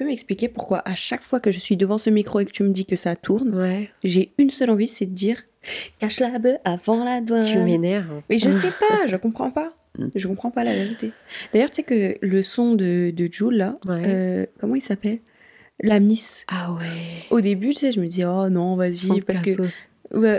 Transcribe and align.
peux 0.00 0.06
m'expliquer 0.08 0.48
pourquoi 0.48 0.82
à 0.88 0.94
chaque 0.94 1.22
fois 1.22 1.40
que 1.40 1.50
je 1.50 1.58
suis 1.58 1.76
devant 1.76 1.98
ce 1.98 2.08
micro 2.10 2.40
et 2.40 2.46
que 2.46 2.50
tu 2.50 2.62
me 2.62 2.70
dis 2.72 2.86
que 2.86 2.96
ça 2.96 3.16
tourne, 3.16 3.54
Ouais. 3.54 3.90
j'ai 4.02 4.32
une 4.38 4.50
seule 4.50 4.70
envie, 4.70 4.88
c'est 4.88 5.06
de 5.06 5.12
dire 5.14 5.42
cache 6.00 6.20
la 6.20 6.38
bœuf 6.38 6.56
avant 6.64 7.04
la 7.04 7.20
douane. 7.20 7.46
Tu 7.46 7.58
m'énerves. 7.58 8.22
Mais 8.30 8.38
je 8.38 8.50
sais 8.50 8.70
pas, 8.80 9.06
je 9.06 9.16
comprends 9.16 9.50
pas. 9.50 9.74
Mm. 9.98 10.06
Je 10.14 10.26
comprends 10.26 10.50
pas 10.50 10.64
la 10.64 10.74
vérité. 10.74 11.12
D'ailleurs, 11.52 11.68
tu 11.70 11.76
sais 11.76 11.82
que 11.82 12.16
le 12.22 12.42
son 12.42 12.74
de, 12.74 13.12
de 13.14 13.28
Jules, 13.30 13.56
là, 13.56 13.78
Ouais. 13.84 14.02
euh, 14.06 14.46
comment 14.58 14.74
il 14.74 14.80
s'appelle? 14.82 15.18
La 15.82 16.00
Miss. 16.00 16.46
Ah 16.48 16.72
ouais. 16.72 17.24
Au 17.30 17.40
début, 17.42 17.70
tu 17.70 17.80
sais, 17.80 17.92
je 17.92 18.00
me 18.00 18.06
dis, 18.06 18.24
oh 18.24 18.48
non, 18.48 18.76
vas-y, 18.76 19.20
parce 19.20 19.40
que. 19.40 19.50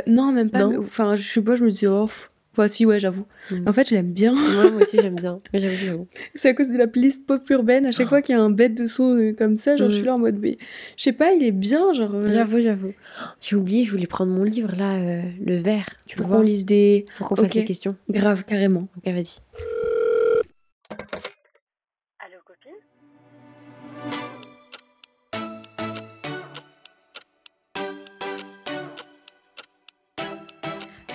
non, 0.10 0.32
même 0.32 0.50
pas. 0.50 0.66
Enfin, 0.80 1.16
je 1.16 1.22
sais 1.22 1.42
pas, 1.42 1.56
je 1.56 1.64
me 1.64 1.70
dis, 1.72 1.86
oh, 1.86 2.08
pff, 2.08 2.30
enfin, 2.54 2.68
si, 2.68 2.86
ouais, 2.86 3.00
j'avoue. 3.00 3.26
Mm. 3.52 3.68
En 3.68 3.74
fait, 3.74 3.90
je 3.90 3.96
l'aime 3.96 4.12
bien. 4.12 4.34
Ouais, 4.34 4.70
moi 4.72 4.82
aussi 4.82 4.98
j'aime 5.02 5.16
bien. 5.16 5.40
Mais 5.54 5.60
j'avoue, 5.60 5.76
j'avoue. 5.86 6.08
C'est 6.36 6.50
à 6.50 6.54
cause 6.54 6.70
de 6.70 6.78
la 6.78 6.88
playlist 6.88 7.26
pop 7.26 7.50
urbaine. 7.50 7.86
À 7.86 7.92
chaque 7.92 8.08
Oh. 8.08 8.10
fois 8.10 8.22
qu'il 8.22 8.36
y 8.36 8.38
a 8.38 8.42
un 8.42 8.50
bête 8.50 8.76
de 8.76 8.86
son 8.88 9.16
euh, 9.16 9.34
comme 9.34 9.58
ça, 9.58 9.76
genre, 9.78 9.90
je 9.90 9.94
suis 9.96 10.04
Mm. 10.04 10.08
là 10.08 10.14
en 10.16 10.20
mode, 10.20 10.38
mais 10.40 10.58
je 10.98 11.04
sais 11.04 11.14
pas, 11.14 11.34
il 11.34 11.44
est 11.44 11.52
bien, 11.52 11.94
genre. 11.94 12.14
euh, 12.14 12.30
J'avoue, 12.34 12.60
j'avoue. 12.62 12.94
J'ai 13.42 13.56
oublié, 13.56 13.84
je 13.86 13.92
voulais 13.92 14.08
prendre 14.08 14.32
mon 14.32 14.44
livre 14.44 14.74
là, 14.78 14.96
euh, 14.98 15.22
le 15.46 15.58
vert. 15.58 15.88
Tu 16.08 16.16
pour 16.18 16.28
qu'on 16.30 16.42
lise 16.42 16.66
des. 16.66 17.06
Pour 17.18 17.30
qu'on 17.30 17.36
fasse 17.36 17.54
les 17.54 17.66
questions. 17.66 17.92
Grave, 18.10 18.44
carrément. 18.46 18.88
Ok, 18.98 19.06
vas-y. 19.14 19.40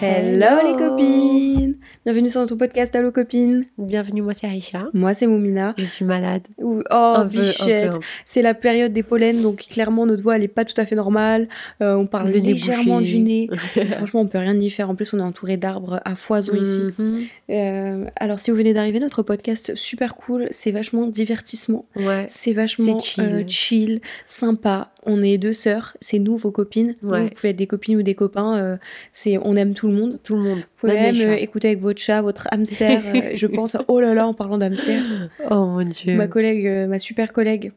Hello 0.00 0.56
les 0.62 0.76
copines 0.76 1.76
Bienvenue 2.04 2.30
sur 2.30 2.40
notre 2.40 2.54
podcast 2.54 2.94
Allo 2.94 3.10
copines. 3.10 3.64
Bienvenue, 3.78 4.22
moi 4.22 4.32
c'est 4.34 4.46
Aïcha. 4.46 4.86
Moi 4.94 5.14
c'est 5.14 5.26
Moumina. 5.26 5.74
Je 5.76 5.84
suis 5.84 6.04
malade. 6.04 6.42
Ou- 6.58 6.82
Oh 6.90 7.16
bichette. 7.28 7.94
C'est 8.24 8.42
la 8.42 8.54
période 8.54 8.92
des 8.92 9.02
pollens 9.02 9.42
donc 9.42 9.66
clairement 9.68 10.06
notre 10.06 10.22
voix 10.22 10.36
elle 10.36 10.42
est 10.44 10.48
pas 10.48 10.64
tout 10.64 10.78
à 10.80 10.86
fait 10.86 10.94
normale. 10.94 11.48
Euh, 11.82 11.98
on 12.00 12.06
parle 12.06 12.30
Le 12.30 12.38
légèrement 12.38 13.00
du 13.00 13.18
nez. 13.18 13.48
Franchement 13.92 14.20
on 14.20 14.26
peut 14.26 14.38
rien 14.38 14.54
y 14.54 14.70
faire. 14.70 14.88
En 14.90 14.94
plus 14.94 15.12
on 15.14 15.18
est 15.18 15.22
entouré 15.22 15.56
d'arbres 15.56 16.00
à 16.04 16.14
foison 16.14 16.52
ici. 16.54 16.82
Mhm. 16.98 17.22
Euh, 17.50 18.04
alors 18.16 18.38
si 18.40 18.50
vous 18.50 18.56
venez 18.56 18.72
d'arriver 18.74 19.00
notre 19.00 19.22
podcast 19.22 19.74
super 19.74 20.14
cool. 20.14 20.48
C'est 20.52 20.70
vachement 20.70 21.06
divertissement. 21.06 21.86
Ouais. 21.96 22.26
C'est 22.28 22.52
vachement 22.52 23.00
chill. 23.00 23.24
euh, 23.24 23.42
chill, 23.48 24.00
sympa. 24.26 24.90
On 25.08 25.22
est 25.22 25.38
deux 25.38 25.52
sœurs. 25.52 25.96
C'est 26.00 26.18
nous 26.18 26.36
vos 26.36 26.50
copines. 26.50 26.96
Ouais. 27.02 27.22
Vous 27.22 27.28
pouvez 27.30 27.50
être 27.50 27.56
des 27.56 27.66
copines 27.68 27.96
ou 27.96 28.02
des 28.02 28.14
copains. 28.16 28.56
euh, 28.58 28.76
c'est 29.12 29.38
on 29.38 29.54
aime 29.56 29.72
tout 29.72 29.86
le 29.86 29.94
monde. 29.94 30.18
Tout 30.24 30.34
le 30.36 30.42
monde. 30.42 30.58
Vous 30.58 30.64
pouvez 30.78 30.94
Même 30.94 31.20
euh, 31.20 31.34
écouter 31.36 31.68
avec 31.68 31.80
votre 31.80 32.00
chat, 32.00 32.20
votre 32.22 32.48
hamster. 32.50 33.02
euh, 33.14 33.30
je 33.34 33.46
pense, 33.46 33.76
oh 33.88 34.00
là 34.00 34.14
là, 34.14 34.26
en 34.26 34.34
parlant 34.34 34.58
d'hamster, 34.58 34.98
Oh 35.50 35.66
mon 35.66 35.82
dieu. 35.84 36.16
ma 36.16 36.26
collègue, 36.26 36.66
euh, 36.66 36.86
ma 36.88 36.98
super 36.98 37.32
collègue, 37.32 37.72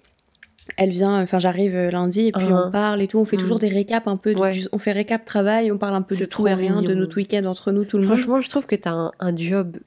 elle 0.78 0.90
vient, 0.92 1.22
enfin 1.22 1.40
j'arrive 1.40 1.76
lundi 1.92 2.28
et 2.28 2.32
puis 2.32 2.46
Uh-huh. 2.46 2.68
on 2.68 2.72
parle 2.72 3.02
et 3.02 3.08
tout. 3.08 3.20
On 3.20 3.26
fait 3.26 3.38
Mm. 3.38 3.42
toujours 3.42 3.60
des 3.60 3.70
récaps 3.70 4.08
un 4.08 4.18
peu. 4.18 4.34
de- 4.34 4.40
Ouais. 4.40 4.52
du- 4.52 4.68
on 4.72 4.78
fait 4.80 4.92
récap 4.92 5.24
travail, 5.26 5.72
on 5.72 5.78
parle 5.78 5.96
un 5.96 6.02
peu 6.02 6.16
de 6.16 6.26
tout 6.26 6.48
et 6.48 6.54
rien, 6.54 6.82
de 6.82 6.94
notre 6.94 7.18
week-end 7.18 7.46
entre 7.46 7.72
nous, 7.72 7.86
tout 7.86 7.98
le 7.98 8.04
monde. 8.08 8.16
Franchement, 8.18 8.42
je 8.42 8.50
trouve 8.50 8.66
que 8.66 8.76
t'as 8.76 8.92
un, 8.92 9.12
un 9.20 9.36
job 9.36 9.78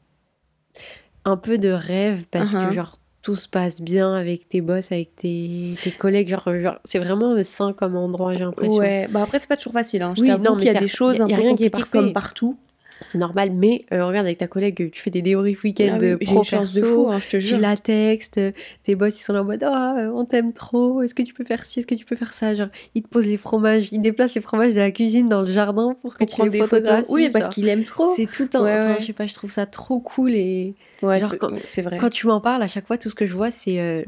un 1.25 1.37
peu 1.37 1.59
de 1.59 1.69
rêve 1.71 2.25
parce 2.31 2.53
Uh-huh. 2.55 2.69
que 2.69 2.75
genre 2.75 2.99
tout 3.23 3.37
se 3.37 3.49
passe 3.49 3.81
bien 3.81 4.15
avec 4.15 4.49
tes 4.49 4.61
boss, 4.61 4.91
avec 4.93 5.15
tes, 5.17 5.75
tes 5.83 5.93
collègues. 5.93 6.29
Genre, 6.29 6.43
genre, 6.61 6.79
c'est 6.85 6.99
vraiment 6.99 7.35
sain 7.45 7.73
comme 7.73 7.97
endroit, 7.97 8.33
j'ai 8.35 8.41
l'impression. 8.41 8.77
Ouais, 8.79 9.07
bah 9.11 9.23
après 9.23 9.39
c'est 9.39 9.49
pas 9.49 9.57
toujours 9.57 9.73
facile. 9.75 10.03
Hein. 10.03 10.13
Je 10.17 10.23
Oui, 10.23 10.29
t'avoue 10.29 10.43
non, 10.45 10.57
mais 10.57 10.63
qu'il 10.65 10.73
y 10.73 10.77
a 10.77 10.81
des 10.81 10.89
choses 10.89 11.19
y 11.19 11.21
a- 11.21 11.25
un 11.25 11.29
y 11.29 11.33
a 11.35 11.37
peu 11.37 11.43
rien 11.43 11.55
qui 11.55 11.65
est 11.65 11.71
parfait. 11.71 11.99
comme 11.99 12.13
partout. 12.13 12.57
C'est 13.01 13.19
normal, 13.19 13.51
mais 13.53 13.85
euh, 13.93 14.07
regarde 14.07 14.27
avec 14.27 14.39
ta 14.39 14.47
collègue, 14.47 14.91
tu 14.93 15.03
fais 15.03 15.11
des 15.11 15.23
débriefs 15.23 15.65
week-end 15.65 15.95
Ah 15.95 15.99
oui, 16.01 16.17
pro 16.27 16.43
de 16.43 16.83
fou, 16.83 17.09
hein, 17.11 17.19
je 17.19 17.27
te 17.27 17.31
tu 17.37 17.41
jure. 17.41 17.59
la 17.59 17.77
textes, 17.77 18.39
euh, 18.39 18.53
tes 18.85 18.95
boss 18.95 19.19
ils 19.19 19.23
sont 19.25 19.33
là 19.33 19.43
en 19.43 19.45
mode 19.45 19.63
ah 19.65 19.97
euh, 19.99 20.11
on 20.15 20.25
t'aime 20.25 20.53
trop, 20.53 21.03
est-ce 21.03 21.15
que 21.15 21.23
tu 21.23 21.33
peux 21.35 21.45
faire 21.45 21.65
ci, 21.65 21.79
est-ce 21.81 21.87
que 21.87 21.95
tu 21.95 22.05
peux 22.05 22.17
faire 22.17 22.35
ça, 22.35 22.55
genre 22.55 22.69
ils 22.95 23.03
te 23.03 23.09
posent 23.09 23.27
les 23.27 23.37
fromages, 23.37 23.89
ils 23.93 24.01
déplacent 24.01 24.35
les 24.35 24.41
fromages 24.41 24.75
de 24.75 24.81
la 24.81 24.91
cuisine 24.91 25.29
dans 25.29 25.41
le 25.41 25.47
jardin 25.53 25.97
pour 26.03 26.15
que 26.17 26.25
Pour 26.25 26.35
tu 26.37 26.43
les 26.43 26.51
des 26.51 26.59
photos. 26.59 26.81
photographies. 26.81 27.07
Oui, 27.13 27.29
parce 27.33 27.47
genre. 27.47 27.55
qu'il 27.55 27.69
aime 27.69 27.85
trop. 27.85 28.13
c'est 28.15 28.27
tout 28.27 28.49
un, 28.55 28.63
Ouais, 28.63 28.73
enfin, 28.73 28.93
ouais. 28.95 29.01
je 29.01 29.07
sais 29.07 29.13
pas, 29.13 29.27
je 29.27 29.35
trouve 29.35 29.51
ça 29.51 29.67
trop 29.67 29.99
cool 30.01 30.33
et 30.33 30.75
Ouais, 31.03 31.21
genre 31.21 31.31
c'est- 31.33 31.39
quand- 31.39 31.51
c'est 31.67 31.83
vrai. 31.83 31.99
quand 31.99 32.11
tu 32.11 32.27
m'en 32.27 32.41
parles, 32.41 32.63
à 32.63 32.69
chaque 32.69 32.87
fois, 32.87 32.99
tout 32.99 33.09
ce 33.09 33.15
que 33.15 33.27
je 33.27 33.35
vois, 33.35 33.51
c'est 33.51 33.81
euh, 33.81 34.03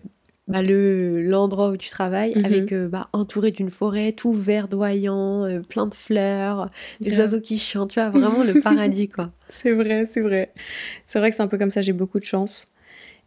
bah, 0.47 0.62
le 0.62 1.22
l'endroit 1.22 1.71
où 1.71 1.77
tu 1.77 1.88
travailles, 1.88 2.34
Mhm. 2.37 2.44
avec 2.44 2.72
euh, 2.72 2.88
bah, 2.88 3.09
entouré 3.12 3.50
d'une 3.50 3.71
forêt, 3.71 4.12
tout 4.12 4.32
verdoyant, 4.32 5.44
euh, 5.44 5.60
plein 5.60 5.87
de 5.87 5.94
fleurs, 5.94 6.71
des 7.00 7.19
oiseaux 7.19 7.41
qui 7.41 7.59
chantent, 7.59 7.91
tu 7.93 8.00
vois, 8.00 8.10
vraiment 8.10 8.43
le 8.44 8.60
paradis, 8.60 9.09
quoi. 9.09 9.31
C'est 9.49 9.72
vrai, 9.72 10.04
c'est 10.06 10.21
vrai. 10.21 10.53
C'est 11.06 11.19
vrai 11.19 11.31
que 11.31 11.37
c'est 11.37 11.43
un 11.43 11.47
peu 11.49 11.59
comme 11.59 11.71
ça, 11.71 11.81
j'ai 11.83 11.93
beaucoup 11.93 12.19
de 12.19 12.25
chance. 12.25 12.66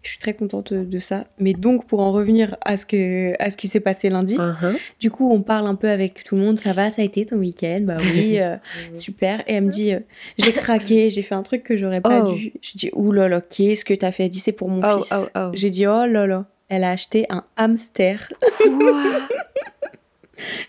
Je 0.04 0.12
suis 0.12 0.20
très 0.20 0.36
contente 0.36 0.74
de 0.74 1.00
ça. 1.00 1.26
Mais 1.40 1.54
donc, 1.54 1.88
pour 1.88 2.02
en 2.02 2.12
revenir 2.12 2.56
à 2.64 2.78
ce, 2.78 2.86
que, 2.86 3.34
à 3.42 3.50
ce 3.50 3.58
qui 3.58 3.68
s'est 3.68 3.80
passé 3.80 4.10
lundi, 4.10 4.36
Uh-huh. 4.38 4.78
du 5.00 5.10
coup, 5.10 5.30
on 5.34 5.42
parle 5.42 5.66
un 5.68 5.74
peu 5.76 5.90
avec 5.90 6.24
tout 6.24 6.36
le 6.36 6.44
monde. 6.44 6.60
Ça 6.60 6.72
va, 6.74 6.92
ça 6.92 7.02
a 7.02 7.06
été 7.06 7.26
ton 7.26 7.38
week-end? 7.38 7.80
Bah 7.82 7.98
oui, 8.00 8.40
euh, 8.40 8.58
super. 8.94 9.42
Et 9.48 9.54
elle 9.56 9.66
me 9.66 9.72
dit, 9.72 9.94
euh, 9.94 10.00
j'ai 10.38 10.52
craqué, 10.54 11.10
j'ai 11.10 11.24
fait 11.24 11.34
un 11.36 11.42
truc 11.44 11.64
que 11.64 11.76
j'aurais 11.76 12.00
pas 12.02 12.24
Oh. 12.26 12.34
dû. 12.34 12.54
Je 12.62 12.78
dis, 12.78 12.92
ouh 12.94 13.12
là 13.12 13.28
là, 13.28 13.42
qu'est-ce 13.42 13.84
que 13.84 13.94
t'as 13.96 14.12
fait? 14.12 14.26
Elle 14.26 14.30
dit, 14.30 14.40
c'est 14.40 14.52
pour 14.52 14.70
mon 14.70 14.82
Oh, 14.88 15.00
fils. 15.02 15.14
oh, 15.18 15.28
oh. 15.36 15.50
J'ai 15.54 15.72
dit, 15.72 15.88
oh 15.88 16.06
là 16.06 16.28
là. 16.28 16.46
Elle 16.70 16.84
a 16.84 16.92
acheté 16.92 17.26
un 17.30 17.44
hamster. 17.56 18.32
Quoi 18.64 19.04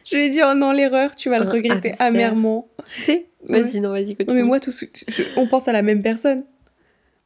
Je 0.04 0.16
lui 0.16 0.26
ai 0.26 0.30
dit, 0.30 0.40
oh 0.42 0.54
non, 0.54 0.72
l'erreur, 0.72 1.14
tu 1.14 1.28
vas 1.28 1.38
le 1.38 1.48
regretter 1.48 1.90
hamster. 1.90 2.06
amèrement. 2.06 2.68
Tu 2.84 3.00
sais 3.02 3.26
Ouais. 3.48 3.62
Vas-y, 3.62 3.80
non, 3.80 3.90
vas-y, 3.90 4.08
Non, 4.10 4.14
continue. 4.16 4.36
mais 4.36 4.42
moi, 4.42 4.58
tout 4.60 4.72
je- 4.72 5.22
on 5.36 5.46
pense 5.46 5.68
à 5.68 5.72
la 5.72 5.82
même 5.82 6.02
personne. 6.02 6.44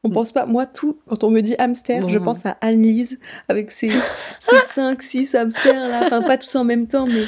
On 0.05 0.09
Mm. 0.09 0.13
pense 0.13 0.33
pas. 0.33 0.45
Moi, 0.47 0.67
tout, 0.67 0.99
quand 1.09 1.25
on 1.25 1.31
me 1.31 1.41
dit 1.41 1.55
hamster, 1.59 2.09
je 2.09 2.19
Bon. 2.19 2.27
pense 2.27 2.45
à 2.45 2.59
Anne-Lise 2.61 3.19
avec 3.49 3.71
ses, 3.73 3.91
ses 4.41 4.57
5, 4.65 5.03
6 5.03 5.35
hamsters 5.35 5.89
là. 5.89 6.03
Enfin, 6.07 6.23
pas 6.23 6.37
tous 6.37 6.55
en 6.57 6.65
même 6.65 6.87
temps, 6.89 7.07
mais 7.07 7.25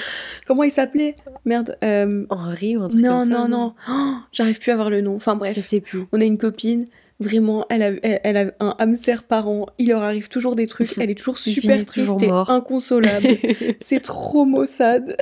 comment 0.46 0.64
il 0.64 0.72
s'appelait 0.72 1.14
Merde. 1.44 1.78
euh, 1.82 2.26
Henri 2.30 2.76
ou 2.76 2.82
un 2.82 2.88
truc 2.88 3.00
Non, 3.00 3.20
comme 3.20 3.30
ça, 3.32 3.38
non, 3.38 3.48
non. 3.48 3.74
Oh, 3.88 4.14
J'arrive 4.32 4.58
plus 4.58 4.70
à 4.70 4.74
avoir 4.74 4.90
le 4.90 5.00
nom. 5.00 5.14
Enfin, 5.16 5.32
Je 5.34 5.38
bref. 5.38 5.66
sais 5.66 5.80
plus. 5.80 6.00
On 6.12 6.20
a 6.20 6.24
une 6.24 6.38
copine. 6.38 6.84
Vraiment, 7.20 7.64
elle 7.70 7.82
a, 7.82 7.92
elle, 8.02 8.20
elle 8.24 8.36
a 8.36 8.52
un 8.58 8.74
hamster 8.78 9.22
par 9.22 9.48
an. 9.48 9.66
Il 9.78 9.88
leur 9.88 10.02
arrive 10.02 10.28
toujours 10.28 10.56
des 10.56 10.66
trucs. 10.66 10.98
Elle 10.98 11.10
est 11.10 11.14
toujours 11.14 11.38
super 11.38 11.84
triste 11.86 12.22
et 12.22 12.28
inconsolable. 12.30 13.28
C'est 13.80 14.00
trop 14.00 14.44
maussade. 14.44 15.16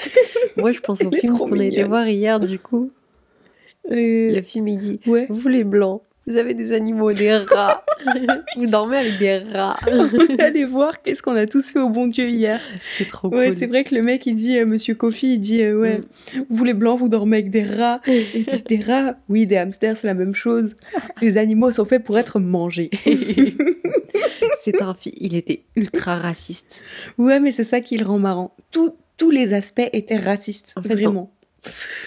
Moi, 0.57 0.73
je 0.73 0.81
pense 0.81 1.03
au 1.03 1.11
film 1.11 1.37
qu'on 1.37 1.59
a 1.59 1.65
été 1.65 1.85
voir 1.85 2.09
hier, 2.09 2.41
du 2.41 2.59
coup. 2.59 2.91
Euh, 3.91 4.35
Le 4.35 4.43
film, 4.43 4.69
il 4.69 4.79
dit 4.79 5.01
Ouais. 5.07 5.27
Vous, 5.29 5.49
les 5.49 5.65
blancs, 5.65 6.03
vous 6.27 6.37
avez 6.37 6.55
des 6.55 6.73
animaux, 6.73 7.13
des 7.13 7.35
rats. 7.37 7.85
vous 8.57 8.67
dormez 8.67 8.99
avec 8.99 9.19
des 9.19 9.39
rats. 9.39 9.77
On 9.91 10.37
aller 10.39 10.65
voir 10.65 11.03
qu'est-ce 11.03 11.23
qu'on 11.23 11.35
a 11.37 11.47
tous 11.47 11.71
fait 11.71 11.81
au 11.81 11.89
bon 11.89 12.07
Dieu 12.07 12.29
hier. 12.29 12.61
C'était 12.97 13.11
trop 13.11 13.29
Ouais, 13.29 13.49
cool. 13.49 13.57
c'est 13.57 13.67
vrai 13.67 13.83
que 13.85 13.95
le 13.95 14.03
mec, 14.03 14.25
il 14.27 14.35
dit, 14.35 14.59
euh, 14.59 14.67
Monsieur 14.67 14.95
Kofi, 14.95 15.35
il 15.35 15.39
dit, 15.41 15.63
euh, 15.63 15.79
ouais, 15.81 16.01
vous 16.49 16.65
les 16.65 16.75
blancs, 16.75 16.99
vous 16.99 17.09
dormez 17.09 17.39
avec 17.39 17.51
des 17.51 17.65
rats. 17.65 18.01
Et 18.07 18.25
ils 18.35 18.45
disent, 18.45 18.65
des 18.65 18.81
rats? 18.81 19.17
Oui, 19.29 19.47
des 19.47 19.57
hamsters, 19.57 19.97
c'est 19.99 20.07
la 20.07 20.15
même 20.15 20.35
chose. 20.35 20.77
Les 21.21 21.39
animaux 21.39 21.73
sont 21.73 21.85
faits 21.85 22.05
pour 22.05 22.19
être 22.19 22.39
mangés. 22.41 22.91
C'est 24.61 24.81
un 24.81 24.95
film, 24.95 25.17
il 25.19 25.35
était 25.35 25.65
ultra 25.77 26.17
raciste. 26.17 26.85
ouais, 27.19 27.41
mais 27.41 27.51
c'est 27.53 27.65
ça 27.65 27.81
qui 27.81 27.97
le 27.97 28.07
rend 28.07 28.19
marrant. 28.21 28.55
Tout- 28.71 28.95
tous 29.17 29.31
les 29.31 29.55
aspects 29.55 29.89
étaient 29.93 30.17
racistes, 30.17 30.75
En 30.77 30.83
fait, 30.83 30.95
vraiment. 30.95 31.33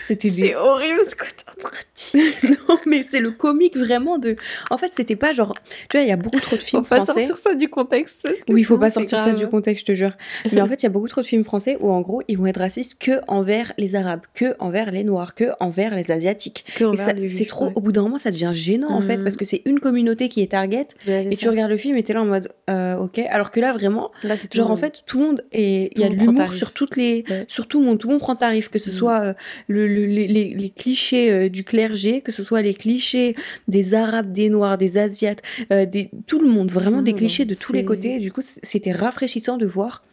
C'était 0.03 0.29
des... 0.29 0.53
horrible 0.55 0.99
ce 1.07 1.16
que 1.16 1.25
t'es 1.25 2.45
non, 2.69 2.77
mais 2.85 3.03
c'est 3.03 3.19
le 3.19 3.31
comique 3.31 3.77
vraiment 3.77 4.17
de... 4.17 4.35
En 4.69 4.77
fait, 4.77 4.91
c'était 4.93 5.16
pas 5.16 5.31
genre... 5.31 5.53
Tu 5.89 5.97
vois, 5.97 6.01
il 6.03 6.09
y 6.09 6.11
a 6.11 6.17
beaucoup 6.17 6.39
trop 6.41 6.55
de 6.57 6.61
Faut 6.61 6.67
films 6.67 6.85
pas 6.85 6.97
français... 7.03 7.25
sortir 7.25 7.38
ça 7.38 7.55
du 7.55 7.69
contexte. 7.69 8.19
parce 8.21 8.35
que 8.35 8.51
Oui, 8.53 8.61
il 8.61 8.63
faut 8.66 8.77
pas 8.77 8.89
c'est 8.89 8.99
sortir 8.99 9.19
ça 9.19 9.31
du 9.33 9.47
contexte, 9.47 9.85
je 9.88 9.93
te 9.93 9.95
jure. 9.97 10.11
Mais 10.51 10.61
en 10.61 10.67
fait, 10.67 10.75
il 10.75 10.83
y 10.83 10.85
a 10.88 10.89
beaucoup 10.89 11.07
trop 11.07 11.21
de 11.21 11.25
films 11.25 11.43
français 11.45 11.77
où, 11.79 11.89
en 11.91 12.01
gros, 12.01 12.21
ils 12.27 12.38
vont 12.38 12.45
être 12.47 12.59
racistes 12.59 12.95
que 12.99 13.21
envers 13.27 13.71
les 13.77 13.95
Arabes, 13.95 14.21
que 14.33 14.55
envers 14.59 14.91
les 14.91 15.03
Noirs, 15.03 15.35
que 15.35 15.45
envers 15.59 15.95
les 15.95 16.11
Asiatiques. 16.11 16.66
Et 16.79 17.25
c'est 17.25 17.45
trop. 17.45 17.67
ouais. 17.67 17.72
Au 17.75 17.81
bout 17.81 17.91
d'un 17.91 18.01
moment, 18.01 18.19
ça 18.19 18.31
devient 18.31 18.51
gênant 18.53 18.91
en 18.91 19.01
fait 19.01 19.17
Mhm. 19.17 19.23
parce 19.23 19.37
que 19.37 19.45
c'est 19.45 19.61
une 19.66 19.79
communauté 19.79 20.27
qui 20.29 20.41
est 20.41 20.51
target 20.51 20.87
Ouais, 21.07 21.25
et 21.25 21.29
c'est 21.31 21.37
tu 21.37 21.49
regardes 21.49 21.72
le 21.72 21.77
film 21.77 21.95
et 21.97 22.03
t'es 22.03 22.13
là 22.13 22.22
en 22.22 22.25
mode 22.25 22.49
euh, 22.69 22.95
ok. 22.97 23.19
Alors 23.29 23.51
que 23.51 23.59
là, 23.59 23.73
vraiment, 23.73 24.11
Là, 24.23 24.35
c'est 24.37 24.53
genre 24.53 24.72
en 24.72 24.77
fait, 24.77 25.03
tout 25.05 25.19
le 25.19 25.25
monde 25.25 25.45
est. 25.51 25.91
Il 25.95 26.01
y 26.01 26.03
a 26.03 26.09
de 26.09 26.16
l'humour 26.16 26.53
sur 26.53 26.73
toutes 26.73 26.96
les. 26.97 27.23
Ouais. 27.29 27.46
Sur 27.47 27.67
tout 27.67 27.79
le 27.79 27.85
monde. 27.85 27.99
Tout 27.99 28.07
le 28.07 28.13
monde 28.13 28.22
prend 28.22 28.35
tarif, 28.35 28.69
que 28.69 28.79
ce 28.79 28.90
Mhm. 28.90 28.96
soit 28.96 29.22
euh, 29.22 29.34
le, 29.67 29.87
le- 29.87 30.05
les, 30.05 30.69
clichés 30.69 31.31
euh, 31.31 31.49
du 31.49 31.63
clergé, 31.63 32.21
que 32.21 32.31
ce 32.31 32.43
soit 32.43 32.61
les 32.61 32.73
clichés 32.73 33.35
des 33.67 33.93
Arabes, 33.93 34.31
des 34.31 34.49
Noirs, 34.49 34.77
des 34.77 34.97
Asiates, 34.97 35.41
euh, 35.71 35.85
des, 35.85 36.09
tout 36.27 36.39
le 36.39 36.47
monde. 36.49 36.71
Vraiment 36.71 37.01
des 37.01 37.13
clichés 37.13 37.45
de 37.45 37.55
tous 37.55 37.73
les 37.73 37.85
côtés. 37.85 38.15
Et 38.15 38.19
du 38.19 38.31
coup, 38.31 38.41
c'était 38.63 38.91
rafraîchissant 38.91 39.57
de 39.57 39.65
voir 39.65 40.03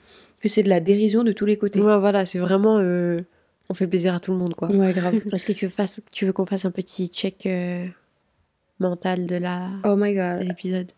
que 0.41 0.49
c'est 0.49 0.63
de 0.63 0.69
la 0.69 0.81
dérision 0.81 1.23
de 1.25 1.33
tous 1.33 1.47
les 1.47 1.57
côtés. 1.57 1.81
Ouais, 1.81 1.99
voilà, 1.99 2.25
c'est 2.25 2.39
vraiment. 2.39 2.79
euh, 2.79 3.21
On 3.69 3.75
fait 3.75 3.87
plaisir 3.87 4.15
à 4.15 4.21
tout 4.21 4.33
le 4.33 4.39
monde, 4.39 4.55
quoi. 4.55 4.69
Ouais, 4.71 4.93
grave. 4.93 5.15
Est-ce 5.33 5.47
que 5.47 5.53
tu 5.53 5.67
veux, 5.67 5.73
tu 6.11 6.27
veux 6.27 6.33
qu'on 6.33 6.47
fasse 6.47 6.65
un 6.65 6.71
petit 6.73 7.07
check 7.09 7.47
euh, 7.47 7.87
mental 8.81 9.27
de 9.27 9.37
la 9.37 9.69
Oh 9.85 9.95
my 9.97 10.13
de 10.13 10.17
god. 10.39 10.47
l'épisode? 10.49 10.91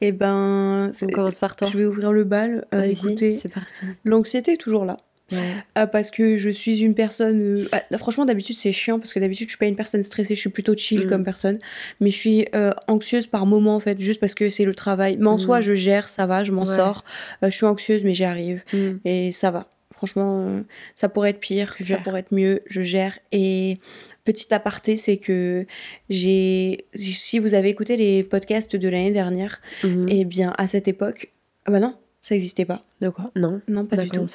Et 0.00 0.12
ben, 0.12 0.90
On 1.02 1.06
commence 1.08 1.38
par 1.38 1.56
toi. 1.56 1.68
je 1.70 1.76
vais 1.76 1.84
ouvrir 1.84 2.12
le 2.12 2.24
bal. 2.24 2.66
Euh, 2.74 2.80
Vas-y, 2.80 3.36
c'est 3.38 3.52
parti. 3.52 3.84
l'anxiété 4.04 4.52
est 4.54 4.56
toujours 4.56 4.84
là. 4.86 4.96
Euh, 5.32 5.86
parce 5.86 6.10
que 6.10 6.36
je 6.36 6.50
suis 6.50 6.80
une 6.82 6.94
personne. 6.94 7.40
euh, 7.62 7.68
ah, 7.72 7.98
franchement, 7.98 8.24
d'habitude, 8.24 8.56
c'est 8.56 8.70
chiant 8.72 8.98
parce 8.98 9.12
que 9.12 9.18
d'habitude, 9.18 9.48
je 9.48 9.52
suis 9.52 9.58
pas 9.58 9.66
une 9.66 9.74
personne 9.76 10.02
stressée, 10.02 10.34
je 10.34 10.40
suis 10.40 10.50
plutôt 10.50 10.76
chill 10.76 11.04
Mm. 11.04 11.08
comme 11.08 11.24
personne. 11.24 11.58
Mais 12.00 12.10
je 12.10 12.16
suis 12.16 12.46
euh, 12.54 12.72
anxieuse 12.86 13.26
par 13.26 13.44
moment, 13.46 13.74
en 13.74 13.80
fait, 13.80 13.98
juste 14.00 14.20
parce 14.20 14.34
que 14.34 14.48
c'est 14.50 14.64
le 14.64 14.74
travail. 14.74 15.16
Mais 15.18 15.26
en 15.26 15.34
Mm. 15.36 15.38
soi, 15.40 15.60
je 15.60 15.74
gère, 15.74 16.08
ça 16.08 16.26
va, 16.26 16.44
je 16.44 16.52
m'en 16.52 16.64
Ouais. 16.64 16.76
sors. 16.76 17.04
Euh, 17.42 17.50
je 17.50 17.56
suis 17.56 17.66
anxieuse, 17.66 18.04
mais 18.04 18.14
j'y 18.14 18.24
arrive. 18.24 18.62
Mm. 18.72 18.90
Et 19.04 19.32
ça 19.32 19.50
va. 19.50 19.68
Franchement, 19.94 20.60
ça 20.94 21.08
pourrait 21.08 21.30
être 21.30 21.40
pire, 21.40 21.74
Tu 21.74 21.86
ça 21.86 21.96
pourrait 21.96 22.20
être 22.20 22.32
mieux, 22.34 22.60
je 22.66 22.82
gère. 22.82 23.18
Et 23.32 23.78
petit 24.24 24.52
aparté, 24.52 24.96
c'est 24.98 25.16
que 25.16 25.64
j'ai. 26.10 26.84
Si 26.94 27.38
vous 27.38 27.54
avez 27.54 27.70
écouté 27.70 27.96
les 27.96 28.22
podcasts 28.22 28.76
de 28.76 28.88
l'année 28.88 29.12
dernière, 29.12 29.60
Mhm. 29.82 30.06
eh 30.10 30.24
bien, 30.26 30.52
à 30.58 30.68
cette 30.68 30.86
époque. 30.86 31.32
Ah 31.64 31.70
bah 31.70 31.80
non, 31.80 31.94
ça 32.22 32.34
n'existait 32.34 32.64
pas. 32.64 32.80
De 33.00 33.08
quoi? 33.08 33.30
Non. 33.36 33.60
Non, 33.68 33.84
pas 33.84 33.96
du 33.96 34.10
tout. 34.10 34.26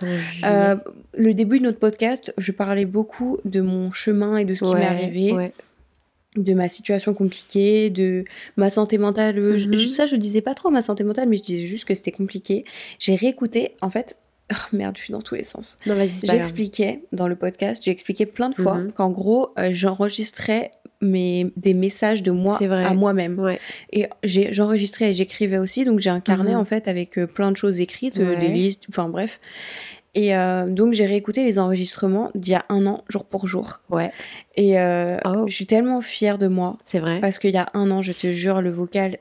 Euh, 0.45 0.75
le 1.17 1.33
début 1.33 1.59
de 1.59 1.65
notre 1.65 1.79
podcast, 1.79 2.33
je 2.37 2.51
parlais 2.51 2.85
beaucoup 2.85 3.37
de 3.45 3.61
mon 3.61 3.91
chemin 3.91 4.37
et 4.37 4.45
de 4.45 4.55
ce 4.55 4.63
qui 4.63 4.73
m'est 4.75 4.85
arrivé, 4.85 5.31
ouais. 5.33 5.51
de 6.37 6.53
ma 6.53 6.69
situation 6.69 7.13
compliquée, 7.13 7.89
de 7.89 8.23
ma 8.55 8.69
santé 8.69 8.97
mentale. 8.97 9.37
Euh, 9.37 9.57
je- 9.57 9.67
Mhm. 9.67 9.75
je- 9.75 9.87
ça, 9.89 10.05
je 10.05 10.15
disais 10.15 10.39
pas 10.41 10.55
trop 10.55 10.69
ma 10.69 10.81
santé 10.81 11.03
mentale, 11.03 11.27
mais 11.27 11.35
je 11.37 11.43
disais 11.43 11.67
juste 11.67 11.83
que 11.83 11.93
c'était 11.93 12.11
compliqué. 12.13 12.63
J'ai 12.99 13.15
réécouté, 13.15 13.73
en 13.81 13.89
fait. 13.89 14.15
Oh, 14.51 14.75
merde, 14.75 14.97
je 14.97 15.03
suis 15.03 15.11
dans 15.13 15.21
tous 15.21 15.35
les 15.35 15.43
sens. 15.43 15.77
Non, 15.85 15.95
vas-y. 15.95 16.19
J'expliquais 16.25 17.03
dans 17.11 17.27
le 17.27 17.35
podcast, 17.35 17.83
j'ai 17.85 17.91
expliqué 17.91 18.25
plein 18.25 18.49
de 18.49 18.55
fois 18.55 18.75
Mhm. 18.75 18.91
qu'en 18.91 19.09
gros, 19.11 19.49
euh, 19.57 19.69
j'enregistrais 19.71 20.71
mes, 21.01 21.51
des 21.57 21.73
messages 21.73 22.21
de 22.21 22.31
moi 22.31 22.59
à 22.61 22.93
moi-même. 22.93 23.39
Ouais. 23.39 23.59
Et 23.91 24.07
j'enregistrais 24.23 25.09
et 25.11 25.13
j'écrivais 25.13 25.57
aussi, 25.57 25.83
donc 25.85 25.99
j'ai 25.99 26.09
un 26.11 26.19
carnet 26.19 26.51
Mhm. 26.51 26.59
en 26.59 26.65
fait 26.65 26.87
avec 26.87 27.17
euh, 27.17 27.25
plein 27.27 27.51
de 27.51 27.57
choses 27.57 27.79
écrites, 27.79 28.19
euh, 28.19 28.39
des 28.39 28.49
listes, 28.49 28.83
enfin 28.89 29.09
bref. 29.09 29.39
Et 30.13 30.35
euh, 30.35 30.67
donc 30.67 30.91
j'ai 30.93 31.05
réécouté 31.05 31.43
les 31.45 31.57
enregistrements 31.57 32.31
d'il 32.35 32.51
y 32.51 32.55
a 32.55 32.65
un 32.67 32.85
an, 32.85 33.03
jour 33.07 33.23
pour 33.25 33.47
jour. 33.47 33.79
Ouais. 33.89 34.11
Et 34.55 34.77
euh, 34.79 35.17
Oh. 35.25 35.45
je 35.47 35.53
suis 35.53 35.65
tellement 35.65 36.01
fière 36.01 36.37
de 36.37 36.47
moi. 36.47 36.77
C'est 36.83 36.99
vrai. 36.99 37.21
Parce 37.21 37.39
qu'il 37.39 37.51
y 37.51 37.57
a 37.57 37.67
un 37.73 37.89
an, 37.91 38.01
je 38.01 38.11
te 38.11 38.31
jure, 38.33 38.61
le 38.61 38.71
vocal. 38.71 39.19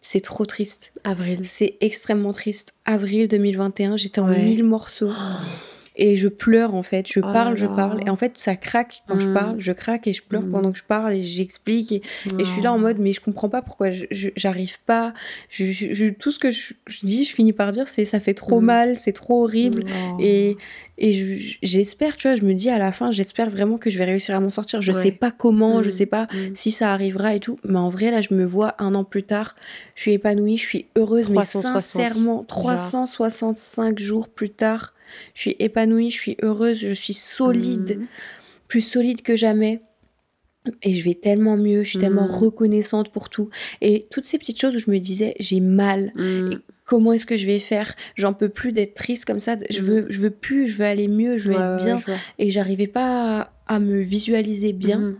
C'est 0.00 0.20
trop 0.20 0.46
triste. 0.46 0.92
Avril. 1.02 1.40
C'est 1.44 1.76
extrêmement 1.80 2.32
triste. 2.32 2.74
Avril 2.84 3.26
2021, 3.26 3.96
j'étais 3.96 4.20
en 4.20 4.28
Ouais. 4.28 4.42
mille 4.44 4.62
morceaux. 4.64 5.10
Et 6.02 6.16
je 6.16 6.28
pleure 6.28 6.74
en 6.74 6.82
fait, 6.82 7.06
je 7.12 7.20
Oh 7.20 7.32
parle, 7.32 7.56
je 7.56 7.66
parle. 7.66 8.00
Et 8.06 8.10
en 8.10 8.16
fait, 8.16 8.32
ça 8.38 8.56
craque 8.56 9.02
quand 9.06 9.20
je 9.20 9.28
Mm. 9.28 9.34
parle, 9.34 9.60
je 9.60 9.70
craque 9.72 10.06
et 10.06 10.12
je 10.14 10.22
pleure 10.22 10.42
Mm. 10.42 10.50
pendant 10.50 10.72
que 10.72 10.78
je 10.78 10.84
parle 10.84 11.12
et 11.14 11.22
j'explique. 11.22 11.92
Et, 11.92 12.02
et 12.38 12.40
je 12.40 12.44
suis 12.44 12.62
là 12.62 12.72
en 12.72 12.78
mode, 12.78 12.98
mais 12.98 13.12
je 13.12 13.20
comprends 13.20 13.48
pas 13.50 13.60
pourquoi 13.62 13.88
j'arrive 14.10 14.78
pas. 14.86 15.12
Je, 15.50 15.66
je- 15.66 15.92
je- 15.92 16.06
tout 16.06 16.30
ce 16.30 16.38
que 16.38 16.50
je, 16.50 16.72
dis, 17.02 17.24
je 17.24 17.34
finis 17.34 17.52
par 17.52 17.70
dire, 17.72 17.86
c'est 17.86 18.04
ça 18.06 18.18
fait 18.18 18.34
trop 18.34 18.60
Mm. 18.60 18.64
mal, 18.64 18.96
c'est 18.96 19.12
trop 19.12 19.44
horrible. 19.44 19.84
Oh. 19.86 20.16
Et, 20.20 20.56
et 20.96 21.12
je- 21.12 21.58
j'espère, 21.62 22.16
tu 22.16 22.28
vois, 22.28 22.36
je 22.36 22.44
me 22.44 22.54
dis 22.54 22.70
à 22.70 22.78
la 22.78 22.92
fin, 22.92 23.10
j'espère 23.12 23.50
vraiment 23.50 23.76
que 23.78 23.90
je 23.90 23.98
vais 23.98 24.04
réussir 24.06 24.34
à 24.36 24.40
m'en 24.40 24.50
sortir. 24.50 24.80
Je 24.80 24.92
Ouais. 24.92 25.02
sais 25.02 25.12
pas 25.12 25.30
comment, 25.30 25.82
je 25.82 25.90
Mm. 25.90 25.92
sais 25.92 26.06
pas 26.06 26.28
Mm. 26.32 26.54
si 26.54 26.70
ça 26.70 26.92
arrivera 26.94 27.34
et 27.34 27.40
tout. 27.40 27.58
Mais 27.64 27.78
en 27.78 27.90
vrai, 27.90 28.10
là, 28.10 28.22
je 28.22 28.32
me 28.34 28.44
vois 28.46 28.74
un 28.78 28.94
an 28.94 29.04
plus 29.04 29.22
tard, 29.22 29.54
je 29.94 30.00
suis 30.02 30.12
épanouie, 30.12 30.56
je 30.56 30.66
suis 30.66 30.86
heureuse, 30.96 31.28
mais 31.28 31.36
360, 31.36 31.80
sincèrement, 31.82 32.36
genre. 32.36 32.46
365 32.46 33.98
jours 33.98 34.28
plus 34.28 34.50
tard, 34.50 34.94
je 35.34 35.40
suis 35.40 35.56
épanouie, 35.58 36.10
je 36.10 36.18
suis 36.20 36.36
heureuse, 36.42 36.78
je 36.78 36.92
suis 36.92 37.14
solide, 37.14 37.98
Mm. 38.00 38.06
plus 38.68 38.82
solide 38.82 39.22
que 39.22 39.36
jamais. 39.36 39.80
Et 40.82 40.94
je 40.94 41.02
vais 41.04 41.14
tellement 41.14 41.56
mieux, 41.56 41.82
je 41.84 41.90
suis 41.90 41.98
tellement 41.98 42.26
Mm. 42.26 42.30
reconnaissante 42.30 43.10
pour 43.10 43.30
tout. 43.30 43.48
Et 43.80 44.06
toutes 44.10 44.26
ces 44.26 44.38
petites 44.38 44.60
choses 44.60 44.76
où 44.76 44.78
je 44.78 44.90
me 44.90 44.98
disais, 44.98 45.34
j'ai 45.40 45.60
mal, 45.60 46.12
Mm. 46.14 46.56
comment 46.84 47.12
est-ce 47.14 47.24
que 47.26 47.36
je 47.36 47.46
vais 47.46 47.58
faire? 47.58 47.94
J'en 48.14 48.34
peux 48.34 48.50
plus 48.50 48.72
d'être 48.72 48.94
triste 48.94 49.24
comme 49.24 49.40
ça, 49.40 49.56
je 49.70 49.82
veux, 49.82 50.06
je 50.10 50.20
veux 50.20 50.30
plus, 50.30 50.66
je 50.68 50.76
veux 50.76 50.84
aller 50.84 51.08
mieux, 51.08 51.38
je 51.38 51.48
veux 51.48 51.54
Ouais, 51.56 51.62
être 51.62 51.76
ouais, 51.78 51.84
bien. 51.84 51.98
je 51.98 52.04
vois. 52.06 52.16
Et 52.38 52.50
j'arrivais 52.50 52.88
pas 52.88 53.40
à, 53.40 53.74
à 53.74 53.78
me 53.80 54.00
visualiser 54.00 54.72
bien. 54.74 54.98
Mhm. 54.98 55.16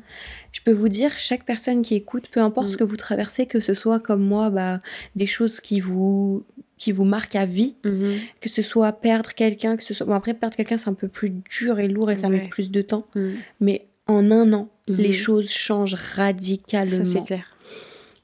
Je 0.53 0.61
peux 0.63 0.73
vous 0.73 0.89
dire, 0.89 1.17
chaque 1.17 1.47
personne 1.47 1.81
qui 1.83 1.95
écoute, 1.95 2.29
peu 2.31 2.41
importe 2.41 2.69
ce 2.71 2.77
que 2.77 2.83
vous 2.85 2.97
traversez, 2.97 3.47
que 3.47 3.61
ce 3.61 3.73
soit 3.73 4.01
comme 4.01 4.27
moi, 4.27 4.51
bah, 4.51 4.81
des 5.15 5.27
choses 5.27 5.61
qui 5.61 5.79
vous, 5.81 6.45
qui 6.81 6.91
vous 6.93 7.05
marquent 7.05 7.37
à 7.37 7.45
vie, 7.47 7.75
Mhm. 7.85 8.15
que 8.41 8.49
ce 8.49 8.63
soit 8.63 8.91
perdre 8.93 9.33
quelqu'un, 9.35 9.77
que 9.77 9.85
ce 9.85 9.93
soit... 9.95 10.07
Bon, 10.07 10.15
après, 10.15 10.35
perdre 10.35 10.57
quelqu'un, 10.57 10.79
c'est 10.79 10.89
un 10.89 10.95
peu 10.95 11.09
plus 11.09 11.31
dur 11.31 11.79
et 11.79 11.87
lourd 11.89 12.11
et 12.11 12.17
ça 12.17 12.29
Ouais. 12.29 12.39
met 12.39 12.49
plus 12.49 12.71
de 12.73 12.83
temps. 12.83 13.07
Mm. 13.15 13.29
Mais 13.61 13.87
en 14.07 14.31
un 14.31 14.53
an, 14.55 14.69
les 14.89 15.13
choses 15.13 15.51
changent 15.51 15.95
Ça, 15.95 16.23
radicalement. 16.25 17.05
c'est 17.05 17.23
clair. 17.25 17.45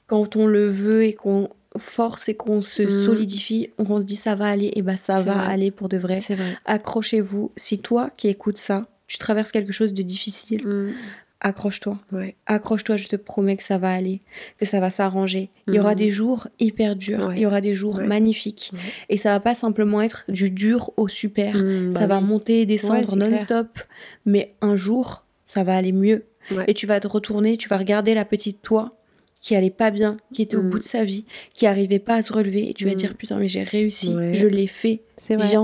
Quand 0.07 0.35
on 0.35 0.47
le 0.47 0.67
veut 0.69 1.05
et 1.05 1.13
qu'on 1.13 1.49
force 1.77 2.29
et 2.29 2.33
qu'on 2.35 2.61
se 2.63 2.81
Mm. 2.83 3.05
solidifie, 3.05 3.69
on 3.77 3.99
se 4.01 4.05
dit 4.05 4.15
ça 4.15 4.33
va 4.35 4.47
aller, 4.47 4.71
et 4.75 4.81
bah 4.81 4.97
ça 4.97 5.19
C'est 5.19 5.23
va 5.25 5.33
vrai. 5.35 5.53
aller 5.53 5.69
pour 5.71 5.87
de 5.87 5.97
vrai. 5.97 6.21
C'est 6.25 6.35
vrai. 6.35 6.57
Accrochez-vous. 6.65 7.51
Si 7.55 7.77
toi 7.79 8.09
qui 8.17 8.27
écoutes 8.27 8.57
ça, 8.57 8.81
tu 9.05 9.17
traverses 9.19 9.51
quelque 9.51 9.71
chose 9.71 9.93
de 9.93 10.01
difficile, 10.01 10.65
Mm. 10.65 10.93
Accroche-toi. 11.39 11.97
Ouais. 12.11 12.35
Accroche-toi, 12.47 12.97
je 12.97 13.07
te 13.07 13.15
promets 13.15 13.57
que 13.57 13.63
ça 13.63 13.77
va 13.77 13.91
aller, 13.91 14.21
que 14.59 14.65
ça 14.65 14.79
va 14.79 14.89
s'arranger. 14.91 15.49
Il 15.67 15.75
y 15.75 15.79
aura 15.79 15.91
Mhm. 15.91 15.95
des 15.97 16.09
jours 16.09 16.47
hyper 16.59 16.95
durs, 16.95 17.27
Ouais. 17.27 17.35
il 17.37 17.41
y 17.41 17.45
aura 17.45 17.61
des 17.61 17.73
jours 17.73 17.97
Ouais. 17.97 18.07
magnifiques. 18.07 18.71
Et 19.09 19.17
ça 19.17 19.29
va 19.33 19.39
pas 19.39 19.53
simplement 19.53 20.01
être 20.01 20.25
du 20.29 20.49
dur 20.49 20.91
au 20.97 21.07
super. 21.07 21.55
Mm, 21.55 21.93
ça 21.93 21.99
bah 22.01 22.07
va 22.07 22.17
oui. 22.19 22.23
monter 22.27 22.61
et 22.61 22.65
descendre 22.65 23.15
non-stop. 23.15 23.79
Mais 24.25 24.53
un 24.61 24.75
jour, 24.75 25.25
ça 25.45 25.63
va 25.63 25.75
aller 25.77 25.91
mieux. 25.91 26.25
Et 26.67 26.73
tu 26.73 26.87
vas 26.87 26.99
te 26.99 27.07
retourner, 27.07 27.57
tu 27.57 27.67
vas 27.69 27.77
regarder 27.77 28.13
la 28.13 28.23
petite 28.25 28.61
toi 28.61 28.93
qui 29.41 29.55
allait 29.55 29.69
pas 29.69 29.91
bien, 29.91 30.17
qui 30.33 30.41
était 30.41 30.57
au 30.57 30.63
Mm. 30.63 30.69
bout 30.69 30.79
de 30.79 30.83
sa 30.83 31.03
vie, 31.03 31.25
qui 31.53 31.67
arrivait 31.67 31.99
pas 31.99 32.15
à 32.15 32.21
se 32.23 32.33
relever. 32.33 32.69
Et 32.69 32.73
tu 32.73 32.85
vas 32.85 32.95
dire, 32.95 33.15
putain, 33.15 33.37
mais 33.37 33.47
j'ai 33.47 33.63
réussi, 33.63 34.15
je 34.33 34.47
l'ai 34.47 34.67
fait, 34.67 35.01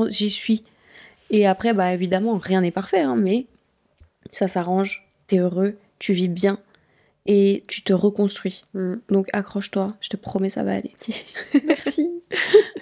j'y 0.09 0.29
suis. 0.29 0.63
Et 1.31 1.47
après, 1.47 1.73
bah 1.73 1.91
évidemment, 1.93 2.37
rien 2.37 2.61
n'est 2.61 2.69
parfait, 2.71 2.99
hein, 3.01 3.15
mais 3.15 3.47
ça 4.31 4.47
s'arrange, 4.47 5.02
t'es 5.27 5.37
heureux, 5.39 5.75
tu 5.99 6.13
vis 6.13 6.27
bien 6.29 6.57
et 7.25 7.63
tu 7.67 7.83
te 7.83 7.93
reconstruis. 7.93 8.63
Mm. 8.73 8.95
Donc 9.09 9.27
accroche-toi, 9.33 9.87
je 10.01 10.09
te 10.09 10.17
promets, 10.17 10.49
ça 10.49 10.63
va 10.63 10.73
aller. 10.75 10.91
Merci. 11.65 12.09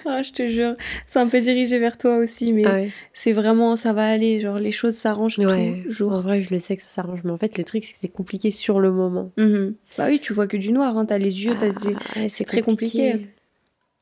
Ah, 0.04 0.22
je 0.24 0.32
te 0.32 0.48
jure, 0.48 0.74
c'est 1.06 1.20
un 1.20 1.28
peu 1.28 1.40
dirigé 1.40 1.78
vers 1.78 1.96
toi 1.96 2.16
aussi, 2.16 2.52
mais 2.52 2.64
Ah 2.66 2.72
ouais. 2.72 2.90
c'est 3.12 3.32
vraiment, 3.32 3.76
ça 3.76 3.92
va 3.92 4.04
aller, 4.06 4.40
genre 4.40 4.58
les 4.58 4.72
choses 4.72 4.96
s'arrangent 4.96 5.38
Ouais. 5.38 5.80
toujours. 5.84 6.12
En 6.12 6.20
vrai, 6.20 6.42
je 6.42 6.50
le 6.50 6.58
sais 6.58 6.76
que 6.76 6.82
ça 6.82 6.88
s'arrange, 6.88 7.20
mais 7.22 7.30
en 7.30 7.38
fait, 7.38 7.56
le 7.56 7.62
truc, 7.62 7.84
c'est 7.84 7.92
que 7.92 7.98
c'est 8.00 8.08
compliqué 8.08 8.50
sur 8.50 8.80
le 8.80 8.90
moment. 8.90 9.30
Mhm. 9.36 9.76
Bah 9.96 10.06
oui, 10.08 10.18
tu 10.18 10.32
vois 10.32 10.48
que 10.48 10.56
du 10.56 10.72
noir, 10.72 10.96
hein, 10.98 11.04
t'as 11.06 11.18
les 11.18 11.44
yeux, 11.44 11.54
t'as 11.60 11.70
des... 11.70 11.94
Ah, 11.94 12.18
ouais, 12.20 12.28
c'est 12.30 12.44
très 12.44 12.62
compliqué. 12.62 13.28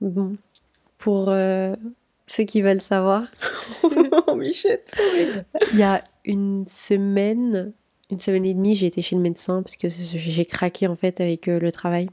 Bon, 0.00 0.36
pour 0.96 1.28
euh, 1.28 1.76
ceux 2.26 2.44
qui 2.44 2.62
veulent 2.62 2.80
savoir, 2.80 3.24
oh, 4.26 4.34
Michette 4.36 4.94
il 5.72 5.78
y 5.78 5.82
a 5.82 6.02
une 6.24 6.64
semaine, 6.66 7.72
une 8.10 8.20
semaine 8.20 8.44
et 8.46 8.54
demie, 8.54 8.74
j'ai 8.74 8.86
été 8.86 9.02
chez 9.02 9.16
le 9.16 9.22
médecin 9.22 9.62
parce 9.62 9.76
que 9.76 9.88
j'ai 9.88 10.44
craqué 10.44 10.86
en 10.86 10.94
fait 10.94 11.20
avec 11.20 11.48
euh, 11.48 11.58
le 11.58 11.70
travail. 11.72 12.08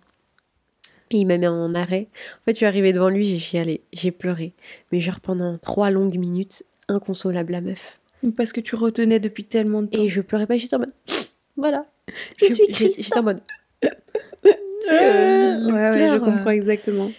Et 1.10 1.18
il 1.18 1.26
m'a 1.26 1.38
mis 1.38 1.48
en 1.48 1.74
arrêt. 1.74 2.08
En 2.42 2.44
fait, 2.46 2.52
je 2.52 2.58
suis 2.58 2.66
arrivée 2.66 2.92
devant 2.92 3.10
lui, 3.10 3.26
j'ai 3.26 3.40
chialé, 3.40 3.82
j'ai 3.94 4.12
pleuré. 4.12 4.54
Mais 4.92 5.00
genre 5.00 5.20
pendant 5.22 5.58
trois 5.58 5.90
longues 5.90 6.18
minutes, 6.18 6.64
inconsolable 6.90 7.54
la 7.54 7.62
meuf. 7.62 8.00
Parce 8.36 8.52
que 8.52 8.60
tu 8.60 8.76
retenais 8.76 9.20
depuis 9.20 9.46
tellement 9.46 9.84
de 9.84 9.88
temps. 9.88 10.02
Et 10.02 10.08
je 10.08 10.22
pleurais 10.22 10.48
pas 10.48 10.58
juste 10.58 10.74
en 10.74 10.80
mode. 10.80 10.94
Voilà. 11.56 11.86
Je 12.38 12.46
suis 12.54 12.66
j'ai- 12.68 12.72
triste. 12.72 13.04
J'étais 13.04 13.18
en 13.20 13.24
mode. 13.24 13.42
Euh, 14.90 14.94
euh, 14.94 15.66
ouais, 15.66 15.90
ouais, 15.90 16.08
je 16.14 16.18
comprends 16.18 16.52
exactement. 16.52 17.12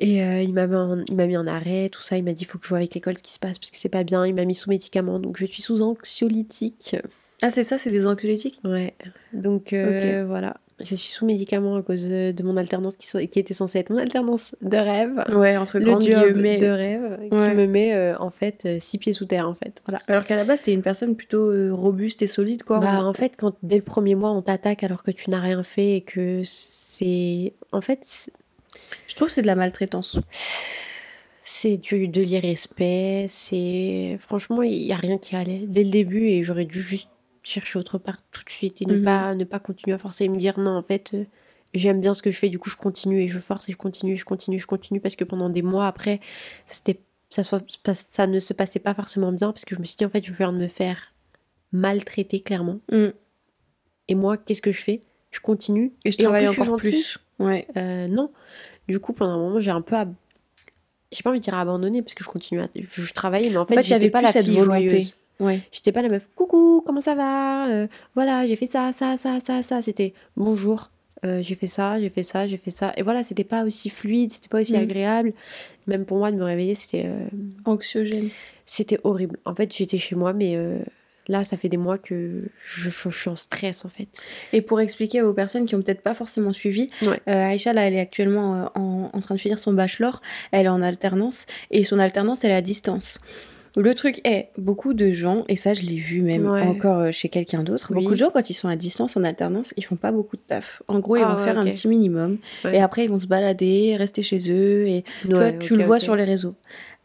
Et 0.00 0.22
euh, 0.22 0.42
il 0.42 0.52
m'a 0.52 0.66
mis, 0.66 0.74
en- 0.76 1.02
il 1.08 1.14
m'a 1.16 1.26
mis 1.26 1.36
en 1.38 1.46
arrêt, 1.46 1.88
tout 1.90 2.02
ça. 2.02 2.18
Il 2.18 2.24
m'a 2.24 2.32
dit 2.32 2.42
il 2.42 2.46
faut 2.46 2.58
que 2.58 2.64
je 2.64 2.68
vois 2.68 2.78
avec 2.78 2.94
l'école 2.94 3.16
ce 3.16 3.22
qui 3.22 3.32
se 3.32 3.38
passe 3.38 3.58
parce 3.58 3.70
que 3.70 3.78
c'est 3.78 3.88
pas 3.88 4.04
bien. 4.04 4.26
Il 4.26 4.34
m'a 4.34 4.44
mis 4.44 4.54
sous 4.54 4.68
médicaments, 4.68 5.18
donc 5.20 5.38
je 5.38 5.46
suis 5.46 5.62
sous 5.62 5.80
anxiolytique. 5.80 6.96
Ah, 7.46 7.50
c'est 7.50 7.62
ça, 7.62 7.76
c'est 7.76 7.90
des 7.90 8.06
anxiolytiques 8.06 8.58
Ouais. 8.64 8.94
Donc 9.34 9.74
euh, 9.74 10.24
voilà. 10.26 10.56
Je 10.80 10.94
suis 10.96 11.12
sous 11.12 11.26
médicaments 11.26 11.76
à 11.76 11.82
cause 11.82 12.02
de, 12.08 12.32
de 12.32 12.42
mon 12.42 12.56
alternance 12.56 12.96
qui, 12.96 13.06
qui 13.28 13.38
était 13.38 13.52
censée 13.54 13.78
être 13.80 13.90
mon 13.90 13.98
alternance 13.98 14.54
de 14.62 14.76
rêve. 14.78 15.22
Ouais, 15.36 15.56
entre 15.58 15.78
Le 15.78 15.84
job 15.84 16.00
guillemets. 16.00 16.56
de 16.56 16.66
rêve 16.66 17.18
Ouais. 17.20 17.28
qui 17.28 17.56
me 17.56 17.66
met 17.66 17.94
euh, 17.94 18.16
en 18.18 18.30
fait 18.30 18.62
euh, 18.64 18.78
six 18.80 18.96
pieds 18.96 19.12
sous 19.12 19.26
terre 19.26 19.46
en 19.48 19.54
fait. 19.54 19.82
Voilà. 19.86 20.00
Alors 20.08 20.24
qu'à 20.24 20.36
la 20.36 20.44
base, 20.44 20.62
t'es 20.62 20.72
une 20.72 20.82
personne 20.82 21.14
plutôt 21.16 21.50
euh, 21.50 21.70
robuste 21.72 22.22
et 22.22 22.26
solide, 22.26 22.62
quoi. 22.64 22.80
Bah, 22.80 23.04
en 23.04 23.12
fait, 23.12 23.34
quand 23.36 23.54
dès 23.62 23.76
le 23.76 23.82
premier 23.82 24.14
mois 24.14 24.30
on 24.32 24.40
t'attaque 24.40 24.82
alors 24.82 25.02
que 25.02 25.10
tu 25.10 25.28
n'as 25.30 25.40
rien 25.40 25.62
fait 25.62 25.96
et 25.96 26.00
que 26.00 26.40
c'est. 26.44 27.52
En 27.72 27.82
fait, 27.82 28.30
Je 29.06 29.14
trouve 29.14 29.28
que 29.28 29.34
c'est 29.34 29.42
de 29.42 29.46
la 29.46 29.54
maltraitance. 29.56 30.18
c'est 31.44 31.76
du, 31.76 32.08
de 32.08 32.20
l'irrespect. 32.22 33.26
C'est. 33.28 34.16
Franchement, 34.18 34.62
il 34.62 34.80
n'y 34.86 34.92
a 34.92 34.96
rien 34.96 35.18
qui 35.18 35.36
allait 35.36 35.62
dès 35.68 35.84
le 35.84 35.90
début 35.90 36.26
et 36.26 36.42
j'aurais 36.42 36.64
dû 36.64 36.80
juste 36.80 37.10
chercher 37.44 37.78
autre 37.78 37.98
part 37.98 38.16
tout 38.32 38.42
de 38.42 38.50
suite 38.50 38.82
et 38.82 38.86
ne, 38.86 38.96
Mhm. 38.96 39.04
pas, 39.04 39.34
ne 39.36 39.44
pas 39.44 39.60
continuer 39.60 39.94
à 39.94 39.98
forcer 39.98 40.24
et 40.24 40.28
me 40.28 40.36
dire 40.36 40.58
non, 40.58 40.76
en 40.76 40.82
fait, 40.82 41.12
euh, 41.14 41.24
j'aime 41.74 42.00
bien 42.00 42.14
ce 42.14 42.22
que 42.22 42.30
je 42.32 42.38
fais, 42.38 42.48
du 42.48 42.58
coup, 42.58 42.70
je 42.70 42.76
continue 42.76 43.20
et 43.20 43.28
je 43.28 43.38
force 43.38 43.68
et 43.68 43.72
je 43.72 43.76
continue, 43.76 44.16
je 44.16 44.24
continue, 44.24 44.58
je 44.58 44.66
continue 44.66 44.98
parce 45.00 45.14
que 45.14 45.24
pendant 45.24 45.48
des 45.50 45.62
mois 45.62 45.86
après, 45.86 46.20
ça, 46.64 46.74
c'était, 46.74 47.00
ça, 47.30 47.42
ça 48.10 48.26
ne 48.26 48.40
se 48.40 48.52
passait 48.52 48.78
pas 48.80 48.94
forcément 48.94 49.30
bien 49.30 49.52
parce 49.52 49.64
que 49.64 49.74
je 49.76 49.80
me 49.80 49.84
suis 49.84 49.96
dit 49.96 50.04
en 50.04 50.10
fait, 50.10 50.24
je 50.24 50.32
viens 50.32 50.52
de 50.52 50.58
me 50.58 50.68
faire 50.68 51.12
maltraiter 51.72 52.40
clairement. 52.40 52.80
Mm. 52.90 53.08
Et 54.08 54.14
moi, 54.14 54.36
qu'est-ce 54.36 54.62
que 54.62 54.72
je 54.72 54.80
fais? 54.82 55.00
Je 55.30 55.40
continue. 55.40 55.92
Et 56.04 56.12
je 56.12 56.16
en 56.18 56.22
travaille 56.24 56.44
plus, 56.44 56.48
je 56.48 56.52
suis 56.52 56.62
encore 56.62 56.76
plus. 56.78 57.18
Ouais. 57.40 57.66
Euh, 57.76 58.06
non. 58.06 58.30
Du 58.88 59.00
coup, 59.00 59.12
pendant 59.12 59.32
un 59.32 59.38
moment, 59.38 59.58
j'ai 59.58 59.70
un 59.72 59.80
peu. 59.82 59.96
ab- 59.96 60.14
J'ai 61.10 61.22
pas 61.22 61.30
envie 61.30 61.40
de 61.40 61.44
dire 61.44 61.54
abandonné 61.54 62.02
parce 62.02 62.14
que 62.14 62.22
je 62.22 62.28
continue 62.28 62.60
à. 62.60 62.68
Je, 62.74 63.12
travaillais, 63.12 63.50
mais 63.50 63.56
en 63.56 63.66
fait, 63.66 63.74
fait, 63.74 63.80
y 63.80 63.84
j'étais 63.84 63.94
avait 63.94 64.10
pas 64.10 64.18
plus 64.20 64.26
la 64.26 64.32
cette 64.32 64.48
volonté. 64.48 64.88
joyeuse. 64.90 65.14
Ouais. 65.40 65.60
J'étais 65.72 65.92
pas 65.92 66.02
la 66.02 66.08
meuf, 66.08 66.28
coucou, 66.34 66.82
comment 66.86 67.00
ça 67.00 67.14
va 67.14 67.68
Euh, 67.68 67.86
Voilà, 68.14 68.46
j'ai 68.46 68.56
fait 68.56 68.66
ça, 68.66 68.92
ça, 68.92 69.16
ça, 69.16 69.38
ça, 69.40 69.62
ça. 69.62 69.82
C'était 69.82 70.14
bonjour, 70.36 70.90
euh, 71.24 71.42
j'ai 71.42 71.54
fait 71.56 71.66
ça, 71.66 72.00
j'ai 72.00 72.08
fait 72.10 72.22
ça, 72.22 72.46
j'ai 72.46 72.56
fait 72.56 72.70
ça. 72.70 72.92
Et 72.96 73.02
voilà, 73.02 73.22
c'était 73.22 73.44
pas 73.44 73.64
aussi 73.64 73.90
fluide, 73.90 74.30
c'était 74.30 74.48
pas 74.48 74.60
aussi 74.60 74.74
Mm. 74.74 74.82
agréable. 74.82 75.32
Même 75.86 76.04
pour 76.04 76.18
moi, 76.18 76.30
de 76.32 76.36
me 76.36 76.44
réveiller, 76.44 76.74
c'était 76.74 77.06
euh, 77.06 77.26
Anxiogène. 77.64 78.30
c'était 78.66 78.98
horrible. 79.04 79.38
En 79.44 79.54
fait, 79.54 79.74
j'étais 79.74 79.98
chez 79.98 80.14
moi, 80.14 80.32
mais 80.32 80.56
là, 81.28 81.42
ça 81.42 81.56
fait 81.56 81.68
des 81.68 81.76
mois 81.78 81.98
que 81.98 82.44
je, 82.64 82.90
je- 82.90 83.10
je 83.10 83.18
suis 83.18 83.28
en 83.30 83.36
stress, 83.36 83.84
en 83.84 83.88
fait. 83.88 84.08
Et 84.52 84.62
pour 84.62 84.80
expliquer 84.80 85.20
aux 85.22 85.34
personnes 85.34 85.64
qui 85.66 85.74
ont 85.74 85.82
peut-être 85.82 86.02
pas 86.02 86.14
forcément 86.14 86.52
suivi, 86.52 86.86
Ouais. 87.02 87.20
euh, 87.28 87.48
Aïcha, 87.50 87.72
là, 87.72 87.82
elle 87.86 87.94
est 87.94 88.00
actuellement 88.00 88.70
en, 88.74 89.10
en 89.12 89.20
train 89.20 89.34
de 89.34 89.40
finir 89.40 89.58
son 89.58 89.72
bachelor. 89.72 90.20
Elle 90.52 90.66
est 90.66 90.70
en 90.70 90.80
alternance. 90.82 91.46
Et 91.70 91.82
son 91.84 91.98
alternance, 91.98 92.44
elle 92.44 92.52
est 92.52 92.54
à 92.54 92.62
distance. 92.62 93.18
Le 93.76 93.94
truc 93.94 94.20
est, 94.24 94.50
beaucoup 94.56 94.94
de 94.94 95.10
gens, 95.10 95.44
et 95.48 95.56
ça 95.56 95.74
je 95.74 95.82
l'ai 95.82 95.96
vu 95.96 96.22
même 96.22 96.46
Ouais. 96.46 96.62
encore 96.62 96.98
euh, 97.00 97.10
chez 97.10 97.28
quelqu'un 97.28 97.62
d'autre, 97.64 97.88
Oui. 97.90 98.02
beaucoup 98.02 98.12
de 98.14 98.18
gens 98.18 98.28
quand 98.32 98.48
ils 98.48 98.54
sont 98.54 98.68
à 98.68 98.76
distance 98.76 99.16
en 99.16 99.24
alternance, 99.24 99.74
ils 99.76 99.84
font 99.84 99.96
pas 99.96 100.12
beaucoup 100.12 100.36
de 100.36 100.42
taf. 100.46 100.82
En 100.86 101.00
gros, 101.00 101.16
ils 101.16 101.22
Ah 101.24 101.32
vont 101.34 101.38
ouais, 101.40 101.44
faire 101.44 101.58
un 101.58 101.64
petit 101.64 101.88
minimum, 101.88 102.38
Ouais. 102.64 102.76
et 102.76 102.80
après 102.80 103.04
ils 103.04 103.10
vont 103.10 103.18
se 103.18 103.26
balader, 103.26 103.96
rester 103.96 104.22
chez 104.22 104.48
eux, 104.50 104.86
et 104.86 105.04
Ouais, 105.28 105.58
tu 105.58 105.74
le 105.76 105.82
vois 105.84 105.98
sur 105.98 106.14
les 106.14 106.24
réseaux. 106.24 106.54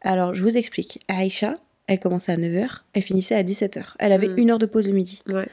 Alors, 0.02 0.34
je 0.34 0.44
vous 0.44 0.56
explique. 0.58 1.00
Aïcha, 1.08 1.54
elle 1.88 2.00
commençait 2.00 2.32
à 2.34 2.38
9h, 2.38 2.84
elle 2.94 3.02
finissait 3.02 3.36
à 3.36 3.44
17h. 3.44 3.96
Elle 3.98 4.12
avait 4.12 4.28
Mm. 4.28 4.38
une 4.38 4.52
heure 4.52 4.60
de 4.60 4.68
pause 4.68 4.86
le 4.88 4.94
midi. 4.94 5.22
Ouais. 5.28 5.48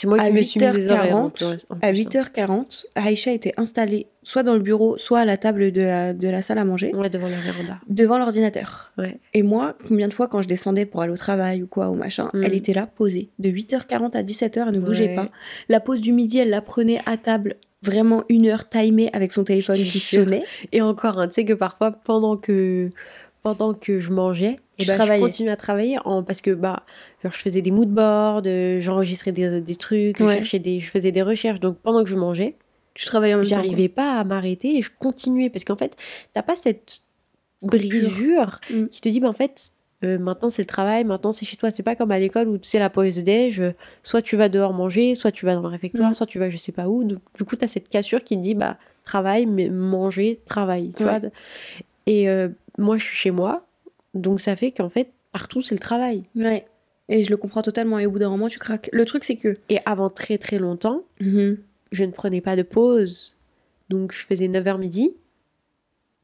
C'est 0.00 0.06
moi 0.06 0.20
À 0.20 0.26
qui 0.28 0.32
me 0.32 0.42
suis 0.42 0.60
mis 0.60 0.70
des 0.72 0.88
horaires. 0.90 1.16
en 1.16 1.28
8h40, 1.28 1.32
plus, 1.32 1.44
en 1.44 1.50
plus, 1.50 1.64
À 1.82 1.88
hein. 1.88 1.92
8h40, 1.92 2.84
Aïcha 2.94 3.32
était 3.32 3.52
installée 3.56 4.06
soit 4.22 4.44
dans 4.44 4.54
le 4.54 4.60
bureau, 4.60 4.96
soit 4.96 5.20
à 5.20 5.24
la 5.24 5.36
table 5.36 5.72
de 5.72 5.82
la, 5.82 6.14
de 6.14 6.28
la 6.28 6.40
salle 6.40 6.58
à 6.58 6.64
manger, 6.64 6.94
Ouais, 6.94 7.10
devant 7.10 7.28
la 7.28 7.36
véranda. 7.36 7.80
devant 7.88 8.18
l'ordinateur. 8.18 8.92
Ouais. 8.96 9.18
Et 9.34 9.42
moi, 9.42 9.76
combien 9.88 10.06
de 10.06 10.12
fois 10.12 10.28
quand 10.28 10.40
je 10.42 10.48
descendais 10.48 10.86
pour 10.86 11.02
aller 11.02 11.12
au 11.12 11.16
travail 11.16 11.62
ou 11.62 11.66
quoi, 11.66 11.90
ou 11.90 11.94
machin, 11.94 12.30
Mm. 12.32 12.42
elle 12.44 12.54
était 12.54 12.74
là, 12.74 12.86
posée. 12.86 13.30
De 13.40 13.48
8h40 13.50 14.14
à 14.16 14.22
17h, 14.22 14.66
elle 14.68 14.74
ne 14.74 14.80
bougeait 14.80 15.08
Ouais. 15.08 15.14
pas. 15.16 15.28
La 15.68 15.80
pause 15.80 16.00
du 16.00 16.12
midi, 16.12 16.38
elle 16.38 16.50
la 16.50 16.60
prenait 16.60 17.00
à 17.06 17.16
table, 17.16 17.56
vraiment 17.82 18.22
une 18.28 18.46
heure 18.46 18.68
timée 18.68 19.10
avec 19.12 19.32
son 19.32 19.42
téléphone 19.44 19.76
qui 19.76 19.98
sonnait. 20.00 20.44
Et 20.72 20.80
encore, 20.82 21.18
hein, 21.18 21.26
tu 21.28 21.34
sais 21.34 21.44
que 21.44 21.54
parfois, 21.54 21.90
pendant 21.92 22.36
que, 22.36 22.90
pendant 23.42 23.74
que 23.74 24.00
je 24.00 24.10
mangeais, 24.12 24.58
Tu 24.78 24.84
eh 24.84 24.86
ben, 24.86 25.04
je 25.04 25.20
continuais 25.20 25.50
à 25.52 25.56
travailler 25.56 25.98
en, 26.04 26.22
parce 26.22 26.40
que 26.40 26.50
bah, 26.50 26.82
genre, 27.22 27.32
je 27.32 27.38
faisais 27.38 27.62
des 27.62 27.70
mood 27.70 27.88
boards, 27.88 28.42
euh, 28.46 28.80
j'enregistrais 28.80 29.32
des, 29.32 29.60
des 29.60 29.76
trucs, 29.76 30.18
Ouais. 30.20 30.26
je, 30.26 30.32
cherchais 30.38 30.58
des, 30.58 30.80
je 30.80 30.90
faisais 30.90 31.12
des 31.12 31.22
recherches. 31.22 31.60
Donc 31.60 31.78
pendant 31.78 32.02
que 32.04 32.10
je 32.10 32.16
mangeais, 32.16 32.56
Tu 32.94 33.06
travaillais 33.06 33.34
en 33.34 33.44
j'arrivais 33.44 33.88
pas 33.88 34.18
à 34.18 34.24
m'arrêter 34.24 34.76
et 34.78 34.82
je 34.82 34.90
continuais. 34.98 35.50
Parce 35.50 35.64
qu'en 35.64 35.76
fait, 35.76 35.96
t'as 36.34 36.42
pas 36.42 36.56
cette 36.56 37.02
brisure 37.62 38.60
Mm. 38.70 38.86
qui 38.86 39.00
te 39.00 39.08
dit, 39.08 39.20
bah, 39.20 39.28
en 39.28 39.32
fait, 39.32 39.72
euh, 40.04 40.18
maintenant 40.18 40.48
c'est 40.50 40.62
le 40.62 40.66
travail, 40.66 41.04
maintenant 41.04 41.32
c'est 41.32 41.44
chez 41.46 41.56
toi. 41.56 41.70
C'est 41.70 41.82
pas 41.82 41.96
comme 41.96 42.10
à 42.12 42.18
l'école 42.18 42.48
où 42.48 42.58
c'est 42.62 42.78
la 42.78 42.90
pause 42.90 43.16
déj, 43.24 43.60
euh, 43.60 43.72
soit 44.02 44.22
tu 44.22 44.36
vas 44.36 44.48
dehors 44.48 44.72
manger, 44.72 45.14
soit 45.14 45.32
tu 45.32 45.44
vas 45.46 45.54
dans 45.54 45.62
le 45.62 45.68
réfectoire, 45.68 46.10
Mm. 46.10 46.14
soit 46.14 46.26
tu 46.26 46.38
vas 46.38 46.50
je 46.50 46.56
sais 46.56 46.72
pas 46.72 46.88
où. 46.88 47.04
Donc, 47.04 47.18
du 47.36 47.44
coup, 47.44 47.56
t'as 47.56 47.66
cette 47.68 47.88
cassure 47.88 48.22
qui 48.22 48.36
te 48.36 48.42
dit, 48.42 48.54
bah, 48.54 48.78
travail, 49.04 49.46
mais 49.46 49.70
manger, 49.70 50.38
travail. 50.46 50.92
Tu 50.96 51.04
Ouais. 51.04 51.18
vois 51.18 51.30
et 52.10 52.28
euh, 52.28 52.48
moi, 52.78 52.96
je 52.98 53.04
suis 53.04 53.16
chez 53.16 53.30
moi, 53.30 53.66
donc 54.14 54.40
ça 54.40 54.56
fait 54.56 54.70
qu'en 54.72 54.88
fait, 54.88 55.10
partout 55.32 55.60
c'est 55.62 55.74
le 55.74 55.80
travail. 55.80 56.24
Ouais. 56.34 56.66
Et 57.08 57.22
je 57.24 57.30
le 57.30 57.36
comprends 57.36 57.62
totalement. 57.62 57.98
Et 57.98 58.06
au 58.06 58.10
bout 58.10 58.18
d'un 58.18 58.28
moment, 58.30 58.48
tu 58.48 58.58
craques. 58.58 58.88
Le 58.92 59.04
truc, 59.04 59.24
c'est 59.24 59.36
que. 59.36 59.54
Et 59.68 59.78
avant 59.86 60.10
très 60.10 60.36
très 60.38 60.58
longtemps, 60.58 61.02
Mhm. 61.20 61.56
je 61.92 62.04
ne 62.04 62.10
prenais 62.12 62.40
pas 62.40 62.54
de 62.56 62.62
pause. 62.62 63.34
Donc 63.88 64.12
je 64.12 64.26
faisais 64.26 64.46
9h 64.48 64.78
midi, 64.78 65.12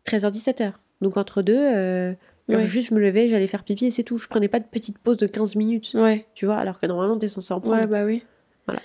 13h, 0.07 0.31
17h. 0.31 0.73
Donc 1.01 1.17
entre 1.17 1.43
deux, 1.43 1.57
euh, 1.57 2.13
Ouais. 2.49 2.67
juste 2.67 2.91
je 2.91 2.95
me 2.95 3.01
levais, 3.01 3.29
j'allais 3.31 3.47
faire 3.47 3.65
pipi 3.65 3.87
et 3.87 3.91
c'est 3.91 4.03
tout. 4.03 4.19
Je 4.19 4.29
prenais 4.29 4.49
pas 4.49 4.61
de 4.61 4.67
petite 4.67 4.99
pause 4.99 5.17
de 5.17 5.27
15 5.27 5.57
minutes, 5.57 5.93
Ouais. 5.95 6.27
tu 6.35 6.45
vois, 6.45 6.57
alors 6.57 6.79
que 6.79 6.87
normalement 6.87 7.17
t'es 7.19 7.29
censé 7.29 7.55
en 7.55 7.61
prendre. 7.61 7.77
Ouais, 7.81 7.87
bah 7.87 8.05
oui. 8.05 8.23
Voilà. 8.67 8.83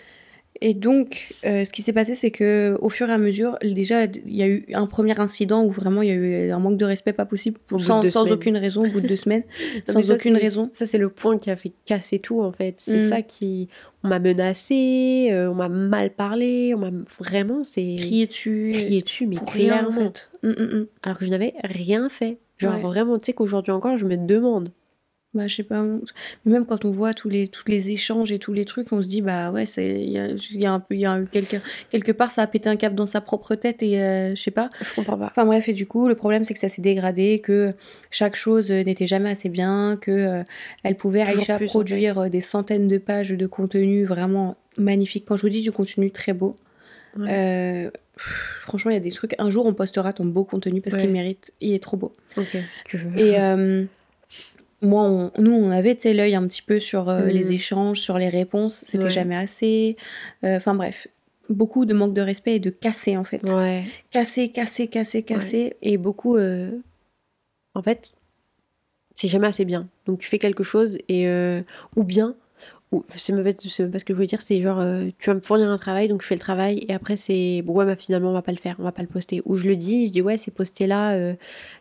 Et 0.62 0.74
donc, 0.74 1.34
euh, 1.46 1.63
ce 1.63 1.72
qui 1.72 1.82
s'est 1.82 1.94
passé, 1.94 2.15
c'est 2.15 2.32
que 2.32 2.77
au 2.82 2.89
fur 2.89 3.10
et 3.10 3.13
à 3.13 3.18
mesure, 3.18 3.58
déjà, 3.63 4.03
il 4.06 4.36
y 4.36 4.44
a 4.44 4.48
eu 4.48 4.65
un 4.74 4.88
premier 4.88 5.18
incident 5.18 5.63
où 5.63 5.70
vraiment 5.72 6.01
il 6.01 6.10
y 6.10 6.12
a 6.12 6.15
eu 6.15 6.51
un 6.51 6.60
manque 6.60 6.75
de 6.77 6.84
respect 6.84 7.13
pas 7.13 7.24
possible, 7.25 7.60
Au 7.72 7.79
sans, 7.79 8.01
deux 8.01 8.10
sans 8.10 8.24
semaines. 8.25 8.34
aucune 8.34 8.58
raison, 8.58 8.84
au 8.86 8.89
bout 8.89 9.00
de 9.00 9.08
deux 9.08 9.15
semaines, 9.15 9.44
sans 9.88 10.03
ça, 10.03 10.15
aucune 10.15 10.36
raison. 10.36 10.70
Ça, 10.74 10.86
c'est 10.86 10.98
le 10.98 11.08
point 11.10 11.38
qui 11.38 11.50
a 11.50 11.56
fait 11.56 11.72
casser 11.86 12.20
tout, 12.20 12.41
en 12.41 12.51
fait. 12.51 12.75
C'est 12.77 13.06
Mm. 13.06 13.08
ça 13.10 13.22
qui. 13.22 13.70
On 14.03 14.10
m'a 14.10 14.20
menacé, 14.20 15.29
euh, 15.32 15.50
on 15.50 15.56
m'a 15.56 15.70
mal 15.70 16.10
parlé, 16.10 16.74
on 16.75 16.79
m'a 16.79 16.91
vraiment, 17.20 17.63
c'est. 17.63 17.96
Crier 17.98 18.27
dessus, 18.27 18.72
crié 18.74 19.01
dessus, 19.01 19.27
mais 19.27 19.36
pour 19.38 19.50
rien 19.51 19.86
en 19.86 19.91
clairement. 19.91 20.12
fait. 20.13 20.29
Mm, 20.44 20.50
mm, 20.50 20.75
mm. 20.79 20.88
Alors 21.03 21.18
que 21.20 21.25
je 21.25 21.29
n'avais 21.29 21.53
rien 21.63 22.10
fait. 22.10 22.38
Genre 22.58 22.75
Ouais. 22.75 22.82
vraiment, 22.82 23.18
tu 23.18 23.27
sais 23.27 23.34
qu'aujourd'hui 23.34 23.72
encore, 23.72 23.96
je 23.98 24.06
me 24.06 24.18
demande. 24.18 24.70
Bah, 25.36 25.45
je 25.45 25.57
sais 25.57 25.63
pas. 25.63 25.83
Mais 25.83 26.51
même 26.53 26.65
quand 26.65 26.86
on 26.86 26.91
voit 26.91 27.13
tous 27.13 27.29
les, 27.29 27.48
tous 27.48 27.63
les 27.67 27.91
échanges 27.91 28.31
et 28.31 28.39
tous 28.39 28.51
les 28.51 28.65
trucs, 28.65 28.91
on 28.91 29.03
se 29.03 29.07
dit, 29.07 29.21
bah 29.21 29.51
ouais, 29.51 29.67
c'est- 29.67 30.01
il 30.01 30.09
y 30.09 30.17
a, 30.17 30.27
il 30.29 30.59
y 30.59 30.65
a 30.65 30.71
un 30.71 30.79
peu, 30.79 30.95
il 30.95 31.01
y 31.01 31.05
a 31.05 31.19
eu 31.19 31.27
quelqu'un, 31.27 31.59
quelque 31.91 32.12
part, 32.12 32.31
ça 32.31 32.41
a 32.41 32.48
pété 32.48 32.67
un 32.67 32.75
cap 32.77 32.95
dans 32.95 33.05
sa 33.05 33.21
propre 33.21 33.53
tête 33.53 33.83
et 33.83 34.01
euh, 34.01 34.33
je 34.36 34.41
sais 34.41 34.50
pas. 34.50 34.69
Je 34.81 34.91
comprends 34.95 35.19
pas. 35.19 35.27
Enfin 35.27 35.45
bref, 35.45 35.69
et 35.69 35.74
du 35.74 35.86
coup, 35.86 36.07
le 36.07 36.15
problème 36.15 36.45
c'est 36.45 36.55
que 36.55 36.59
ça 36.59 36.67
s'est 36.69 36.81
dégradé, 36.81 37.41
que 37.41 37.69
chaque 38.09 38.36
chose 38.36 38.71
euh, 38.71 38.83
n'était 38.83 39.05
jamais 39.05 39.29
assez 39.29 39.50
bien, 39.50 39.98
que 40.01 40.09
euh, 40.09 40.43
elle 40.81 40.95
pouvait 40.95 41.24
Toujours 41.24 41.41
Aïcha 41.41 41.57
plus, 41.57 41.67
en 41.67 41.69
produire 41.69 42.15
fait. 42.15 42.19
euh, 42.21 42.29
des 42.29 42.41
centaines 42.41 42.88
de 42.88 42.98
pages 42.98 43.29
de 43.29 43.45
contenu 43.45 44.05
vraiment 44.05 44.57
magnifique. 44.79 45.25
Quand 45.27 45.36
je 45.36 45.43
vous 45.43 45.50
dis 45.50 45.62
du 45.62 45.71
contenu 45.71 46.09
très 46.09 46.33
beau, 46.33 46.55
euh, 47.19 47.91
pff, 48.15 48.57
franchement, 48.62 48.91
il 48.91 48.95
y 48.95 48.98
a 48.98 49.01
des 49.01 49.12
trucs. 49.12 49.36
Un 49.39 49.50
jour, 49.51 49.65
on 49.67 49.74
postera 49.74 50.13
ton 50.13 50.25
beau 50.25 50.43
contenu 50.43 50.81
parce 50.81 50.95
Ouais. 50.95 51.01
qu'il 51.03 51.12
mérite, 51.12 51.53
il 51.62 51.74
est 51.74 51.83
trop 51.83 51.98
beau. 51.98 52.12
Ok, 52.38 52.57
si 52.67 52.83
tu 52.86 52.98
veux. 52.98 53.19
Et 53.19 53.39
euh, 53.39 53.86
moi, 54.81 55.03
on- 55.03 55.31
nous, 55.41 55.51
on 55.51 55.71
avait 55.71 55.98
l'œil 56.05 56.36
un 56.36 56.48
petit 56.48 56.62
peu 56.62 56.79
sur 56.79 57.09
euh, 57.09 57.25
les 57.25 57.51
échanges, 57.51 58.00
sur 58.00 58.17
les 58.17 58.29
réponses. 58.29 58.83
C'était 58.86 59.05
Ouais. 59.05 59.09
jamais 59.09 59.36
assez. 59.36 59.98
Euh, 60.43 60.57
Enfin 60.57 60.74
bref, 60.75 61.07
beaucoup 61.50 61.86
de 61.86 61.93
manque 61.93 62.13
de 62.13 62.21
respect 62.21 62.55
et 62.55 62.59
de 62.59 62.69
casser 62.69 63.17
en 63.17 63.24
fait. 63.24 63.41
Ouais. 63.50 63.83
Casser, 64.12 64.50
casser, 64.50 64.88
casser, 64.88 65.24
casser. 65.24 65.75
Et 65.81 65.98
beaucoup. 65.98 66.38
euh, 66.38 66.71
En 67.75 67.81
fait, 67.83 68.12
c'est 69.15 69.27
jamais 69.27 69.48
assez 69.48 69.65
bien. 69.65 69.88
Donc 70.05 70.19
tu 70.19 70.27
fais 70.29 70.39
quelque 70.39 70.63
chose 70.63 70.98
et. 71.07 71.27
Ou 71.95 72.03
bien. 72.03 72.36
Ou... 72.91 73.05
C'est 73.15 73.34
même, 73.34 73.43
pas- 73.43 73.51
c'est 73.69 73.84
même 73.84 73.91
pas 73.91 74.00
ce 74.00 74.03
que 74.05 74.13
je 74.13 74.15
voulais 74.15 74.27
dire, 74.27 74.41
c'est 74.41 74.60
genre, 74.62 74.79
euh, 74.79 75.05
tu 75.19 75.29
vas 75.29 75.36
me 75.36 75.41
fournir 75.41 75.69
un 75.69 75.77
travail, 75.77 76.08
donc 76.08 76.24
je 76.24 76.27
fais 76.27 76.34
le 76.36 76.39
travail, 76.39 76.86
et 76.89 76.93
après 76.93 77.17
c'est, 77.17 77.62
bon 77.63 77.74
ouais, 77.74 77.86
bah, 77.86 77.96
finalement 77.96 78.31
on 78.31 78.34
va 78.34 78.41
pas 78.41 78.51
le 78.51 78.58
faire, 78.58 78.75
on 78.79 78.84
va 78.84 78.91
pas 78.91 79.03
le 79.03 79.08
poster. 79.08 79.41
Ou 79.46 79.55
je 79.55 79.67
le 79.67 79.75
dis, 79.75 80.08
je 80.08 80.12
dis 80.12 80.22
ouais, 80.24 80.38
c'est 80.38 80.50
posté 80.51 80.88
là, 80.88 81.12
euh, 81.12 81.34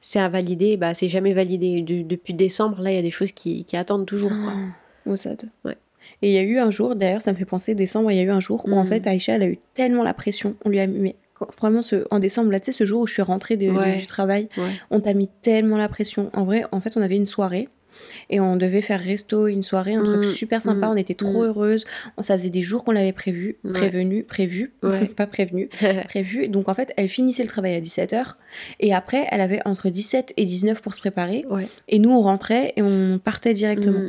c'est 0.03 0.19
à 0.21 0.29
valider, 0.29 0.77
bah 0.77 0.93
c'est 0.93 1.09
jamais 1.09 1.33
validé. 1.33 1.81
De- 1.81 2.03
depuis 2.03 2.35
décembre, 2.35 2.83
là, 2.83 2.93
il 2.93 2.97
y 2.97 2.99
a 2.99 3.03
des 3.03 3.11
choses 3.11 3.33
qui, 3.33 3.65
qui 3.65 3.77
attendent 3.77 4.05
toujours, 4.07 4.31
quoi. 4.31 4.53
Ouais. 5.65 5.77
Et 6.21 6.29
il 6.31 6.35
y 6.35 6.39
a 6.39 6.43
eu 6.43 6.59
un 6.59 6.71
jour, 6.71 6.95
d'ailleurs, 6.95 7.23
ça 7.23 7.33
me 7.33 7.37
fait 7.39 7.45
penser, 7.47 7.75
décembre, 7.75 8.11
il 8.13 8.17
y 8.17 8.21
a 8.21 8.25
eu 8.25 8.31
un 8.31 8.41
jour 8.41 8.65
où 8.67 8.73
en 8.73 8.83
Mhm. 8.83 8.89
fait 8.89 9.07
Aïcha, 9.07 9.35
elle 9.37 9.43
a 9.43 9.47
eu 9.49 9.59
tellement 9.75 10.03
la 10.03 10.13
pression. 10.15 10.57
On 10.67 10.69
lui 10.69 10.81
a 10.81 10.87
mis, 10.87 11.15
vraiment, 11.59 11.81
ce, 11.83 12.05
en 12.11 12.19
décembre, 12.19 12.51
là, 12.51 12.61
tu 12.61 12.67
sais, 12.67 12.73
ce 12.77 12.85
jour 12.85 13.01
où 13.03 13.07
je 13.07 13.15
suis 13.15 13.23
rentrée 13.23 13.57
de- 13.57 13.67
de- 13.67 13.71
Ouais. 13.73 13.97
du 13.99 14.07
travail, 14.07 14.49
Ouais. 14.59 14.71
on 14.91 15.01
t'a 15.01 15.15
mis 15.15 15.29
tellement 15.43 15.77
la 15.79 15.89
pression. 15.89 16.31
En 16.35 16.45
vrai, 16.45 16.65
en 16.73 16.81
fait, 16.83 16.97
on 16.97 17.01
avait 17.03 17.17
une 17.17 17.27
soirée. 17.27 17.69
Et 18.31 18.41
on 18.41 18.57
devait 18.57 18.83
faire 18.83 19.01
resto, 19.01 19.47
une 19.47 19.63
soirée, 19.65 19.95
un 19.95 20.03
truc 20.05 20.25
Mhm. 20.25 20.31
super 20.31 20.63
sympa. 20.63 20.87
Mhm. 20.87 20.93
On 20.93 20.97
était 20.97 21.15
trop 21.15 21.43
Mhm. 21.43 21.47
heureuses. 21.49 21.85
On, 22.17 22.23
ça 22.23 22.37
faisait 22.37 22.51
des 22.51 22.63
jours 22.63 22.85
qu'on 22.85 22.93
l'avait 22.93 23.13
prévu, 23.13 23.57
Ouais. 23.65 23.73
prévenu, 23.73 24.23
prévu, 24.25 24.73
Ouais. 24.83 25.07
pas 25.17 25.27
prévenu, 25.27 25.69
prévu. 26.09 26.49
Donc 26.49 26.69
en 26.69 26.75
fait, 26.75 26.93
elle 26.97 27.09
finissait 27.09 27.43
le 27.43 27.49
travail 27.49 27.75
à 27.75 27.81
17h. 27.81 28.37
Et 28.81 28.93
après, 28.95 29.27
elle 29.31 29.41
avait 29.41 29.61
entre 29.67 29.89
17 29.89 30.35
et 30.37 30.45
19 30.45 30.83
pour 30.83 30.95
se 30.95 31.01
préparer. 31.01 31.45
ouais. 31.51 31.69
Et 31.89 31.99
nous, 31.99 32.11
on 32.11 32.21
rentrait 32.23 32.73
et 32.77 32.83
on 32.83 33.19
partait 33.19 33.55
directement. 33.55 34.09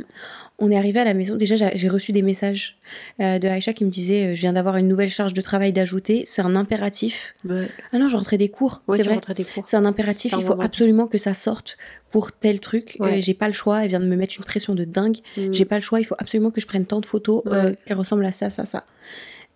On 0.60 0.70
est 0.70 0.76
arrivé 0.76 1.00
à 1.00 1.04
la 1.04 1.14
maison. 1.14 1.36
Déjà, 1.36 1.56
j'ai 1.74 1.88
reçu 1.88 2.12
des 2.12 2.20
messages 2.20 2.76
euh, 3.20 3.38
de 3.38 3.48
Aïcha 3.48 3.72
qui 3.72 3.84
me 3.84 3.90
disait 3.90 4.26
euh, 4.26 4.34
Je 4.34 4.40
viens 4.42 4.52
d'avoir 4.52 4.76
une 4.76 4.88
nouvelle 4.88 5.08
charge 5.08 5.32
de 5.32 5.40
travail 5.40 5.72
d'ajouter. 5.72 6.22
C'est 6.26 6.42
un 6.42 6.54
impératif. 6.54 7.34
Ouais. 7.48 7.68
Ah 7.92 7.98
non, 7.98 8.08
je 8.08 8.16
rentrais 8.16 8.36
des 8.36 8.50
cours. 8.50 8.82
Ouais, 8.86 8.98
c'est 8.98 9.02
vrai. 9.02 9.18
C'est 9.64 9.76
un 9.76 9.86
impératif. 9.86 10.34
Il 10.36 10.44
faut 10.44 10.60
absolument 10.60 11.06
que 11.06 11.18
ça 11.18 11.32
sorte 11.32 11.78
pour 12.10 12.32
tel 12.32 12.60
truc. 12.60 12.96
Ouais. 13.00 13.18
Euh, 13.18 13.20
j'ai 13.20 13.34
pas 13.34 13.46
le 13.46 13.54
choix. 13.54 13.82
Elle 13.82 13.88
vient 13.88 14.00
de 14.00 14.06
me 14.06 14.16
mettre 14.16 14.34
une 14.36 14.44
pression 14.44 14.74
de 14.74 14.84
dingue. 14.84 15.18
Mhm. 15.36 15.54
J'ai 15.54 15.64
pas 15.64 15.76
le 15.76 15.82
choix. 15.82 15.98
Il 15.98 16.04
faut 16.04 16.16
absolument 16.18 16.50
que 16.50 16.60
je 16.60 16.66
prenne 16.66 16.86
tant 16.86 17.00
de 17.00 17.06
photos 17.06 17.42
qui 17.86 17.92
ressemblent 17.94 18.26
à 18.26 18.32
ça, 18.32 18.50
ça, 18.50 18.64
ça. 18.66 18.84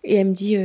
Et 0.03 0.15
elle 0.15 0.27
me 0.27 0.33
dit 0.33 0.57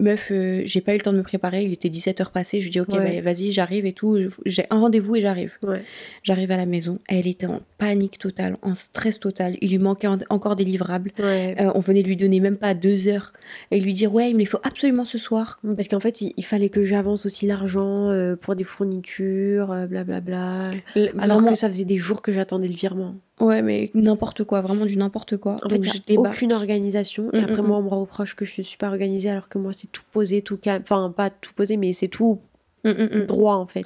Meuf, 0.00 0.28
euh, 0.32 0.62
j'ai 0.64 0.80
pas 0.80 0.94
eu 0.94 0.96
le 0.98 1.02
temps 1.02 1.12
de 1.12 1.18
me 1.18 1.22
préparer. 1.22 1.62
Il 1.64 1.72
était 1.72 1.88
17h 1.88 2.30
passé. 2.32 2.60
Je 2.60 2.66
lui 2.66 2.70
dis 2.72 2.80
Ok, 2.80 2.88
Ouais. 2.88 3.20
bah, 3.20 3.32
vas-y, 3.32 3.52
j'arrive 3.52 3.86
et 3.86 3.92
tout. 3.92 4.18
J'ai 4.46 4.64
un 4.70 4.80
rendez-vous 4.80 5.16
et 5.16 5.20
j'arrive. 5.20 5.52
Ouais. 5.62 5.82
J'arrive 6.22 6.50
à 6.50 6.56
la 6.56 6.66
maison, 6.66 6.98
elle 7.08 7.26
était 7.26 7.46
en 7.46 7.60
panique 7.78 8.18
totale, 8.18 8.54
en 8.62 8.74
stress 8.74 9.20
total. 9.20 9.56
Il 9.60 9.70
lui 9.70 9.78
manquait 9.78 10.06
en- 10.08 10.18
encore 10.30 10.56
des 10.56 10.64
livrables. 10.64 11.12
Ouais. 11.18 11.54
Euh, 11.60 11.70
on 11.74 11.80
venait 11.80 12.02
lui 12.02 12.16
donner 12.16 12.40
même 12.40 12.56
pas 12.56 12.74
deux 12.74 13.06
heures 13.08 13.32
et 13.70 13.78
lui 13.80 13.92
dire 13.92 14.12
ouais, 14.12 14.30
il 14.30 14.34
me 14.34 14.38
les 14.40 14.46
faut 14.46 14.60
absolument 14.62 15.04
ce 15.04 15.18
soir. 15.18 15.60
Parce 15.76 15.88
qu'en 15.88 16.00
fait, 16.00 16.20
il, 16.22 16.32
il 16.36 16.44
fallait 16.44 16.68
que 16.70 16.84
j'avance 16.84 17.26
aussi 17.26 17.46
l'argent 17.46 18.10
euh, 18.10 18.36
pour 18.36 18.56
des 18.56 18.64
fournitures, 18.64 19.74
blablabla. 19.88 20.72
L- 20.96 21.12
Alors 21.18 21.36
Vraiment, 21.38 21.52
que 21.52 21.58
ça 21.58 21.68
faisait 21.68 21.84
des 21.84 21.96
jours 21.96 22.22
que 22.22 22.32
j'attendais 22.32 22.68
le 22.68 22.74
virement. 22.74 23.14
Ouais, 23.40 23.62
mais 23.62 23.90
n'importe 23.94 24.44
quoi, 24.44 24.60
vraiment 24.60 24.86
du 24.86 24.96
n'importe 24.96 25.36
quoi. 25.36 25.58
En 25.64 25.68
Donc 25.68 25.84
fait, 25.84 26.02
débarque. 26.06 26.36
aucune 26.36 26.52
organisation. 26.52 27.30
Et 27.32 27.40
Mm, 27.40 27.44
après, 27.44 27.62
mm, 27.62 27.66
moi, 27.66 27.78
on 27.78 27.82
me 27.82 27.88
reproche 27.88 28.34
que 28.36 28.44
je 28.44 28.54
ne 28.60 28.64
suis 28.64 28.76
pas 28.78 28.88
organisée 28.88 29.30
alors 29.30 29.48
que 29.48 29.58
moi, 29.58 29.72
c'est 29.72 29.90
tout 29.90 30.02
posé, 30.12 30.42
tout 30.42 30.56
calme. 30.56 30.82
Enfin, 30.82 31.12
pas 31.16 31.30
tout 31.30 31.52
posé, 31.54 31.76
mais 31.76 31.92
c'est 31.92 32.08
tout 32.08 32.38
Mm, 32.84 32.90
mm, 32.90 33.08
mm. 33.22 33.26
droit, 33.26 33.54
en 33.56 33.66
fait. 33.66 33.84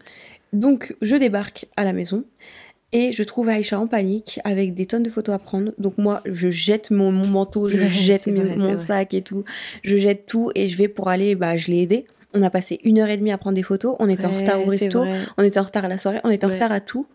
Donc 0.52 0.94
je 1.02 1.16
débarque 1.16 1.66
à 1.76 1.82
la 1.84 1.92
maison 1.92 2.24
Et 2.92 3.10
je 3.10 3.24
trouve 3.24 3.48
Aïcha 3.48 3.80
en 3.80 3.88
panique 3.88 4.38
avec 4.44 4.72
des 4.72 4.86
tonnes 4.86 5.02
de 5.02 5.10
photos 5.10 5.34
à 5.34 5.40
prendre. 5.40 5.72
Donc 5.78 5.98
moi, 5.98 6.20
je 6.26 6.48
jette 6.48 6.92
mon, 6.92 7.10
mon 7.10 7.26
manteau, 7.26 7.68
je 7.68 7.76
Ouais, 7.80 7.88
jette 7.88 8.28
mon, 8.28 8.44
vrai, 8.44 8.54
vrai. 8.54 8.76
sac 8.78 9.14
et 9.14 9.22
tout. 9.22 9.42
Je 9.82 9.96
jette 9.96 10.26
tout 10.26 10.52
et 10.54 10.68
je 10.68 10.76
vais 10.78 10.86
pour 10.86 11.08
aller, 11.08 11.34
bah 11.34 11.56
je 11.56 11.72
l'ai 11.72 11.82
aidé. 11.82 12.06
On 12.34 12.42
a 12.42 12.50
passé 12.50 12.78
une 12.84 13.00
heure 13.00 13.08
et 13.08 13.16
demie 13.16 13.32
à 13.32 13.38
prendre 13.38 13.56
des 13.56 13.64
photos. 13.64 13.96
On 13.98 14.08
était 14.08 14.26
en 14.26 14.30
retard 14.30 14.60
au 14.62 14.66
resto. 14.66 15.00
vrai. 15.00 15.10
On 15.38 15.42
était 15.42 15.58
en 15.58 15.64
retard 15.64 15.84
à 15.84 15.88
la 15.88 15.98
soirée. 15.98 16.20
On 16.22 16.30
était 16.30 16.44
en 16.46 16.48
Ouais. 16.50 16.54
retard 16.54 16.70
à 16.70 16.80
tout. 16.80 17.06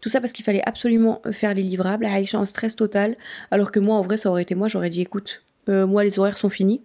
Tout 0.00 0.08
ça 0.08 0.20
parce 0.20 0.32
qu'il 0.32 0.44
fallait 0.44 0.62
absolument 0.66 1.20
euh, 1.26 1.32
faire 1.32 1.54
les 1.54 1.62
livrables. 1.62 2.06
Aïcha 2.06 2.38
en 2.38 2.46
stress 2.46 2.76
total. 2.76 3.16
Alors 3.50 3.72
que 3.72 3.80
moi, 3.80 3.96
en 3.96 4.02
vrai, 4.02 4.16
ça 4.16 4.30
aurait 4.30 4.42
été 4.42 4.54
moi. 4.54 4.68
J'aurais 4.68 4.90
dit, 4.90 5.00
écoute, 5.02 5.42
euh, 5.68 5.86
moi, 5.86 6.04
les 6.04 6.18
horaires 6.18 6.36
sont 6.38 6.48
finis. 6.50 6.82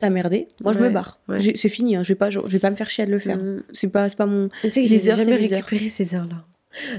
T'as 0.00 0.10
merdé. 0.10 0.48
Moi, 0.62 0.72
je 0.72 0.78
me 0.80 0.90
barre. 0.90 1.20
ouais. 1.28 1.38
J'ai- 1.40 1.56
C'est 1.56 1.68
fini. 1.68 1.96
hein. 1.96 2.02
Je 2.02 2.08
vais 2.08 2.14
pas, 2.16 2.30
je 2.30 2.40
vais 2.40 2.58
pas 2.58 2.70
me 2.70 2.76
faire 2.76 2.90
chier 2.90 3.04
à 3.04 3.06
de 3.06 3.12
le 3.12 3.18
faire. 3.18 3.36
Mm. 3.38 3.62
C'est 3.72 3.88
pas, 3.88 4.08
c'est 4.08 4.16
pas 4.16 4.26
mon. 4.26 4.48
Tu 4.62 4.70
sais 4.70 4.82
que 4.82 4.88
je 4.88 4.92
Les 4.92 4.98
les 4.98 5.08
ai 5.08 5.10
heures, 5.10 5.18
c'est 5.18 5.24
jamais 5.24 5.38
les 5.38 5.52
heures. 5.54 5.68
ces 5.90 6.14
heures-là. 6.14 6.44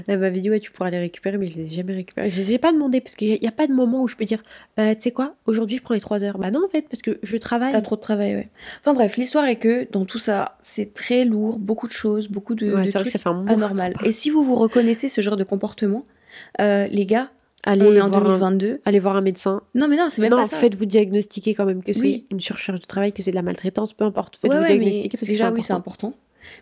Elle 0.06 0.18
m'avait 0.20 0.40
dit, 0.40 0.50
ouais, 0.50 0.60
tu 0.60 0.70
pourras 0.70 0.90
les 0.90 0.98
récupérer, 0.98 1.36
mais 1.38 1.48
je 1.48 1.58
les 1.58 1.66
ai 1.66 1.74
jamais 1.74 1.94
récupérées. 1.94 2.30
Je 2.30 2.36
les 2.36 2.52
ai 2.54 2.58
pas 2.58 2.72
demandées 2.72 3.00
parce 3.00 3.14
qu'il 3.16 3.38
n'y 3.40 3.48
a, 3.48 3.52
pas 3.52 3.66
de 3.66 3.72
moment 3.72 4.02
où 4.02 4.08
je 4.08 4.16
peux 4.16 4.24
dire, 4.24 4.42
Euh, 4.78 4.94
tu 4.94 5.00
sais 5.02 5.10
quoi, 5.10 5.34
aujourd'hui 5.46 5.76
je 5.78 5.82
prends 5.82 5.94
les 5.94 6.00
3 6.00 6.22
heures. 6.24 6.38
Bah 6.38 6.50
non, 6.50 6.64
en 6.64 6.68
fait, 6.68 6.82
parce 6.88 7.02
que 7.02 7.18
je 7.22 7.36
travaille. 7.36 7.72
T'as 7.72 7.80
trop 7.80 7.96
de 7.96 8.00
travail, 8.00 8.34
ouais. 8.34 8.44
Enfin 8.82 8.94
bref, 8.94 9.16
l'histoire 9.16 9.44
est 9.46 9.56
que 9.56 9.86
dans 9.92 10.04
tout 10.04 10.18
ça, 10.18 10.56
c'est 10.60 10.94
très 10.94 11.24
lourd, 11.24 11.58
beaucoup 11.58 11.86
de 11.88 11.92
choses, 11.92 12.28
beaucoup 12.28 12.54
de, 12.54 12.72
Ouais, 12.72 12.84
de 12.84 12.90
c'est 12.90 12.98
vrai 12.98 13.04
que 13.04 13.10
trucs 13.10 13.12
ça 13.12 13.18
fait 13.18 13.28
un 13.28 13.34
moment. 13.34 13.50
anormal. 13.52 13.94
Et 14.04 14.12
si 14.12 14.30
vous 14.30 14.42
vous 14.44 14.54
reconnaissez 14.56 15.08
ce 15.08 15.20
genre 15.20 15.36
de 15.36 15.44
comportement, 15.44 16.04
euh, 16.60 16.86
les 16.88 17.06
gars, 17.06 17.30
Allez, 17.66 17.86
on 17.86 17.94
est 17.94 18.00
en 18.02 18.08
voir 18.10 18.20
un, 18.26 18.52
2022. 18.52 18.80
allez 18.84 18.98
voir 18.98 19.16
un 19.16 19.22
médecin. 19.22 19.62
Non 19.74 19.88
mais 19.88 19.96
non, 19.96 20.08
c'est 20.10 20.20
même 20.20 20.30
Non, 20.32 20.36
pas 20.36 20.46
ça. 20.46 20.56
faites-vous 20.56 20.84
diagnostiquer 20.84 21.54
quand 21.54 21.64
même 21.64 21.82
que 21.82 21.94
c'est 21.94 22.00
Oui. 22.02 22.26
une 22.30 22.40
surcharge 22.40 22.78
de 22.80 22.84
travail, 22.84 23.12
que 23.12 23.22
c'est 23.22 23.30
de 23.30 23.36
la 23.36 23.42
maltraitance, 23.42 23.94
peu 23.94 24.04
importe. 24.04 24.36
Faites-vous 24.36 24.54
Ouais, 24.58 24.62
ouais, 24.64 24.72
mais 24.74 24.78
diagnostiquer 24.80 25.08
parce 25.08 25.20
que 25.22 25.26
déjà 25.26 25.50
oui, 25.50 25.62
c'est 25.62 25.72
important. 25.72 26.12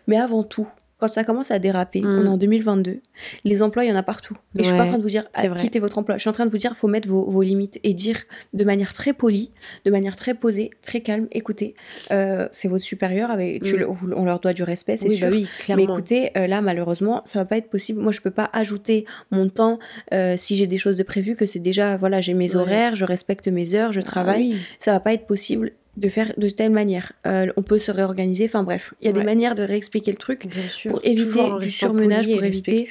Mais 0.07 0.15
avant 0.15 0.43
tout, 0.43 0.65
quand 1.07 1.11
ça 1.11 1.25
commence 1.25 1.51
à 1.51 1.59
déraper, 1.59 2.01
on 2.05 2.25
est 2.25 2.29
en 2.29 2.37
2022, 2.37 2.99
les 3.43 3.61
emplois, 3.61 3.83
il 3.83 3.89
y 3.89 3.91
en 3.91 3.95
a 3.97 4.03
partout. 4.03 4.35
Et 4.57 4.63
je 4.63 4.67
suis 4.69 4.71
pas 4.71 4.79
en 4.79 4.83
Ouais, 4.83 4.87
train 4.89 4.97
de 4.99 5.03
vous 5.03 5.09
dire, 5.09 5.25
ah, 5.33 5.47
quittez 5.59 5.79
votre 5.79 5.97
emploi. 5.97 6.15
Je 6.15 6.21
suis 6.21 6.29
en 6.29 6.33
train 6.33 6.45
de 6.45 6.51
vous 6.51 6.57
dire, 6.57 6.77
faut 6.77 6.87
mettre 6.87 7.09
vos, 7.09 7.29
vos 7.29 7.41
limites 7.41 7.77
et 7.83 7.93
dire 7.93 8.19
de 8.53 8.63
manière 8.63 8.93
très 8.93 9.11
polie, 9.11 9.51
de 9.83 9.91
manière 9.91 10.15
très 10.15 10.33
posée, 10.33 10.69
très 10.81 11.01
calme, 11.01 11.27
écoutez, 11.33 11.75
euh, 12.11 12.47
c'est 12.53 12.69
votre 12.69 12.85
supérieur, 12.85 13.31
avec, 13.31 13.63
tu 13.63 13.75
Mm. 13.75 13.79
le- 13.79 13.85
vous- 13.87 14.11
on 14.15 14.23
leur 14.23 14.39
doit 14.39 14.53
du 14.53 14.63
respect, 14.63 14.95
c'est 14.95 15.09
Oui, 15.09 15.17
sûr. 15.17 15.27
bah 15.27 15.33
oui, 15.35 15.41
Mais 15.59 15.63
clairement. 15.63 15.97
écoutez, 15.97 16.31
euh, 16.37 16.47
là, 16.47 16.61
malheureusement, 16.61 17.21
ça 17.25 17.39
va 17.39 17.45
pas 17.45 17.57
être 17.57 17.69
possible. 17.69 17.99
Moi, 18.01 18.13
je 18.13 18.21
peux 18.21 18.31
pas 18.31 18.49
ajouter 18.53 19.05
mon 19.29 19.49
temps 19.49 19.79
euh, 20.13 20.35
si 20.37 20.55
j'ai 20.55 20.67
des 20.67 20.77
choses 20.77 20.95
de 20.97 21.03
prévues, 21.03 21.35
que 21.35 21.45
c'est 21.45 21.59
déjà, 21.59 21.97
voilà, 21.97 22.21
j'ai 22.21 22.33
mes 22.33 22.51
Ouais. 22.51 22.61
horaires, 22.61 22.95
je 22.95 23.03
respecte 23.03 23.49
mes 23.49 23.73
heures, 23.73 23.91
je 23.91 23.99
Ah 23.99 24.03
travaille. 24.03 24.53
oui. 24.53 24.57
Ça 24.79 24.93
va 24.93 25.01
pas 25.01 25.13
être 25.13 25.25
possible 25.27 25.73
de 25.97 26.09
faire 26.09 26.33
de 26.37 26.49
telle 26.49 26.71
manière. 26.71 27.13
Euh, 27.27 27.51
on 27.57 27.61
peut 27.63 27.79
se 27.79 27.91
réorganiser. 27.91 28.45
Enfin 28.45 28.63
bref, 28.63 28.93
il 29.01 29.07
y 29.07 29.09
a 29.09 29.13
des 29.13 29.23
manières 29.23 29.55
de 29.55 29.63
réexpliquer 29.63 30.11
le 30.11 30.17
truc. 30.17 30.47
Bien 30.47 30.67
sûr. 30.67 30.91
Pour 30.91 31.01
éviter 31.03 31.51
du 31.59 31.69
surmenage, 31.71 32.27
pour 32.27 32.43
éviter-. 32.43 32.87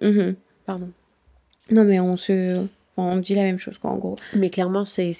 Mhm. 0.00 0.34
Pardon. 0.64 0.90
Non, 1.70 1.84
mais 1.84 2.00
on 2.00 2.16
se, 2.16 2.56
enfin, 2.96 3.16
on 3.16 3.18
dit 3.18 3.34
la 3.34 3.42
même 3.44 3.58
chose, 3.58 3.78
quoi, 3.78 3.90
en 3.90 3.98
gros. 3.98 4.16
Mais 4.34 4.50
clairement, 4.50 4.84
c'est 4.84 5.12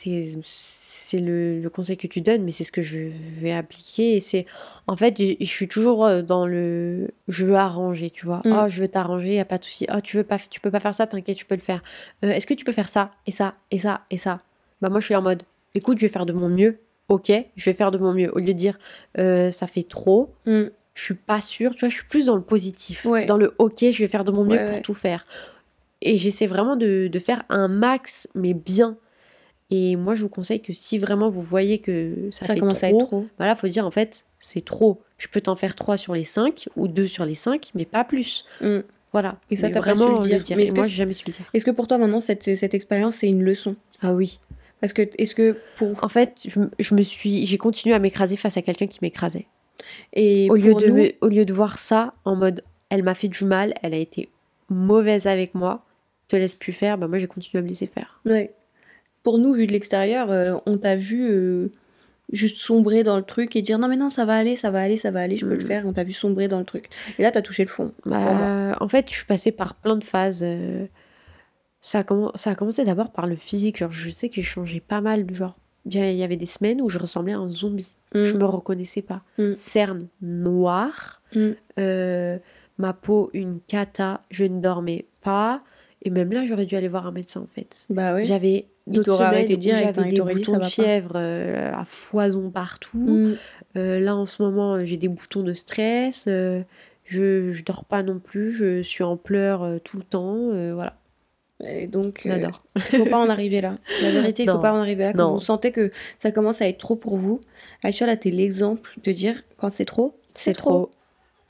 c'est 1.08 1.20
le, 1.20 1.61
le 1.61 1.70
conseil 1.70 1.97
que 1.97 2.06
tu 2.06 2.20
donnes, 2.20 2.42
mais 2.42 2.50
c'est 2.50 2.64
ce 2.64 2.73
que 2.73 2.82
je 2.82 3.00
vais 3.40 3.52
appliquer. 3.52 4.16
Et 4.16 4.20
c'est 4.20 4.44
en 4.87 4.97
fait, 4.97 5.16
je 5.18 5.35
je 5.40 5.44
suis 5.50 5.68
toujours 5.68 6.04
euh, 6.04 6.23
dans 6.23 6.47
le 6.47 7.08
je 7.28 7.47
veux 7.47 7.54
arranger, 7.54 8.11
tu 8.11 8.26
vois. 8.26 8.42
Mm. 8.44 8.52
Oh, 8.52 8.68
je 8.68 8.82
veux 8.82 8.88
t'arranger, 8.88 9.35
y 9.35 9.38
a 9.38 9.44
pas 9.44 9.58
de 9.58 9.64
souci. 9.64 9.87
Oh, 9.94 10.00
tu 10.02 10.16
veux 10.18 10.25
pas, 10.25 10.38
tu 10.38 10.61
peux 10.61 10.70
pas 10.70 10.80
faire 10.80 10.94
ça, 10.94 11.06
t'inquiète, 11.06 11.37
tu 11.37 11.44
peux 11.47 11.54
le 11.54 11.61
faire. 11.61 11.82
Euh, 12.25 12.30
Est-ce 12.30 12.47
que 12.47 12.54
tu 12.54 12.64
peux 12.64 12.73
faire 12.73 12.88
ça 12.88 13.11
et 13.26 13.30
ça 13.32 13.54
et 13.70 13.78
ça 13.78 14.02
et 14.11 14.18
ça? 14.18 14.40
Bah 14.80 14.90
moi, 14.90 15.00
je 15.00 15.06
suis 15.06 15.14
en 15.14 15.23
mode, 15.23 15.42
écoute, 15.75 15.99
je 15.99 16.06
vais 16.06 16.12
faire 16.12 16.26
de 16.26 16.32
mon 16.32 16.49
mieux. 16.49 16.78
Ok, 17.08 17.32
je 17.56 17.64
vais 17.70 17.74
faire 17.74 17.90
de 17.90 17.98
mon 17.98 18.12
mieux. 18.12 18.30
Au 18.34 18.38
lieu 18.38 18.46
de 18.46 18.52
dire 18.52 18.78
euh, 19.18 19.50
ça 19.50 19.66
fait 19.66 19.82
trop, 19.82 20.28
Mm. 20.46 20.64
je 20.94 21.02
suis 21.02 21.14
pas 21.14 21.40
sûre. 21.40 21.72
Tu 21.74 21.80
vois, 21.80 21.88
je 21.88 21.94
suis 21.94 22.06
plus 22.06 22.26
dans 22.26 22.36
le 22.36 22.42
positif, 22.42 23.04
Ouais. 23.04 23.26
dans 23.26 23.36
le 23.38 23.54
ok, 23.58 23.78
je 23.90 23.98
vais 23.98 24.08
faire 24.08 24.24
de 24.24 24.30
mon 24.32 24.44
mieux 24.44 24.52
Ouais, 24.58 24.64
pour 24.66 24.74
ouais. 24.76 24.82
tout 24.82 24.94
faire. 24.94 25.26
Et 26.02 26.16
j'essaie 26.16 26.46
vraiment 26.46 26.76
de, 26.76 27.08
de 27.10 27.18
faire 27.18 27.42
un 27.48 27.66
max, 27.68 28.28
mais 28.34 28.54
bien. 28.54 28.96
Et 29.70 29.96
moi, 29.96 30.14
je 30.14 30.22
vous 30.22 30.28
conseille 30.28 30.60
que 30.62 30.72
si 30.72 30.98
vraiment 30.98 31.28
vous 31.28 31.42
voyez 31.42 31.78
que 31.78 32.28
ça, 32.30 32.46
Ça, 32.46 32.54
fait 32.54 32.60
commence 32.60 32.82
à 32.84 32.88
trop, 32.88 33.00
être 33.00 33.06
trop. 33.06 33.26
voilà, 33.36 33.54
faut 33.56 33.68
dire 33.68 33.86
en 33.86 33.90
fait, 33.90 34.24
c'est 34.38 34.64
trop. 34.64 35.00
Je 35.18 35.28
peux 35.28 35.40
t'en 35.40 35.56
faire 35.56 35.74
3 35.74 35.96
sur 35.96 36.14
les 36.14 36.24
5 36.24 36.68
ou 36.76 36.88
2 36.88 37.06
sur 37.06 37.24
les 37.24 37.34
5, 37.34 37.70
mais 37.74 37.84
pas 37.84 38.04
plus. 38.04 38.44
Mm. 38.60 38.78
Voilà. 39.12 39.36
Et 39.50 39.56
ça, 39.56 39.70
t'as 39.70 39.80
pas 39.82 39.94
su 39.94 39.98
vraiment 40.00 40.18
le 40.18 40.22
dire. 40.22 40.40
Mais 40.56 40.66
Et 40.68 40.72
moi, 40.72 40.84
j'ai 40.84 40.94
jamais 40.94 41.12
su 41.14 41.24
le 41.26 41.32
dire. 41.32 41.44
Est-ce 41.54 41.64
que 41.64 41.70
pour 41.70 41.86
toi 41.88 41.96
maintenant 41.98 42.20
cette, 42.20 42.54
cette 42.56 42.74
expérience 42.74 43.16
c'est 43.16 43.28
une 43.28 43.42
leçon? 43.42 43.74
Ah 44.02 44.12
oui. 44.14 44.38
Parce 44.80 44.92
que 44.92 45.02
est-ce 45.18 45.35
que 45.35 45.56
pour 45.76 45.92
En 46.04 46.08
fait, 46.08 46.47
je, 46.47 46.95
me 46.95 47.02
suis, 47.02 47.47
j'ai 47.47 47.58
continué 47.58 47.95
à 47.95 47.99
m'écraser 47.99 48.36
face 48.36 48.56
à 48.56 48.62
quelqu'un 48.62 48.86
qui 48.86 48.99
m'écrasait. 49.02 49.47
et 50.12 50.49
Au 50.50 50.54
lieu 50.56 50.75
de, 50.75 50.86
nous, 50.86 51.04
au 51.21 51.28
lieu 51.28 51.45
de 51.45 51.52
voir 51.52 51.78
ça 51.78 52.14
en 52.25 52.36
mode, 52.36 52.62
elle 52.91 53.02
m'a 53.02 53.14
fait 53.14 53.28
du 53.28 53.45
mal, 53.45 53.75
elle 53.82 53.95
a 53.95 53.99
été 53.99 54.28
mauvaise 54.71 55.26
avec 55.26 55.54
moi, 55.54 55.84
te 56.28 56.36
laisse 56.36 56.54
plus 56.54 56.73
faire, 56.73 56.99
bah 56.99 57.08
moi 57.08 57.19
j'ai 57.19 57.26
continué 57.26 57.58
à 57.60 57.62
me 57.62 57.69
laisser 57.69 57.86
faire. 57.86 58.21
Ouais. 58.25 58.52
Pour 59.23 59.38
nous, 59.38 59.52
vu 59.54 59.67
de 59.67 59.73
l'extérieur, 59.73 60.30
euh, 60.30 60.54
on 60.67 60.76
t'a 60.78 60.95
vu 60.97 61.28
euh, 61.28 61.71
juste 62.32 62.58
sombrer 62.58 63.02
dans 63.02 63.17
le 63.17 63.23
truc 63.25 63.56
et 63.56 63.62
dire 63.62 63.78
non 63.78 63.88
mais 63.88 63.97
non 63.97 64.10
ça 64.10 64.25
va 64.26 64.36
aller, 64.36 64.54
ça 64.56 64.71
va 64.71 64.80
aller, 64.82 64.97
ça 64.97 65.10
va 65.10 65.21
aller, 65.21 65.36
je 65.36 65.45
peux 65.47 65.54
le 65.54 65.64
Mm. 65.64 65.67
faire. 65.67 65.86
On 65.86 65.93
t'a 65.93 66.04
vu 66.04 66.12
sombrer 66.12 66.47
dans 66.49 66.58
le 66.58 66.64
truc. 66.64 66.88
Et 67.19 67.23
là 67.23 67.32
t'as 67.32 67.43
touché 67.43 67.64
le 67.64 67.69
fond. 67.71 67.93
Bah, 68.06 68.76
en 68.80 68.88
fait, 68.88 69.08
je 69.10 69.14
suis 69.17 69.26
passée 69.26 69.50
par 69.52 69.75
plein 69.75 69.97
de 69.97 70.04
phases. 70.04 70.41
euh, 70.43 70.86
Ça 71.80 72.00
a, 72.00 72.02
commen- 72.02 72.36
ça 72.36 72.50
a 72.50 72.54
commencé 72.54 72.84
d'abord 72.84 73.10
par 73.12 73.26
le 73.26 73.36
physique. 73.36 73.78
Genre, 73.78 73.93
je 73.93 74.10
sais 74.10 74.28
que 74.28 74.34
j'ai 74.36 74.43
changé 74.43 74.80
pas 74.80 75.00
mal. 75.00 75.26
Genre, 75.32 75.56
il 75.86 75.95
y 76.14 76.23
avait 76.25 76.36
des 76.36 76.47
semaines 76.47 76.80
où 76.82 76.88
je 76.88 76.99
ressemblais 76.99 77.32
à 77.32 77.38
un 77.38 77.49
zombie. 77.49 77.95
Je 78.14 78.34
Mm. 78.34 78.38
me 78.38 78.45
reconnaissais 78.45 79.02
pas. 79.02 79.23
Mm. 79.38 79.52
Cerne 79.56 80.06
noire, 80.23 81.23
Mm. 81.34 81.50
euh, 81.78 82.38
ma 82.78 82.93
peau 82.93 83.30
une 83.32 83.60
cata, 83.67 84.23
je 84.30 84.45
ne 84.45 84.60
dormais 84.60 85.06
pas. 85.23 85.58
Et 86.02 86.10
même 86.10 86.32
là, 86.32 86.45
j'aurais 86.45 86.64
dû 86.64 86.75
aller 86.76 86.88
voir 86.88 87.06
un 87.06 87.12
médecin 87.12 87.41
en 87.41 87.47
fait. 87.47 87.86
Bah 87.91 88.14
oui. 88.14 88.25
J'avais 88.25 88.67
d'autres 88.86 89.17
semaines 89.17 89.30
où 89.30 89.34
hein, 89.34 89.34
j'avais 89.34 89.43
il 89.43 89.56
des 90.10 90.17
dit, 90.34 90.34
boutons 90.47 90.58
de 90.58 90.64
fièvre 90.64 91.12
euh, 91.17 91.73
à 91.75 91.84
foison 91.84 92.50
partout. 92.50 92.99
Mm. 92.99 93.34
Euh, 93.76 94.00
là, 94.00 94.17
en 94.17 94.25
ce 94.26 94.43
moment, 94.43 94.84
j'ai 94.84 94.97
des 94.97 95.08
boutons 95.08 95.43
de 95.43 95.52
stress. 95.52 96.25
je, 96.26 96.62
je 97.50 97.64
dors 97.64 97.84
pas 97.84 98.02
non 98.02 98.19
plus. 98.19 98.52
Je 98.52 98.82
suis 98.82 99.04
en 99.04 99.17
pleurs 99.17 99.80
tout 99.84 99.97
le 99.97 100.02
temps. 100.04 100.49
voilà, 100.75 100.97
Et 101.64 101.86
donc, 101.88 102.23
euh, 102.25 102.30
j'adore. 102.30 102.62
faut 102.90 103.04
pas 103.06 103.18
en 103.18 103.28
arriver 103.28 103.60
là. 103.60 103.73
La 104.02 104.10
vérité, 104.12 104.44
il 104.44 104.49
faut 104.49 104.56
Non. 104.56 104.62
pas 104.62 104.73
en 104.73 104.78
arriver 104.78 105.04
là. 105.04 105.12
Quand 105.12 105.28
Non. 105.30 105.34
vous 105.34 105.40
sentez 105.40 105.73
que 105.73 105.90
ça 106.18 106.30
commence 106.30 106.62
à 106.62 106.68
être 106.68 106.78
trop 106.78 106.94
pour 106.97 107.16
vous, 107.16 107.40
Aïcha, 107.82 108.06
là, 108.06 108.16
t'es 108.16 108.30
l'exemple 108.30 108.94
de 109.02 109.12
dire 109.12 109.42
quand 109.56 109.71
c'est 109.71 109.84
trop, 109.84 110.16
C'est 110.34 110.52
trop. 110.52 110.90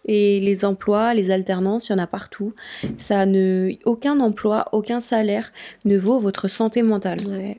Et 0.07 0.41
les 0.41 0.65
emplois, 0.65 1.13
les 1.13 1.31
alternances, 1.31 1.89
il 1.89 1.93
y 1.93 1.95
en 1.95 1.99
a 1.99 2.07
partout. 2.07 2.55
Ça 2.97 3.27
ne, 3.27 3.73
aucun 3.85 4.21
emploi, 4.21 4.65
aucun 4.73 5.01
salaire 5.01 5.53
ne 5.85 5.99
vaut 5.99 6.19
votre 6.19 6.49
santé 6.49 6.83
mentale. 6.83 7.27
Ouais. 7.27 7.59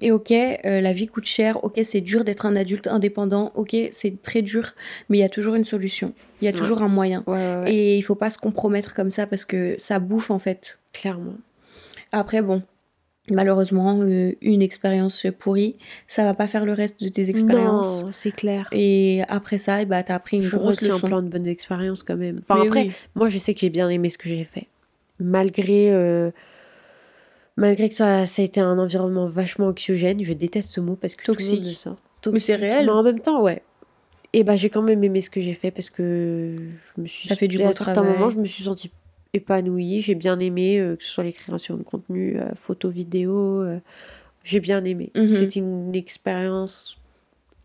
Et 0.00 0.10
ok, 0.10 0.30
euh, 0.32 0.80
la 0.80 0.92
vie 0.94 1.06
coûte 1.06 1.26
cher. 1.26 1.62
Ok, 1.64 1.78
c'est 1.84 2.00
dur 2.00 2.24
d'être 2.24 2.46
un 2.46 2.56
adulte 2.56 2.86
indépendant. 2.86 3.52
Ok, 3.54 3.76
c'est 3.92 4.22
très 4.22 4.40
dur, 4.40 4.72
mais 5.10 5.18
il 5.18 5.20
y 5.20 5.24
a 5.24 5.28
toujours 5.28 5.54
une 5.54 5.66
solution. 5.66 6.14
Il 6.40 6.46
y 6.46 6.48
a 6.48 6.52
Ouais. 6.52 6.58
toujours 6.58 6.80
un 6.80 6.88
moyen. 6.88 7.22
Ouais, 7.26 7.34
ouais, 7.34 7.56
ouais, 7.64 7.74
Et 7.74 7.96
il 7.98 8.02
faut 8.02 8.14
pas 8.14 8.30
se 8.30 8.38
compromettre 8.38 8.94
comme 8.94 9.10
ça 9.10 9.26
parce 9.26 9.44
que 9.44 9.74
ça 9.78 9.98
bouffe 9.98 10.30
en 10.30 10.38
fait. 10.38 10.80
clairement. 10.94 11.34
Après, 12.12 12.42
bon, 12.42 12.62
malheureusement, 13.30 14.00
euh, 14.02 14.32
une 14.42 14.62
expérience 14.62 15.26
pourrie, 15.38 15.76
ça 16.08 16.24
va 16.24 16.34
pas 16.34 16.46
faire 16.46 16.64
le 16.64 16.72
reste 16.72 17.02
de 17.02 17.08
tes 17.08 17.30
expériences. 17.30 18.02
Non, 18.02 18.12
c'est 18.12 18.32
clair. 18.32 18.68
Et 18.72 19.22
après 19.28 19.58
ça, 19.58 19.82
eh 19.82 19.86
bah, 19.86 20.02
t'as 20.02 20.16
appris 20.16 20.38
une 20.38 20.42
je 20.42 20.56
grosse 20.56 20.80
leçon. 20.80 21.06
plein 21.06 21.22
de 21.22 21.28
bonnes 21.28 21.46
expériences 21.46 22.02
quand 22.02 22.16
même. 22.16 22.42
Enfin, 22.48 22.62
après, 22.62 22.82
oui. 22.82 22.92
moi, 23.14 23.28
je 23.28 23.38
sais 23.38 23.54
que 23.54 23.60
j'ai 23.60 23.70
bien 23.70 23.88
aimé 23.88 24.10
ce 24.10 24.18
que 24.18 24.28
j'ai 24.28 24.44
fait. 24.44 24.66
Malgré, 25.20 25.90
euh, 25.92 26.30
malgré 27.56 27.88
que 27.88 27.94
ça, 27.94 28.26
ça 28.26 28.42
a 28.42 28.44
été 28.44 28.60
un 28.60 28.78
environnement 28.78 29.28
vachement 29.28 29.68
anxiogène, 29.68 30.22
je 30.22 30.32
déteste 30.32 30.70
ce 30.70 30.80
mot 30.80 30.96
parce 30.96 31.14
que 31.14 31.24
tout 31.24 31.32
le 31.32 31.44
monde 31.44 31.50
Toxique. 31.50 31.68
le 31.68 31.74
sort. 31.74 31.96
Mais 32.26 32.38
c'est 32.38 32.52
Toxique. 32.52 32.56
réel. 32.56 32.86
Mais 32.86 32.92
en 32.92 33.02
même 33.02 33.20
temps, 33.20 33.42
ouais. 33.42 33.62
Et 34.34 34.44
bah, 34.44 34.56
j'ai 34.56 34.70
quand 34.70 34.82
même 34.82 35.04
aimé 35.04 35.20
ce 35.20 35.30
que 35.30 35.40
j'ai 35.40 35.54
fait 35.54 35.70
parce 35.70 35.90
que 35.90 36.56
je 36.96 37.00
me 37.00 37.06
suis. 37.06 37.28
T'as 37.28 37.34
fait 37.34 37.48
du 37.48 37.62
à 37.62 37.66
beau 37.66 37.72
certains 37.72 38.02
moments, 38.02 38.30
je 38.30 38.38
me 38.38 38.46
suis 38.46 38.64
sentie 38.64 38.90
épanouie. 39.32 40.00
J'ai 40.00 40.14
bien 40.14 40.38
aimé, 40.38 40.78
euh, 40.78 40.96
que 40.96 41.02
ce 41.02 41.10
soit 41.10 41.24
les 41.24 41.32
créations 41.32 41.76
de 41.76 41.82
contenu, 41.82 42.38
euh, 42.38 42.54
photos, 42.54 42.92
vidéos. 42.92 43.62
euh, 43.62 43.78
j'ai 44.44 44.60
bien 44.60 44.84
aimé. 44.84 45.10
Mhm. 45.14 45.28
C'était 45.28 45.60
une 45.60 45.94
expérience 45.94 46.98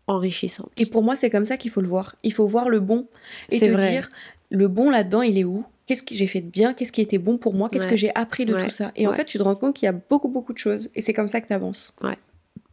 enrichissante. 0.06 0.70
Et 0.76 0.86
pour 0.86 1.02
moi, 1.02 1.16
c'est 1.16 1.28
comme 1.30 1.46
ça 1.46 1.56
qu'il 1.56 1.70
faut 1.70 1.80
le 1.80 1.88
voir. 1.88 2.14
Il 2.22 2.32
faut 2.32 2.46
voir 2.46 2.68
le 2.68 2.80
bon 2.80 3.06
et 3.50 3.58
C'est 3.58 3.66
te 3.66 3.70
vrai. 3.72 3.90
dire 3.90 4.08
le 4.50 4.68
bon 4.68 4.88
là-dedans, 4.90 5.22
il 5.22 5.36
est 5.38 5.44
où? 5.44 5.64
Qu'est-ce 5.86 6.02
que 6.02 6.14
j'ai 6.14 6.26
fait 6.26 6.40
de 6.40 6.48
bien? 6.50 6.74
Qu'est-ce 6.74 6.92
qui 6.92 7.00
était 7.00 7.18
bon 7.18 7.36
pour 7.38 7.54
moi? 7.54 7.68
Qu'est-ce 7.68 7.84
Ouais. 7.84 7.90
que 7.90 7.96
j'ai 7.96 8.14
appris 8.14 8.44
de 8.44 8.54
Ouais. 8.54 8.64
tout 8.64 8.70
ça? 8.70 8.92
Et 8.94 9.06
en 9.06 9.10
Ouais. 9.10 9.16
fait, 9.16 9.24
tu 9.24 9.38
te 9.38 9.42
rends 9.42 9.54
compte 9.56 9.74
qu'il 9.74 9.86
y 9.86 9.88
a 9.88 9.92
beaucoup, 9.92 10.28
beaucoup 10.28 10.52
de 10.52 10.58
choses. 10.58 10.90
Et 10.94 11.02
c'est 11.02 11.12
comme 11.14 11.28
ça 11.28 11.40
que 11.40 11.46
tu 11.48 11.52
avances. 11.52 11.94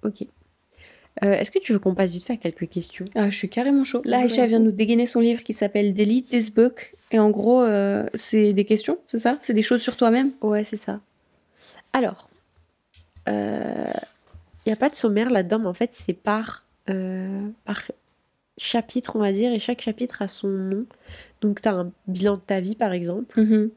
Ok. 0.04 0.26
Euh, 1.24 1.32
Est-ce 1.34 1.50
que 1.50 1.60
tu 1.60 1.72
veux 1.72 1.80
qu'on 1.80 1.96
passe 1.96 2.12
vite 2.12 2.26
fait 2.26 2.34
à 2.34 2.38
quelques 2.38 2.70
questions? 2.70 3.06
Ah, 3.16 3.30
je 3.30 3.36
suis 3.36 3.50
carrément 3.50 3.86
chaud. 3.86 4.02
Là, 4.04 4.20
Aïcha 4.20 4.46
vient 4.48 4.60
de 4.60 4.66
nous 4.66 4.72
dégainer 4.72 5.06
son 5.06 5.22
livre 5.22 5.44
qui 5.44 5.54
s'appelle 5.54 5.94
Delete 5.94 6.30
This 6.30 6.52
Book. 6.52 6.96
Et 7.12 7.20
en 7.20 7.30
gros, 7.30 7.62
euh, 7.62 8.06
c'est 8.16 8.52
des 8.52 8.66
questions, 8.66 8.98
c'est 9.08 9.20
ça? 9.20 9.38
C'est 9.42 9.54
des 9.54 9.62
choses 9.62 9.82
sur 9.82 9.96
toi-même? 9.96 10.32
Ouais, 10.42 10.64
c'est 10.64 10.78
ça. 10.78 11.00
Alors, 11.94 12.30
il 14.66 14.70
n'y 14.70 14.74
a 14.74 14.76
pas 14.76 14.90
de 14.90 14.96
sommaire 14.96 15.30
là-dedans, 15.30 15.60
mais 15.60 15.68
en 15.68 15.74
fait, 15.74 15.92
c'est 15.94 16.14
par, 16.14 16.66
euh, 16.90 17.48
par 17.64 17.84
chapitre, 18.58 19.16
on 19.16 19.20
va 19.20 19.32
dire, 19.32 19.52
et 19.54 19.60
chaque 19.60 19.82
chapitre 19.82 20.22
a 20.22 20.28
son 20.28 20.48
nom. 20.48 20.86
Donc, 21.42 21.62
tu 21.62 21.70
as 21.70 21.74
un 21.74 21.92
bilan 22.08 22.36
de 22.36 22.42
ta 22.42 22.60
vie, 22.60 22.76
par 22.76 22.92
exemple. 22.92 23.40
Mhm. 23.40 23.70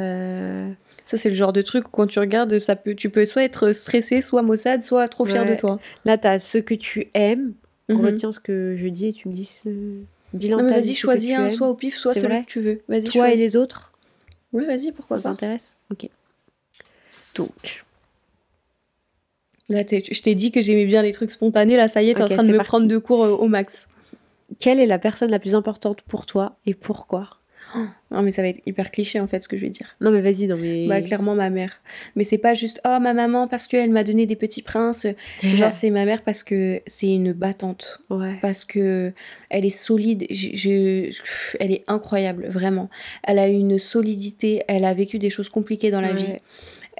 Euh, 0.00 0.70
Ça, 1.08 1.16
c'est 1.16 1.30
le 1.30 1.34
genre 1.34 1.54
de 1.54 1.62
truc 1.62 1.88
où 1.88 1.90
quand 1.90 2.06
tu 2.06 2.18
regardes, 2.18 2.58
ça 2.58 2.76
peut, 2.76 2.94
tu 2.94 3.08
peux 3.08 3.24
soit 3.24 3.42
être 3.42 3.72
stressé, 3.72 4.20
soit 4.20 4.42
maussade, 4.42 4.82
soit 4.82 5.08
trop 5.08 5.24
fier 5.24 5.42
Ouais. 5.42 5.54
de 5.54 5.58
toi. 5.58 5.80
Là, 6.04 6.18
t'as 6.18 6.38
ce 6.38 6.58
que 6.58 6.74
tu 6.74 7.08
aimes. 7.14 7.54
Mhm. 7.88 8.04
Retiens 8.04 8.30
ce 8.30 8.40
que 8.40 8.74
je 8.76 8.86
dis 8.88 9.06
et 9.06 9.12
tu 9.14 9.28
me 9.28 9.32
dis 9.32 9.46
ce 9.46 9.70
bilan 10.34 10.66
vas-y, 10.68 10.94
choisis 10.94 11.30
tu 11.30 11.34
un, 11.34 11.46
aimes. 11.46 11.50
soit 11.50 11.68
au 11.68 11.74
pif, 11.74 11.96
soit 11.96 12.12
celui 12.12 12.26
vrai 12.28 12.42
que 12.42 12.50
tu 12.50 12.60
veux. 12.60 12.82
Vas-y, 12.88 13.04
Toi 13.04 13.30
et 13.32 13.36
les 13.36 13.56
autres 13.56 13.92
Oui, 14.52 14.66
vas-y, 14.66 14.92
pourquoi 14.92 15.16
Ça 15.16 15.22
pas. 15.22 15.28
t'intéresse 15.30 15.76
Ok. 15.90 16.10
Donc, 17.36 17.84
Là, 19.70 19.82
je 19.90 20.20
t'ai 20.22 20.34
dit 20.34 20.50
que 20.52 20.60
j'aimais 20.62 20.86
bien 20.86 21.00
les 21.02 21.12
trucs 21.12 21.30
spontanés. 21.30 21.76
Là, 21.76 21.88
ça 21.88 22.02
y 22.02 22.10
est, 22.10 22.14
t'es 22.14 22.22
en 22.22 22.28
train 22.28 22.42
de 22.42 22.48
me 22.52 22.56
parti. 22.56 22.68
prendre 22.68 22.86
de 22.86 22.98
cours 22.98 23.24
euh, 23.24 23.30
au 23.30 23.48
max. 23.48 23.86
quelle 24.60 24.80
est 24.80 24.86
la 24.86 24.98
personne 24.98 25.30
la 25.30 25.38
plus 25.38 25.54
importante 25.54 26.00
pour 26.02 26.24
toi 26.26 26.56
et 26.66 26.74
pourquoi? 26.74 27.37
Non, 28.10 28.22
mais 28.22 28.32
ça 28.32 28.40
va 28.42 28.48
être 28.48 28.60
hyper 28.64 28.90
cliché, 28.90 29.20
en 29.20 29.26
fait, 29.26 29.42
ce 29.42 29.48
que 29.48 29.56
je 29.56 29.62
vais 29.62 29.68
dire. 29.70 29.94
Non, 30.00 30.10
mais 30.10 30.20
vas-y, 30.20 30.46
non, 30.46 30.56
mais. 30.56 30.86
Bah, 30.86 31.02
clairement, 31.02 31.34
ma 31.34 31.50
mère. 31.50 31.80
Mais 32.16 32.24
c'est 32.24 32.38
pas 32.38 32.54
juste, 32.54 32.80
oh, 32.86 32.98
ma 33.00 33.12
maman, 33.12 33.46
parce 33.48 33.66
qu'elle 33.66 33.90
m'a 33.90 34.04
donné 34.04 34.24
des 34.24 34.36
petits 34.36 34.62
princes. 34.62 35.06
Genre, 35.42 35.74
c'est 35.74 35.90
ma 35.90 36.04
mère 36.06 36.22
parce 36.22 36.42
que 36.42 36.80
c'est 36.86 37.12
une 37.12 37.32
battante. 37.34 38.00
Ouais. 38.08 38.36
Parce 38.40 38.64
que 38.64 39.12
elle 39.50 39.66
est 39.66 39.70
solide. 39.70 40.26
Je, 40.30 41.10
elle 41.60 41.72
est 41.72 41.84
incroyable, 41.86 42.46
vraiment. 42.48 42.88
Elle 43.22 43.38
a 43.38 43.48
une 43.48 43.78
solidité. 43.78 44.62
Elle 44.68 44.84
a 44.84 44.94
vécu 44.94 45.18
des 45.18 45.30
choses 45.30 45.48
compliquées 45.50 45.90
dans 45.90 46.00
la 46.00 46.12
Ouais. 46.12 46.16
vie. 46.16 46.36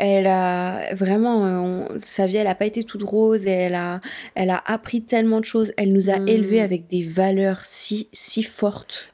Elle 0.00 0.28
a 0.28 0.94
vraiment, 0.94 1.44
euh, 1.44 1.58
on- 1.58 1.88
sa 2.04 2.28
vie, 2.28 2.36
elle 2.36 2.46
a 2.46 2.54
pas 2.54 2.66
été 2.66 2.84
toute 2.84 3.02
rose. 3.02 3.46
Et 3.46 3.50
elle 3.50 3.74
a, 3.74 3.98
elle 4.36 4.50
a 4.50 4.62
appris 4.66 5.02
tellement 5.02 5.40
de 5.40 5.44
choses. 5.44 5.72
Elle 5.76 5.92
nous 5.92 6.08
a 6.10 6.18
Mm. 6.20 6.28
élevés 6.28 6.60
avec 6.60 6.86
des 6.88 7.02
valeurs 7.02 7.62
si, 7.64 8.08
si 8.12 8.42
fortes. 8.44 9.08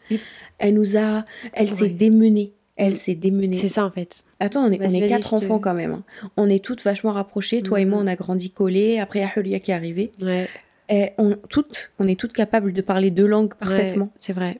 Elle 0.58 0.74
nous 0.74 0.96
a, 0.96 1.24
elle 1.52 1.68
s'est 1.68 1.82
Ouais. 1.84 1.88
démenée. 1.90 2.52
Elle 2.76 2.96
s'est 2.96 3.14
démenée. 3.14 3.56
C'est 3.56 3.68
ça 3.68 3.84
en 3.84 3.90
fait. 3.90 4.24
Attends, 4.40 4.64
on 4.64 4.72
est, 4.72 4.80
on 4.84 4.90
est 4.90 5.08
quatre 5.08 5.30
te- 5.30 5.34
enfants 5.36 5.58
quand 5.60 5.74
même. 5.74 5.92
hein. 5.92 6.02
On 6.36 6.48
est 6.50 6.64
toutes 6.64 6.82
vachement 6.82 7.12
rapprochées. 7.12 7.62
Toi 7.62 7.80
et 7.80 7.84
moi, 7.84 7.98
Mhm. 8.00 8.04
on 8.04 8.06
a 8.08 8.16
grandi 8.16 8.50
collés. 8.50 8.98
Après, 8.98 9.20
il 9.20 9.22
y 9.22 9.24
a 9.24 9.30
Julia 9.32 9.60
qui 9.60 9.70
est 9.70 9.74
arrivée. 9.74 10.10
Ouais. 10.20 10.48
Et 10.88 11.10
on, 11.18 11.36
toutes, 11.48 11.92
on 12.00 12.08
est 12.08 12.18
toutes 12.18 12.32
capables 12.32 12.72
de 12.72 12.82
parler 12.82 13.10
deux 13.10 13.26
langues 13.26 13.54
parfaitement. 13.54 14.04
Ouais, 14.06 14.10
c'est 14.18 14.32
vrai. 14.32 14.58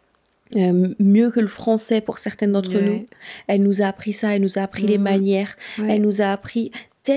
Euh, 0.57 0.95
mieux 1.01 1.31
que 1.31 1.41
le 1.41 1.49
français 1.49 2.01
pour 2.01 2.19
certaines 2.19 2.53
d'entre 2.53 2.73
Ouais. 2.75 2.83
nous. 2.83 3.07
Elle 3.49 3.63
nous 3.63 3.83
a 3.83 3.87
appris 3.87 4.13
ça, 4.13 4.37
elle 4.37 4.43
nous 4.43 4.59
a 4.59 4.63
appris 4.63 4.87
les 4.87 4.99
Mhm. 4.99 5.05
manières, 5.05 5.57
Ouais, 5.81 5.87
elle 5.97 6.03
nous 6.03 6.21
a 6.23 6.27
appris, 6.27 6.71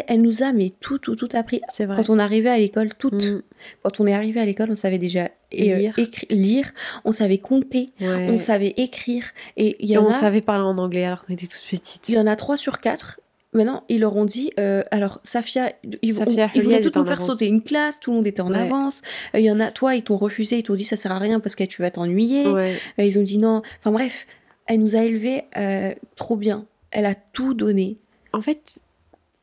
elle 0.08 0.22
nous 0.22 0.44
a 0.44 0.52
mais 0.54 0.72
tout, 0.82 0.98
tout, 0.98 1.16
tout 1.16 1.30
appris. 1.34 1.62
c'est 1.70 1.86
vrai. 1.86 1.96
Quand 1.98 2.10
on 2.10 2.18
arrivait 2.20 2.50
à 2.50 2.58
l'école, 2.58 2.90
toutes, 2.98 3.14
Mm. 3.24 3.42
quand 3.84 4.00
on 4.00 4.08
est 4.08 4.14
arrivé 4.14 4.40
à 4.40 4.46
l'école, 4.46 4.70
on 4.72 4.76
savait 4.76 4.98
déjà 4.98 5.24
euh, 5.26 5.30
Lire. 5.54 5.96
lire, 6.30 6.72
on 7.06 7.12
savait 7.14 7.38
compter, 7.38 7.90
Ouais. 8.02 8.28
on 8.30 8.38
savait 8.38 8.74
écrire. 8.78 9.24
Et 9.56 9.78
il 9.80 9.90
y 9.90 9.94
Et 9.94 9.98
en 9.98 10.06
on 10.06 10.10
a, 10.10 10.14
savait 10.14 10.42
parler 10.42 10.64
en 10.66 10.78
anglais 10.78 11.06
alors 11.06 11.26
qu'on 11.26 11.34
était 11.34 11.48
toutes 11.48 11.64
petites. 11.70 12.10
il 12.10 12.16
y 12.16 12.20
en 12.20 12.28
a 12.28 12.36
trois 12.36 12.58
sur 12.58 12.80
quatre. 12.82 13.20
Maintenant, 13.54 13.84
ils 13.88 14.02
leur 14.02 14.16
ont 14.18 14.26
dit, 14.26 14.52
euh, 14.60 14.84
alors 14.92 15.22
Safia, 15.24 15.72
ils, 16.02 16.14
voulaient 16.14 16.26
étaient 16.82 17.00
nous 17.00 17.06
faire 17.06 17.14
avance. 17.14 17.26
sauter 17.26 17.46
une 17.48 17.64
classe, 17.64 18.00
tout 18.02 18.12
le 18.12 18.18
monde 18.18 18.28
était 18.28 18.42
en 18.42 18.52
Ouais. 18.52 18.58
avance. 18.60 19.02
Euh, 19.34 19.40
Il 19.40 19.46
y 19.46 19.52
en 19.52 19.60
a, 19.62 19.72
toi, 19.72 19.96
ils 19.96 20.04
t'ont 20.04 20.18
refusé, 20.18 20.58
ils 20.60 20.64
t'ont 20.64 20.76
dit 20.76 20.84
ça 20.84 20.98
sert 20.98 21.14
à 21.14 21.18
rien 21.20 21.40
parce 21.40 21.56
que 21.56 21.64
tu 21.64 21.82
vas 21.82 21.90
t'ennuyer. 21.90 22.46
Ouais. 22.46 22.76
Euh, 23.00 23.04
ils 23.06 23.18
ont 23.18 23.24
dit 23.24 23.38
non. 23.38 23.62
Enfin 23.80 23.92
bref, 23.94 24.28
elle 24.66 24.82
nous 24.82 24.98
a 24.98 25.00
élevés 25.04 25.46
trop 26.18 26.36
bien. 26.36 26.66
Elle 26.92 27.06
a 27.06 27.16
tout 27.16 27.54
donné. 27.54 27.98
En 28.34 28.42
fait, 28.42 28.80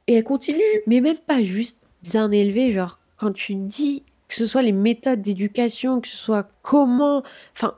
Et 0.07 0.15
elle 0.15 0.25
continue. 0.25 0.61
mais 0.87 1.01
même 1.01 1.17
pas 1.17 1.43
juste 1.43 1.79
bien 2.03 2.31
élevé, 2.31 2.73
genre 2.73 2.99
quand 3.17 3.33
tu 3.33 3.55
dis 3.55 4.03
que 4.29 4.35
ce 4.35 4.47
soit 4.47 4.63
les 4.63 4.73
méthodes 4.73 5.23
d'éducation, 5.23 6.01
que 6.01 6.09
ce 6.09 6.17
soit 6.17 6.49
comment, 6.63 7.23
enfin, 7.55 7.75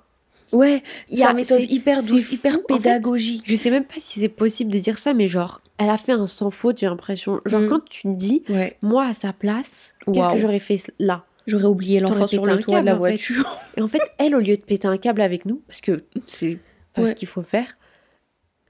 Ouais, 0.52 0.82
il 1.10 1.18
y 1.18 1.22
a 1.24 1.26
sa 1.26 1.32
méthode 1.34 1.60
hyper 1.70 2.02
douce, 2.04 2.30
hyper 2.30 2.52
en 2.54 2.56
fait. 2.58 2.62
pédagogique. 2.78 3.42
Je 3.44 3.56
sais 3.56 3.70
même 3.70 3.84
pas 3.84 3.96
si 3.98 4.20
c'est 4.20 4.28
possible 4.28 4.70
de 4.72 4.78
dire 4.78 4.96
ça, 4.96 5.12
mais 5.12 5.26
genre, 5.26 5.60
elle 5.76 5.90
a 5.90 5.98
fait 5.98 6.12
un 6.12 6.28
sans 6.28 6.52
faute, 6.52 6.78
j'ai 6.78 6.86
l'impression. 6.86 7.40
Genre, 7.46 7.62
Mm. 7.62 7.68
quand 7.68 7.84
tu 7.84 8.14
dis, 8.14 8.44
Ouais, 8.48 8.76
moi 8.80 9.06
à 9.06 9.12
sa 9.14 9.32
place, 9.32 9.92
qu'est-ce 10.06 10.32
que 10.34 10.38
j'aurais 10.38 10.60
fait 10.60 10.80
là? 11.00 11.24
J'aurais 11.48 11.64
oublié 11.64 11.98
l'enfant 12.00 12.28
sur 12.28 12.46
le 12.46 12.52
un 12.52 12.56
toit 12.58 12.76
de 12.80 12.86
câble, 12.86 12.86
la 12.86 12.92
en 12.92 12.94
fait. 12.94 13.00
voiture. 13.00 13.58
Et 13.76 13.82
en 13.82 13.88
fait, 13.88 14.00
elle, 14.18 14.36
au 14.36 14.40
lieu 14.40 14.56
de 14.56 14.62
péter 14.62 14.86
un 14.88 14.98
câble 14.98 15.20
avec 15.20 15.46
nous, 15.46 15.62
parce 15.66 15.80
que 15.80 16.04
c'est 16.28 16.58
pas 16.94 17.02
Ouais. 17.02 17.08
ce 17.08 17.14
qu'il 17.16 17.28
faut 17.28 17.42
faire, 17.42 17.76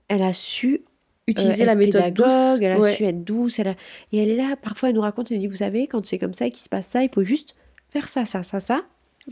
elle 0.09 0.23
a 0.23 0.33
su 0.33 0.83
Utiliser 1.29 1.63
euh, 1.65 1.67
la 1.67 1.75
méthode 1.75 2.13
douce. 2.15 2.27
elle 2.61 2.73
a 2.73 2.79
Ouais. 2.79 2.95
su 2.95 3.05
être 3.05 3.25
douce, 3.25 3.59
elle 3.59 3.69
a- 3.69 3.75
et 4.13 4.19
elle 4.19 4.29
est 4.31 4.37
là, 4.37 4.55
parfois 4.63 4.91
elle 4.91 4.95
nous 4.95 5.01
raconte, 5.01 5.31
elle 5.33 5.39
dit, 5.41 5.47
vous 5.49 5.57
savez, 5.57 5.87
quand 5.87 6.05
c'est 6.07 6.19
comme 6.19 6.35
ça, 6.35 6.49
qu'il 6.51 6.59
se 6.63 6.69
passe 6.69 6.87
ça, 6.87 7.03
il 7.03 7.11
faut 7.13 7.25
juste 7.25 7.55
faire 7.91 8.09
ça, 8.09 8.25
ça, 8.25 8.43
ça, 8.43 8.61
ça. 8.61 8.83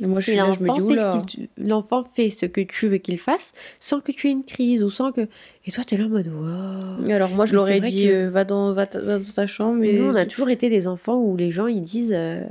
Moi, 0.00 0.18
je 0.18 0.24
suis 0.24 0.32
Et 0.32 0.36
là, 0.38 0.50
je 0.50 0.58
me 0.58 1.24
dis, 1.24 1.48
l'enfant 1.56 2.02
fait, 2.16 2.28
ce 2.30 2.46
que 2.46 2.60
tu 2.60 2.88
veux 2.88 2.96
qu'il 2.96 3.16
fasse 3.16 3.52
sans 3.78 4.00
que 4.00 4.10
tu 4.10 4.26
aies 4.26 4.32
une 4.32 4.42
crise 4.42 4.82
ou 4.82 4.90
sans 4.90 5.12
que... 5.12 5.28
Et 5.66 5.70
toi, 5.70 5.84
t'es 5.84 5.96
là 5.96 6.06
en 6.06 6.08
mode, 6.08 6.26
wow. 6.26 7.08
Alors 7.12 7.30
moi, 7.30 7.46
je 7.46 7.54
vrai 7.56 7.80
dit, 7.80 8.06
que- 8.06 8.26
euh, 8.26 8.28
va, 8.30 8.42
dans, 8.42 8.72
va, 8.74 8.86
dans 8.86 9.22
ta 9.22 9.46
chambre. 9.46 9.76
Mais 9.78 9.90
Et... 9.90 9.98
nous, 10.00 10.06
on 10.06 10.14
a 10.16 10.26
toujours 10.26 10.48
été 10.50 10.68
des 10.68 10.88
enfants 10.88 11.20
où 11.20 11.36
les 11.36 11.52
gens, 11.52 11.68
ils 11.68 11.80
disent, 11.80 12.12
euh, 12.12 12.42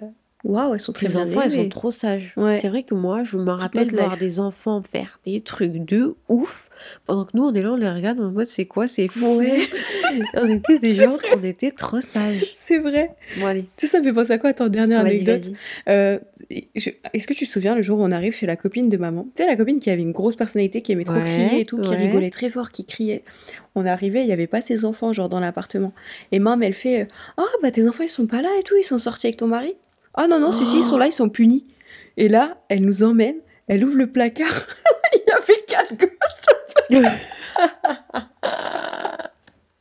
Waouh, 0.44 0.74
elles 0.74 0.82
sont 0.82 0.92
très 0.92 1.08
tes 1.08 1.14
bien 1.14 1.26
enfants, 1.26 1.42
elles 1.42 1.52
sont 1.52 1.56
élevées. 1.58 1.70
trop 1.70 1.90
sages. 1.90 2.34
Ouais. 2.36 2.58
C'est 2.60 2.68
vrai 2.68 2.84
que 2.84 2.94
moi, 2.94 3.24
je 3.24 3.38
me 3.38 3.50
rappelle 3.50 3.84
notre 3.88 3.96
voir 3.96 4.18
des 4.18 4.42
enfants 4.42 4.84
faire 4.84 5.20
des 5.26 5.40
trucs 5.40 5.72
de 5.86 6.16
ouf, 6.28 6.70
pendant 7.06 7.24
que 7.24 7.32
nous, 7.34 7.44
on 7.44 7.54
est 7.54 7.62
là, 7.62 7.72
on 7.72 7.76
les 7.78 7.90
regarde 7.90 8.20
en 8.20 8.30
mode, 8.30 8.48
c'est 8.48 8.66
quoi, 8.66 8.88
c'est 8.88 9.08
fou. 9.08 9.38
Ouais. 9.38 9.62
on 10.36 10.50
était 10.50 10.80
des 10.80 10.96
gens, 10.96 11.18
on 11.34 11.44
était 11.46 11.72
trop 11.72 12.02
sages. 12.02 12.46
C'est 12.56 12.78
vrai. 12.80 13.12
Bon, 13.38 13.46
allez, 13.46 13.62
Tu 13.78 13.86
sais, 13.86 13.88
ça 13.88 14.00
me 14.00 14.04
fait 14.04 14.12
penser 14.12 14.34
à 14.34 14.38
quoi 14.38 14.50
Attends, 14.50 14.68
dernière 14.68 15.00
anecdote. 15.00 15.54
Euh, 15.88 16.20
je- 16.76 16.90
Est-ce 17.14 17.26
que 17.26 17.34
tu 17.34 17.46
te 17.46 17.50
souviens 17.50 17.74
le 17.74 17.82
jour 17.82 18.00
où 18.00 18.04
on 18.04 18.12
arrive 18.12 18.34
chez 18.36 18.46
la 18.46 18.58
copine 18.58 18.90
de 18.90 18.98
maman? 18.98 19.24
Tu 19.36 19.44
sais, 19.44 19.48
la 19.48 19.56
copine 19.56 19.80
qui 19.80 19.90
avait 19.92 20.02
une 20.02 20.12
grosse 20.12 20.36
personnalité, 20.36 20.82
qui 20.82 20.92
aimait 20.92 21.06
trop 21.06 21.16
Ouais, 21.16 21.22
crier 21.24 21.62
et 21.62 21.66
tout, 21.66 21.80
qui 21.80 21.96
rigolait 21.96 22.32
très 22.32 22.50
fort, 22.50 22.72
qui 22.72 22.84
criait. 22.86 23.24
On 23.76 23.86
arrivait, 23.86 24.22
il 24.24 24.28
n'y 24.28 24.34
avait 24.34 24.48
pas 24.48 24.62
ses 24.62 24.84
enfants, 24.84 25.14
genre 25.14 25.30
dans 25.30 25.40
l'appartement. 25.40 25.94
Et 26.34 26.40
maman, 26.40 26.62
elle 26.66 26.74
fait 26.74 27.08
Oh, 27.38 27.46
bah 27.62 27.72
tes 27.72 27.88
enfants, 27.88 28.04
ils 28.04 28.10
sont 28.10 28.28
pas 28.28 28.42
là 28.42 28.50
et 28.60 28.64
tout, 28.64 28.76
ils 28.78 28.84
sont 28.84 29.00
sortis 29.00 29.28
avec 29.28 29.38
ton 29.38 29.48
mari? 29.48 29.76
Ah 30.13 30.28
non, 30.28 30.39
non, 30.39 30.52
si, 30.52 30.65
si, 30.65 30.78
ils 30.78 30.84
sont 30.84 30.97
là, 30.97 31.08
ils 31.08 31.12
sont 31.12 31.30
punis. 31.30 31.65
Et 32.17 32.30
là, 32.30 32.58
elle 32.69 32.86
nous 32.86 33.04
emmène, 33.04 33.38
elle 33.67 33.84
ouvre 33.84 33.97
le 33.97 34.12
placard, 34.12 34.47
il 35.13 35.21
y 35.28 35.32
avait 35.32 35.62
quatre 35.67 35.95
gosses. 35.97 36.45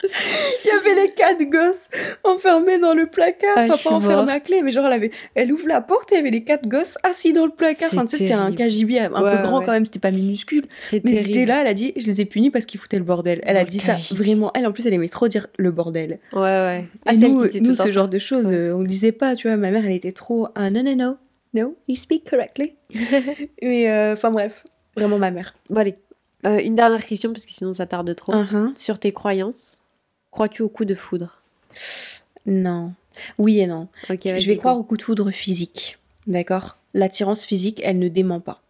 Il 0.04 0.66
y 0.68 0.70
avait 0.70 0.94
les 1.06 1.10
quatre 1.12 1.42
gosses 1.44 1.88
enfermés 2.24 2.78
dans 2.78 2.94
le 2.94 3.06
placard, 3.06 3.54
Ah, 3.56 3.66
enfin 3.70 3.90
pas 3.90 3.96
enfermés 3.96 4.32
à 4.32 4.40
clé, 4.40 4.62
mais 4.62 4.70
genre 4.70 4.86
elle 4.86 4.92
avait, 4.94 5.10
elle 5.34 5.52
ouvre 5.52 5.68
la 5.68 5.80
porte 5.80 6.10
et 6.12 6.16
il 6.16 6.18
y 6.18 6.20
avait 6.20 6.30
les 6.30 6.44
quatre 6.44 6.66
gosses 6.68 6.98
assis 7.02 7.32
dans 7.32 7.44
le 7.46 7.52
placard. 7.52 7.90
Enfin, 7.92 8.04
tu 8.06 8.16
sais, 8.16 8.18
c'était 8.18 8.32
un. 8.34 8.52
KGB 8.52 8.98
un 8.98 9.10
Ouais, 9.22 9.36
peu 9.36 9.42
grand 9.42 9.60
ouais. 9.60 9.64
quand 9.66 9.72
même, 9.72 9.84
c'était 9.84 9.98
pas 10.00 10.10
minuscule. 10.10 10.66
Mais 11.04 11.22
c'était 11.22 11.46
là, 11.46 11.60
elle 11.60 11.66
a 11.66 11.74
dit, 11.74 11.92
je 11.96 12.06
les 12.06 12.20
ai 12.20 12.24
punis 12.24 12.50
parce 12.50 12.66
qu'ils 12.66 12.80
foutaient 12.80 12.98
le 12.98 13.04
bordel. 13.04 13.40
Elle 13.44 13.56
a 13.56 13.64
Dans 13.64 13.70
dit 13.70 13.78
ça 13.78 13.96
vraiment. 14.10 14.50
Elle 14.54 14.66
en 14.66 14.72
plus, 14.72 14.86
elle 14.86 14.94
aimait 14.94 15.08
trop 15.08 15.28
dire 15.28 15.46
le 15.56 15.70
bordel. 15.70 16.18
Ouais, 16.32 16.40
ouais. 16.40 16.86
Ah, 17.06 17.14
nous, 17.14 17.42
qui 17.42 17.46
était 17.58 17.60
nous 17.60 17.76
ce 17.76 17.88
genre 17.88 18.08
de 18.08 18.18
choses, 18.18 18.46
Ouais. 18.46 18.54
euh, 18.54 18.76
on 18.76 18.80
le 18.80 18.86
disait 18.86 19.12
pas, 19.12 19.34
tu 19.36 19.48
vois. 19.48 19.56
Ma 19.56 19.70
mère, 19.70 19.84
elle 19.84 19.92
était 19.92 20.12
trop, 20.12 20.48
ah 20.54 20.70
non, 20.70 20.82
non, 20.82 20.96
non, 20.96 21.16
no, 21.54 21.76
you 21.88 21.94
speak 21.96 22.28
correctly. 22.28 22.74
Mais 23.62 23.88
euh, 23.88 24.14
enfin 24.14 24.30
bref, 24.30 24.64
vraiment 24.96 25.18
ma 25.18 25.30
mère. 25.30 25.54
Bon, 25.70 25.80
allez. 25.80 25.94
Euh, 26.44 26.58
une 26.58 26.74
dernière 26.74 27.04
question, 27.06 27.32
parce 27.32 27.46
que 27.46 27.52
sinon 27.52 27.72
ça 27.72 27.86
tarde 27.86 28.12
trop. 28.16 28.32
Uh-huh. 28.32 28.76
Sur 28.76 28.98
tes 28.98 29.12
croyances, 29.12 29.78
crois-tu 30.32 30.62
au 30.62 30.68
coup 30.68 30.84
de 30.84 30.96
foudre? 30.96 31.42
Non. 32.46 32.92
Oui 33.38 33.60
et 33.60 33.68
non. 33.68 33.86
Ok, 34.10 34.22
je 34.24 34.46
vais 34.48 34.56
croire 34.56 34.76
au 34.76 34.82
coup 34.82 34.96
de 34.96 35.02
foudre 35.02 35.30
physique. 35.30 35.98
D'accord? 36.26 36.78
L'attirance 36.94 37.44
physique, 37.44 37.80
elle 37.84 38.00
ne 38.00 38.08
dément 38.08 38.40
pas. 38.40 38.60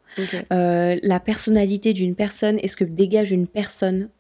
Euh, 0.53 0.99
la 1.03 1.21
personnalité 1.21 1.95
d'une 1.95 2.15
personne 2.15 2.59
et 2.63 2.69
ce 2.69 2.77
que 2.77 2.85
dégage 2.85 3.31
une 3.31 3.47
personne? 3.47 4.11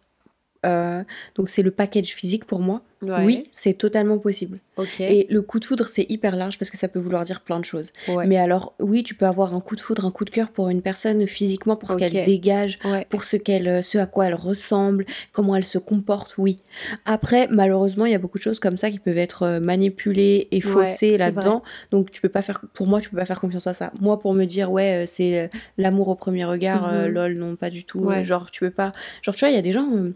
Euh, 0.67 1.03
donc 1.35 1.49
c'est 1.49 1.63
le 1.63 1.71
package 1.71 2.09
physique 2.15 2.45
pour 2.45 2.61
moi. 2.61 2.83
Ouais. 3.03 3.25
Oui, 3.25 3.49
c'est 3.51 3.73
totalement 3.75 4.19
possible. 4.19 4.61
Et 5.01 5.27
le 5.29 5.43
coup 5.43 5.59
de 5.59 5.65
foudre, 5.65 5.89
c'est 5.89 6.07
hyper 6.09 6.37
large 6.37 6.57
parce 6.57 6.71
que 6.71 6.77
ça 6.77 6.87
peut 6.87 7.01
vouloir 7.01 7.25
dire 7.25 7.41
plein 7.41 7.59
de 7.59 7.65
choses. 7.65 7.91
Ouais. 8.07 8.29
Mais 8.29 8.37
alors, 8.37 8.75
oui, 8.79 9.03
tu 9.03 9.17
peux 9.17 9.27
avoir 9.27 9.55
un 9.55 9.61
coup 9.61 9.75
de 9.75 9.81
foudre, 9.81 10.05
un 10.05 10.13
coup 10.13 10.25
de 10.25 10.31
cœur 10.31 10.51
pour 10.51 10.69
une 10.69 10.83
personne 10.83 11.27
physiquement, 11.27 11.75
pour 11.75 11.91
ce 11.91 11.97
qu'elle 11.97 12.25
dégage, 12.25 12.79
Ouais. 12.85 13.05
pour 13.11 13.25
ce, 13.25 13.37
qu'elle, 13.37 13.85
ce 13.85 13.99
à 13.99 14.07
quoi 14.07 14.27
elle 14.27 14.37
ressemble, 14.37 15.05
comment 15.33 15.57
elle 15.57 15.65
se 15.65 15.79
comporte, 15.79 16.39
oui. 16.39 16.61
Après, 17.05 17.49
malheureusement, 17.51 18.07
il 18.07 18.13
y 18.13 18.15
a 18.15 18.19
beaucoup 18.21 18.39
de 18.39 18.43
choses 18.45 18.61
comme 18.61 18.77
ça 18.77 18.89
qui 18.89 19.01
peuvent 19.01 19.19
être 19.19 19.43
euh, 19.43 19.59
manipulées 19.61 20.47
et 20.53 20.61
faussées 20.61 21.17
là-dedans. 21.19 21.65
Donc, 21.91 22.13
tu 22.13 22.21
peux 22.21 22.29
pas 22.29 22.43
faire, 22.43 22.61
pour 22.73 22.87
moi, 22.87 23.01
tu 23.01 23.11
peux 23.11 23.17
pas 23.17 23.27
faire 23.27 23.41
confiance 23.41 23.67
à 23.67 23.75
ça. 23.75 23.91
Moi, 24.01 24.21
pour 24.21 24.33
me 24.33 24.45
dire, 24.45 24.71
ouais, 24.71 25.03
euh, 25.03 25.07
c'est 25.09 25.41
euh, 25.41 25.49
l'amour 25.77 26.07
au 26.07 26.15
premier 26.15 26.45
regard, 26.45 26.87
euh, 26.87 27.07
Mhm. 27.09 27.13
lol, 27.15 27.35
non, 27.35 27.57
pas 27.57 27.71
du 27.71 27.83
tout. 27.85 28.09
Genre, 28.23 28.49
tu 28.53 28.61
peux 28.61 28.71
pas. 28.71 28.93
Genre, 29.23 29.35
tu 29.35 29.41
vois, 29.41 29.51
il 29.51 29.57
y 29.57 29.59
a 29.59 29.63
des 29.63 29.73
gens. 29.73 29.91
euh, 29.93 30.15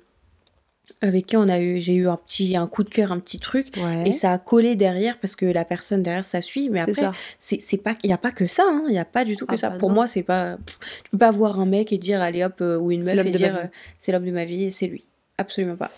avec 1.03 1.27
qui 1.27 1.37
on 1.37 1.49
a 1.49 1.61
eu, 1.61 1.81
j'ai 1.81 1.95
eu 1.95 2.09
un 2.09 2.17
petit, 2.17 2.57
un 2.57 2.67
coup 2.67 2.83
de 2.85 2.89
cœur, 2.89 3.13
un 3.13 3.19
petit 3.19 3.39
truc, 3.41 3.69
Ouais. 3.77 4.09
et 4.09 4.13
ça 4.13 4.33
a 4.33 4.39
collé 4.39 4.77
derrière 4.77 5.19
parce 5.19 5.37
que 5.37 5.45
la 5.47 5.65
personne 5.65 6.03
derrière 6.03 6.25
ça 6.25 6.43
suit. 6.43 6.71
Mais 6.71 6.81
après, 6.81 7.03
c'est 7.39 7.83
pas 7.83 7.95
il 8.03 8.11
y 8.11 8.13
a 8.13 8.19
pas 8.19 8.33
que 8.33 8.47
ça 8.47 8.65
hein. 8.67 8.85
il 8.89 8.95
y 8.95 8.99
a 8.99 9.05
pas 9.05 9.25
du 9.25 9.37
tout 9.37 9.47
que 9.47 9.55
Ah 9.55 9.59
ça 9.59 9.71
bah 9.71 9.77
pour 9.79 9.89
non. 9.91 9.97
moi 9.97 10.07
c'est 10.07 10.23
pas 10.23 10.57
tu 11.05 11.11
peux 11.11 11.19
pas 11.19 11.31
voir 11.31 11.61
un 11.61 11.67
mec 11.67 11.93
et 11.93 11.99
dire 11.99 12.21
allez 12.23 12.45
hop 12.45 12.55
euh, 12.61 12.77
ou 12.79 12.91
une 12.93 13.05
meuf 13.05 13.27
et 13.27 13.31
dire 13.31 13.57
euh, 13.57 13.65
c'est 13.99 14.13
l'homme 14.13 14.25
de 14.25 14.31
ma 14.31 14.45
vie 14.45 14.65
et 14.65 14.71
c'est 14.71 14.87
lui 14.87 15.05
absolument 15.39 15.77
pas 15.77 15.91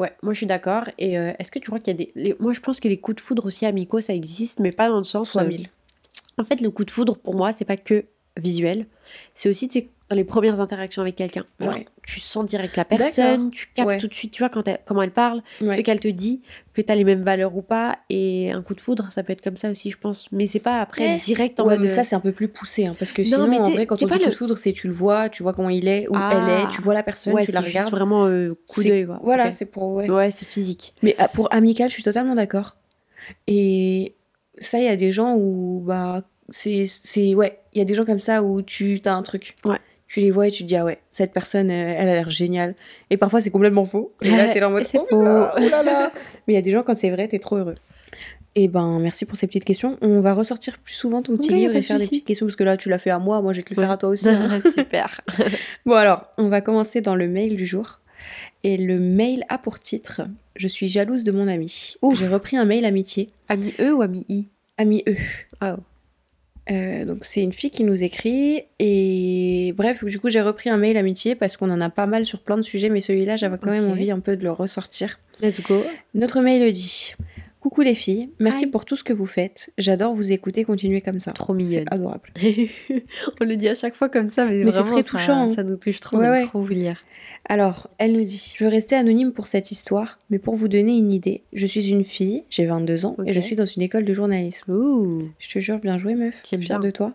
Ouais, 0.00 0.12
moi 0.22 0.32
je 0.32 0.38
suis 0.38 0.46
d'accord. 0.46 0.84
Et 0.98 1.16
euh, 1.18 1.32
est-ce 1.38 1.52
que 1.52 1.60
tu 1.60 1.66
crois 1.66 1.78
qu'il 1.78 1.92
y 1.92 1.94
a 1.94 2.04
des. 2.04 2.12
les- 2.16 2.36
Moi 2.40 2.52
je 2.52 2.58
pense 2.60 2.80
que 2.80 2.88
les 2.88 2.96
coups 2.98 3.16
de 3.16 3.20
foudre 3.20 3.46
aussi 3.46 3.64
amicaux 3.64 4.00
ça 4.00 4.12
existe, 4.12 4.58
mais 4.58 4.72
pas 4.72 4.88
dans 4.88 4.98
le 4.98 5.04
sens. 5.04 5.30
fois 5.30 5.42
euh, 5.42 5.46
mille 5.48 5.68
En 6.36 6.42
fait, 6.42 6.60
le 6.60 6.70
coup 6.72 6.84
de 6.84 6.90
foudre 6.90 7.16
pour 7.16 7.36
moi, 7.36 7.52
c'est 7.52 7.64
pas 7.64 7.76
que 7.76 8.04
visuel. 8.36 8.86
C'est 9.36 9.48
aussi, 9.48 9.68
tu 9.68 9.78
sais, 9.78 9.88
dans 10.10 10.16
les 10.16 10.24
premières 10.24 10.60
interactions 10.60 11.00
avec 11.02 11.16
quelqu'un. 11.16 11.44
Ouais. 11.60 11.86
tu 12.06 12.20
sens 12.20 12.44
direct 12.44 12.76
la 12.76 12.84
personne, 12.84 13.50
tu 13.50 13.68
captes 13.74 13.88
Ouais. 13.88 13.96
tout 13.98 14.06
de 14.08 14.12
suite, 14.12 14.30
tu 14.30 14.42
vois, 14.42 14.50
quand 14.50 14.68
elle- 14.68 14.78
comment 14.84 15.00
elle 15.00 15.10
parle, 15.10 15.42
Ouais. 15.62 15.74
ce 15.76 15.80
qu'elle 15.80 16.00
te 16.00 16.08
dit, 16.08 16.42
que 16.74 16.82
tu 16.82 16.92
as 16.92 16.94
les 16.94 17.04
mêmes 17.04 17.22
valeurs 17.22 17.56
ou 17.56 17.62
pas. 17.62 17.98
Et 18.10 18.52
un 18.52 18.60
coup 18.60 18.74
de 18.74 18.80
foudre, 18.82 19.10
ça 19.10 19.22
peut 19.22 19.32
être 19.32 19.40
comme 19.40 19.56
ça 19.56 19.70
aussi, 19.70 19.90
je 19.90 19.96
pense. 19.96 20.30
Mais 20.30 20.46
c'est 20.46 20.58
pas 20.60 20.80
après 20.82 21.16
direct 21.16 21.58
en 21.60 21.64
Ouais, 21.66 21.76
mode. 21.76 21.86
mais 21.86 21.88
ça 21.88 22.04
c'est 22.04 22.14
un 22.14 22.20
peu 22.20 22.32
plus 22.32 22.48
poussé, 22.48 22.84
hein, 22.84 22.94
parce 22.98 23.12
que 23.12 23.22
Non, 23.22 23.28
sinon 23.28 23.46
mais 23.48 23.58
en 23.58 23.70
vrai 23.70 23.86
quand 23.86 23.96
c'est 23.96 24.04
on 24.04 24.08
dit 24.08 24.12
coup 24.12 24.18
le- 24.20 24.26
de 24.26 24.30
foudre, 24.34 24.58
c'est 24.58 24.72
tu 24.72 24.86
le 24.86 24.92
vois, 24.92 25.30
tu 25.30 25.42
vois 25.42 25.54
comment 25.54 25.70
il 25.70 25.88
est, 25.88 26.06
où 26.08 26.12
Ah. 26.14 26.30
elle 26.34 26.64
est, 26.66 26.68
tu 26.70 26.82
vois 26.82 26.92
la 26.92 27.02
personne, 27.02 27.32
tu 27.42 27.50
la 27.52 27.62
c'est 27.62 27.68
regardes. 27.68 27.90
vraiment 27.90 28.26
euh, 28.26 28.48
coup 28.68 28.82
C'est- 28.82 28.88
d'œil. 28.90 29.08
Voilà, 29.22 29.50
c'est 29.50 29.64
pour 29.66 29.94
ouais. 29.94 30.10
Ouais, 30.10 30.30
c'est 30.30 30.44
physique. 30.46 30.92
Mais 31.02 31.14
ah, 31.18 31.28
pour 31.28 31.50
amical, 31.54 31.88
je 31.88 31.94
suis 31.94 32.02
totalement 32.02 32.34
d'accord. 32.34 32.76
Et 33.46 34.14
ça, 34.60 34.78
il 34.78 34.84
y 34.84 34.88
a 34.88 34.96
des 34.96 35.10
gens 35.12 35.36
où 35.36 35.82
bah 35.86 36.22
c'est 36.50 36.84
c'est 36.86 37.34
ouais, 37.34 37.60
il 37.72 37.78
y 37.78 37.80
a 37.80 37.86
des 37.86 37.94
gens 37.94 38.04
comme 38.04 38.20
ça 38.20 38.42
où 38.42 38.60
tu 38.60 39.00
as 39.06 39.14
un 39.14 39.22
truc. 39.22 39.56
Ouais. 39.64 39.78
Tu 40.06 40.20
les 40.20 40.30
vois 40.30 40.48
et 40.48 40.50
tu 40.50 40.62
te 40.62 40.68
dis 40.68 40.76
ah 40.76 40.84
ouais, 40.84 40.98
cette 41.10 41.32
personne 41.32 41.70
euh, 41.70 41.94
elle 41.98 42.08
a 42.08 42.14
l'air 42.14 42.30
géniale. 42.30 42.74
Et 43.10 43.16
parfois 43.16 43.40
c'est 43.40 43.50
complètement 43.50 43.84
faux. 43.84 44.12
Et 44.22 44.30
là 44.30 44.48
t'es 44.48 44.60
là 44.60 44.68
en 44.68 44.72
mode 44.72 44.84
C'est 44.86 44.98
oh, 44.98 45.06
faux. 45.08 45.16
oh 45.16 45.58
là 45.58 45.82
là. 45.82 46.12
Mais 46.46 46.52
il 46.52 46.56
y 46.56 46.58
a 46.58 46.62
des 46.62 46.70
gens 46.70 46.82
quand 46.82 46.94
c'est 46.94 47.10
vrai, 47.10 47.26
t'es 47.28 47.38
trop 47.38 47.56
heureux. 47.56 47.76
Et 48.56 48.68
ben 48.68 49.00
merci 49.00 49.24
pour 49.24 49.36
ces 49.36 49.48
petites 49.48 49.64
questions. 49.64 49.98
On 50.00 50.20
va 50.20 50.32
ressortir 50.34 50.78
plus 50.78 50.94
souvent 50.94 51.22
ton 51.22 51.36
petit 51.36 51.52
livre 51.52 51.74
et 51.74 51.82
faire 51.82 51.98
des 51.98 52.06
petites 52.06 52.24
questions 52.26 52.46
parce 52.46 52.54
que 52.54 52.62
là 52.62 52.76
tu 52.76 52.88
l'as 52.88 53.00
fait 53.00 53.10
à 53.10 53.18
moi, 53.18 53.42
moi 53.42 53.52
je 53.52 53.58
vais 53.58 53.62
te 53.64 53.70
le 53.70 53.76
faire 53.76 53.88
Ouais. 53.88 53.94
à 53.94 53.96
toi 53.96 54.10
aussi. 54.10 54.28
hein. 54.30 54.60
Super. 54.72 55.20
Bon 55.84 55.94
alors, 55.94 56.26
on 56.38 56.48
va 56.48 56.60
commencer 56.60 57.00
dans 57.00 57.16
le 57.16 57.26
mail 57.26 57.56
du 57.56 57.66
jour. 57.66 58.00
Et 58.62 58.76
le 58.76 58.96
mail 58.96 59.44
a 59.48 59.58
pour 59.58 59.80
titre 59.80 60.22
Je 60.54 60.68
suis 60.68 60.86
jalouse 60.86 61.24
de 61.24 61.32
mon 61.32 61.48
ami. 61.48 61.96
J'ai 62.14 62.28
repris 62.28 62.56
un 62.56 62.64
mail 62.64 62.84
amitié, 62.84 63.26
Ami 63.48 63.74
E 63.80 63.90
ou 63.92 64.02
ami 64.02 64.24
I? 64.28 64.46
Ami 64.78 65.02
E. 65.08 65.16
Oh. 65.62 65.76
Euh, 66.70 67.04
donc 67.04 67.18
c'est 67.26 67.42
une 67.42 67.52
fille 67.52 67.70
qui 67.70 67.84
nous 67.84 68.02
écrit 68.02 68.64
et 68.78 69.74
bref 69.76 70.02
du 70.02 70.18
coup 70.18 70.30
j'ai 70.30 70.40
repris 70.40 70.70
un 70.70 70.78
mail 70.78 70.96
amitié 70.96 71.34
parce 71.34 71.58
qu'on 71.58 71.70
en 71.70 71.80
a 71.82 71.90
pas 71.90 72.06
mal 72.06 72.24
sur 72.24 72.40
plein 72.40 72.56
de 72.56 72.62
sujets 72.62 72.88
mais 72.88 73.02
celui-là 73.02 73.36
j'avais 73.36 73.58
quand 73.58 73.70
même 73.70 73.90
envie 73.90 74.10
un 74.10 74.20
peu 74.20 74.34
de 74.34 74.42
le 74.42 74.50
ressortir. 74.50 75.18
Let's 75.42 75.60
go. 75.60 75.84
Notre 76.14 76.40
mail 76.40 76.72
dit 76.72 77.12
Coucou 77.64 77.80
les 77.80 77.94
filles, 77.94 78.28
merci 78.40 78.64
Hi. 78.66 78.66
pour 78.66 78.84
tout 78.84 78.94
ce 78.94 79.02
que 79.02 79.14
vous 79.14 79.24
faites. 79.24 79.72
J'adore 79.78 80.12
vous 80.12 80.32
écouter, 80.32 80.64
continuez 80.64 81.00
comme 81.00 81.18
ça. 81.18 81.30
Trop 81.30 81.54
mignonne. 81.54 81.86
adorable. 81.90 82.28
On 83.40 83.44
le 83.46 83.56
dit 83.56 83.68
à 83.70 83.74
chaque 83.74 83.94
fois 83.94 84.10
comme 84.10 84.28
ça, 84.28 84.44
mais, 84.44 84.62
Mais 84.64 84.70
c'est 84.70 84.82
très 84.84 85.02
ça- 85.02 85.08
touchant, 85.08 85.48
hein. 85.48 85.52
Ça, 85.54 85.62
nous 85.62 85.76
touche 85.76 85.98
trop, 85.98 86.18
Ouais, 86.18 86.28
ouais. 86.28 86.42
trop 86.42 86.60
vous 86.60 86.68
lire. 86.68 87.00
Alors, 87.48 87.88
elle 87.96 88.12
nous 88.12 88.22
dit 88.24 88.52
Je 88.58 88.62
veux 88.64 88.68
rester 88.68 88.96
anonyme 88.96 89.32
pour 89.32 89.48
cette 89.48 89.70
histoire, 89.70 90.18
mais 90.28 90.38
pour 90.38 90.56
vous 90.56 90.68
donner 90.68 90.94
une 90.94 91.10
idée, 91.10 91.42
je 91.54 91.66
suis 91.66 91.88
une 91.88 92.04
fille, 92.04 92.44
j'ai 92.50 92.66
22 92.66 93.06
ans, 93.06 93.16
et 93.24 93.32
je 93.32 93.40
suis 93.40 93.56
dans 93.56 93.64
une 93.64 93.80
école 93.80 94.04
de 94.04 94.12
journalisme. 94.12 94.70
Ouh. 94.70 95.22
Je 95.38 95.48
te 95.48 95.58
jure, 95.58 95.78
bien 95.78 95.96
joué, 95.96 96.16
meuf. 96.16 96.42
J'aime 96.46 96.60
bien. 96.60 96.78
de 96.78 96.90
toi. 96.90 97.14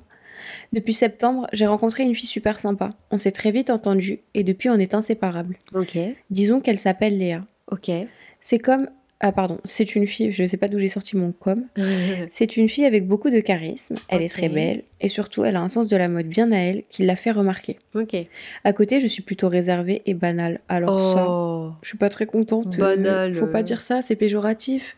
Depuis 0.73 0.93
septembre, 0.93 1.45
j'ai 1.53 1.67
rencontré 1.67 2.01
une 2.01 2.15
fille 2.15 2.25
super 2.27 2.59
sympa. 2.59 2.89
On 3.11 3.19
s'est 3.19 3.29
très 3.31 3.51
vite 3.51 3.69
entendu, 3.69 4.21
et 4.33 4.43
depuis, 4.43 4.71
on 4.71 4.79
est 4.79 4.95
inséparables. 4.95 5.57
Ok. 5.75 5.95
Disons 6.31 6.59
qu'elle 6.59 6.77
s'appelle 6.79 7.19
Léa. 7.19 7.45
Ok. 7.71 7.91
C'est 8.39 8.57
comme. 8.57 8.87
Ah, 9.21 9.33
pardon, 9.33 9.57
c'est 9.65 9.95
une 9.97 10.07
fille, 10.07 10.31
je 10.31 10.43
ne 10.43 10.47
sais 10.47 10.55
pas 10.55 10.69
d'où 10.69 10.79
j'ai 10.79 10.87
sorti 10.87 11.17
mon 11.17 11.33
com. 11.33 11.65
C'est 12.29 12.55
une 12.55 12.69
fille 12.69 12.85
avec 12.85 13.05
beaucoup 13.05 13.29
de 13.29 13.41
charisme, 13.41 13.95
elle 14.07 14.21
est 14.21 14.29
très 14.29 14.47
belle, 14.47 14.83
et 15.01 15.09
surtout, 15.09 15.43
elle 15.43 15.57
a 15.57 15.61
un 15.61 15.67
sens 15.67 15.89
de 15.89 15.97
la 15.97 16.07
mode 16.07 16.27
bien 16.27 16.51
à 16.53 16.57
elle 16.57 16.83
qui 16.89 17.03
l'a 17.03 17.17
fait 17.17 17.31
remarquer. 17.31 17.77
ok. 17.95 18.15
À 18.63 18.71
côté, 18.71 19.01
je 19.01 19.07
suis 19.07 19.21
plutôt 19.21 19.49
réservée 19.49 20.03
et 20.05 20.13
banale. 20.13 20.61
Alors, 20.69 21.13
ça. 21.13 21.25
oh. 21.29 21.71
Je 21.81 21.89
suis 21.89 21.97
pas 21.97 22.09
très 22.09 22.25
contente. 22.27 22.75
euh, 22.75 22.95
Banal, 22.95 23.33
Faut 23.33 23.47
pas 23.47 23.61
dire 23.61 23.81
ça, 23.81 24.01
c'est 24.01 24.15
péjoratif. 24.15 24.95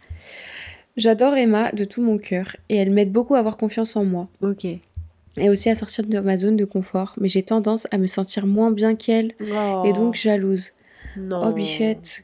J'adore 0.97 1.35
Emma 1.35 1.71
de 1.71 1.83
tout 1.85 2.03
mon 2.03 2.17
cœur 2.19 2.55
et 2.69 2.75
elle 2.75 2.93
m'aide 2.93 3.11
beaucoup 3.11 3.33
à 3.35 3.39
avoir 3.39 3.57
confiance 3.57 3.95
en 3.95 4.03
moi 4.05 4.27
Ok. 4.41 4.65
et 4.65 5.49
aussi 5.49 5.69
à 5.69 5.75
sortir 5.75 6.05
de 6.05 6.19
ma 6.19 6.37
zone 6.37 6.57
de 6.57 6.65
confort. 6.65 7.15
Mais 7.19 7.27
j'ai 7.27 7.41
tendance 7.43 7.87
à 7.91 7.97
me 7.97 8.07
sentir 8.07 8.45
moins 8.45 8.71
bien 8.71 8.95
qu'elle 8.95 9.33
Oh. 9.51 9.83
et 9.85 9.93
donc 9.93 10.13
jalouse. 10.15 10.73
Non. 11.17 11.41
Oh 11.47 11.53
bichette. 11.53 12.23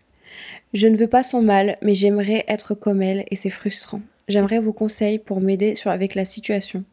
Je 0.73 0.88
ne 0.88 0.97
veux 0.97 1.08
pas 1.08 1.23
son 1.23 1.41
mal, 1.41 1.76
mais 1.82 1.93
j'aimerais 1.93 2.43
être 2.47 2.73
comme 2.76 3.02
elle 3.02 3.26
et 3.32 3.36
c'est 3.36 3.50
frustrant. 3.50 4.00
J'aimerais 4.28 4.60
vos 4.60 4.73
conseils 4.73 5.19
pour 5.19 5.39
m'aider 5.41 5.76
sur 5.76 5.89
avec 5.91 6.13
la 6.15 6.26
situation. 6.26 6.84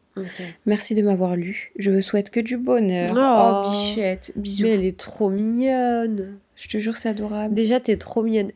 Merci 0.65 0.95
de 0.95 1.01
m'avoir 1.01 1.35
lu. 1.35 1.73
Je 1.77 1.91
vous 1.91 2.01
souhaite 2.01 2.29
que 2.29 2.39
du 2.39 2.55
bonheur. 2.57 3.09
Oh. 3.13 3.67
Oh, 3.67 3.71
bichette. 3.71 4.31
Bisous. 4.37 4.63
Mais 4.63 4.69
elle 4.75 4.85
est 4.85 4.97
trop 4.97 5.29
mignonne. 5.29 6.37
Je 6.55 6.69
te 6.69 6.77
jure, 6.77 6.95
c'est 6.95 7.09
adorable. 7.09 7.53
Déjà, 7.53 7.81
t'es 7.81 7.97
trop 7.97 8.23
mignonne. 8.23 8.51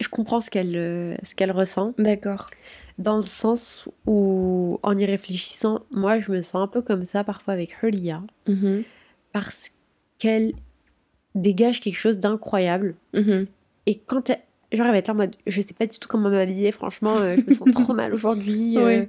Je 0.00 0.08
comprends 0.08 0.40
ce 0.40 0.48
qu'elle 0.48 0.76
euh, 0.76 1.14
ce 1.24 1.34
qu'elle 1.34 1.50
ressent, 1.50 1.92
D'accord. 1.98 2.46
dans 2.98 3.16
le 3.16 3.24
sens 3.24 3.86
où, 4.06 4.78
en 4.82 4.96
y 4.96 5.04
réfléchissant, 5.04 5.80
moi, 5.90 6.20
je 6.20 6.30
me 6.32 6.40
sens 6.40 6.62
un 6.62 6.68
peu 6.68 6.80
comme 6.80 7.04
ça 7.04 7.22
parfois 7.24 7.52
avec 7.52 7.82
Hulia, 7.82 8.22
Mhm. 8.48 8.84
parce 9.32 9.72
qu'elle 10.18 10.52
dégage 11.34 11.80
quelque 11.80 11.96
chose 11.98 12.18
d'incroyable. 12.18 12.94
Mhm. 13.12 13.46
Et 13.90 13.98
quand 14.06 14.28
elle, 14.30 14.38
genre, 14.72 14.86
elle 14.86 14.92
va 14.92 14.98
être 14.98 15.08
là 15.08 15.14
en 15.14 15.16
mode, 15.16 15.34
je 15.46 15.60
sais 15.62 15.72
pas 15.74 15.86
du 15.86 15.98
tout 15.98 16.08
comment 16.08 16.28
m'habiller, 16.28 16.70
franchement, 16.72 17.16
euh, 17.16 17.36
je 17.38 17.44
me 17.50 17.54
sens 17.56 17.68
trop 17.72 17.94
mal 17.94 18.12
aujourd'hui. 18.12 18.76
euh. 18.76 18.84
Ouais. 18.84 19.08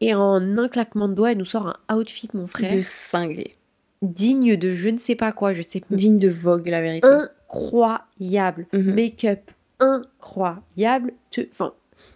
Et 0.00 0.12
en 0.14 0.58
un 0.58 0.68
claquement 0.68 1.08
de 1.08 1.14
doigts, 1.14 1.30
elle 1.32 1.38
nous 1.38 1.44
sort 1.44 1.78
un 1.88 1.96
outfit, 1.96 2.28
mon 2.34 2.48
frère, 2.48 2.74
De 2.74 2.82
cinglé. 2.82 3.52
digne 4.02 4.56
de 4.56 4.74
je 4.74 4.88
ne 4.88 4.98
sais 4.98 5.14
pas 5.14 5.30
quoi, 5.30 5.52
je 5.52 5.62
sais 5.62 5.78
pas. 5.80 5.94
Digne 5.94 6.18
de 6.18 6.28
Vogue, 6.28 6.66
la 6.66 6.82
vérité. 6.82 7.06
Incroyable. 7.08 8.66
Mhm. 8.72 8.94
Make-up 8.94 9.50
incroyable. 9.78 11.12
Enfin, 11.50 11.72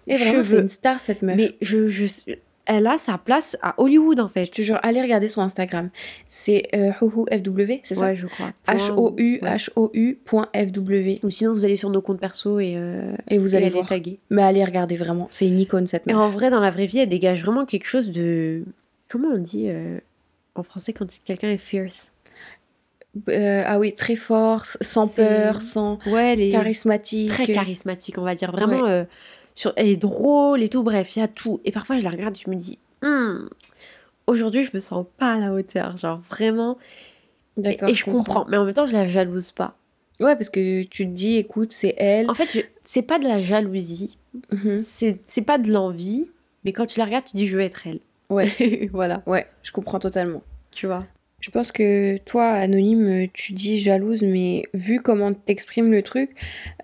Et 0.07 0.16
vraiment, 0.16 0.42
c'est 0.42 0.59
une 0.61 0.69
star, 0.69 1.01
cette 1.01 1.23
meuf. 1.23 1.37
mais 1.37 1.53
je, 1.61 1.87
je, 1.88 2.07
elle 2.66 2.87
a 2.87 2.98
sa 2.98 3.16
place 3.18 3.57
à 3.62 3.74
Hollywood, 3.79 4.20
en 4.20 4.29
fait. 4.29 4.44
Je 4.46 4.50
te 4.50 4.62
jure, 4.62 4.79
allez 4.83 5.00
regarder 5.00 5.29
son 5.29 5.40
Instagram. 5.40 5.90
C'est 6.26 6.68
euh, 6.74 6.90
HouHouFW, 7.00 7.81
c'est 7.85 7.94
ça? 7.94 8.07
Ouais, 8.07 8.16
je 8.16 8.26
crois. 8.26 8.52
H-O-U, 8.68 9.38
Ouais. 9.42 9.57
H-O-U, 9.57 10.18
point 10.24 10.48
F-W. 10.55 11.20
Ou 11.22 11.31
sinon, 11.31 11.52
vous 11.52 11.64
allez 11.64 11.76
sur 11.76 11.90
nos 11.90 12.00
comptes 12.02 12.20
perso 12.20 12.59
et, 12.61 12.74
euh, 12.76 13.12
Et 13.29 13.38
vous 13.38 13.55
et 13.55 13.59
allez 13.59 13.70
voir. 13.70 13.88
taguée. 13.88 14.18
Mais 14.31 14.42
allez 14.42 14.64
regarder 14.64 14.96
vraiment. 14.96 15.29
C'est 15.31 15.46
une 15.46 15.59
icône, 15.61 15.87
cette 15.87 16.07
Et 16.09 16.12
meuf. 16.12 16.20
en 16.22 16.29
vrai, 16.29 16.50
dans 16.50 16.61
la 16.61 16.70
vraie 16.70 16.87
vie, 16.87 16.98
elle 16.98 17.09
dégage 17.09 17.42
vraiment 17.42 17.64
quelque 17.66 17.87
chose 17.87 18.11
de. 18.11 18.62
Comment 19.09 19.29
on 19.29 19.38
dit 19.38 19.66
euh, 19.68 19.98
en 20.57 20.62
français 20.64 20.92
quand 20.92 21.07
quelqu'un 21.24 21.50
est 21.50 21.59
fierce? 21.59 22.12
Euh, 23.31 23.62
ah 23.64 23.79
oui, 23.79 23.94
très 23.94 24.16
fort, 24.16 24.66
sans 24.83 25.09
peur, 25.09 25.62
sans 25.62 25.98
Ouais, 26.07 26.35
elle 26.35 26.40
est 26.42 26.50
charismatique. 26.50 27.29
très 27.31 27.46
charismatique, 27.46 28.18
on 28.18 28.22
va 28.22 28.35
dire. 28.35 28.52
Vraiment, 28.52 28.87
euh, 28.87 29.05
sur... 29.57 29.73
elle 29.75 29.88
est 29.88 29.97
drôle 29.97 30.62
et 30.62 30.69
tout. 30.69 30.85
Bref, 30.85 31.16
il 31.16 31.19
y 31.19 31.23
a 31.23 31.29
tout. 31.29 31.61
Et 31.64 31.73
parfois, 31.73 31.99
je 31.99 32.05
la 32.05 32.11
regarde 32.11 32.37
et 32.37 32.40
je 32.45 32.49
me 32.49 32.55
dis, 32.55 32.79
Hmm, 33.03 33.49
aujourd'hui, 34.29 34.62
je 34.64 34.71
me 34.73 34.79
sens 34.81 35.05
pas 35.19 35.33
à 35.35 35.40
la 35.40 35.53
hauteur. 35.53 35.97
Genre, 35.97 36.21
vraiment. 36.21 36.79
Et, 37.59 37.62
D'accord, 37.62 37.88
et 37.88 37.95
je 37.95 38.05
comprends. 38.05 38.45
Mais 38.49 38.57
en 38.57 38.64
même 38.64 38.75
temps, 38.75 38.87
je 38.87 38.92
la 38.92 39.09
jalouse 39.09 39.51
pas. 39.53 39.77
Ouais, 40.21 40.35
parce 40.37 40.49
que 40.49 40.83
tu 40.85 41.05
te 41.07 41.11
dis, 41.12 41.37
écoute, 41.37 41.73
c'est 41.73 41.95
elle. 41.99 42.31
En 42.31 42.35
fait, 42.35 42.49
je- 42.53 42.61
c'est 42.85 43.03
pas 43.03 43.19
de 43.19 43.25
la 43.25 43.42
jalousie. 43.42 44.19
Mhm. 44.53 44.81
C'est 44.83 45.19
c'est 45.27 45.42
pas 45.42 45.59
de 45.59 45.71
l'envie. 45.71 46.31
Mais 46.64 46.73
quand 46.73 46.87
tu 46.87 46.99
la 46.99 47.05
regardes, 47.05 47.25
tu 47.27 47.37
dis, 47.37 47.47
je 47.47 47.57
veux 47.57 47.62
être 47.62 47.87
elle. 47.87 48.01
Ouais, 48.31 48.51
voilà. 48.92 49.23
ouais, 49.27 49.47
je 49.62 49.73
comprends 49.73 49.99
totalement. 49.99 50.42
Tu 50.73 50.87
vois. 50.87 51.05
Je 51.40 51.51
pense 51.51 51.71
que 51.71 52.16
toi, 52.19 52.47
anonyme, 52.49 53.29
tu 53.33 53.53
dis 53.53 53.79
jalouse, 53.79 54.23
mais 54.23 54.64
vu 54.73 55.01
comment 55.03 55.33
t'exprimes 55.35 55.92
le 55.92 56.03
truc, 56.03 56.31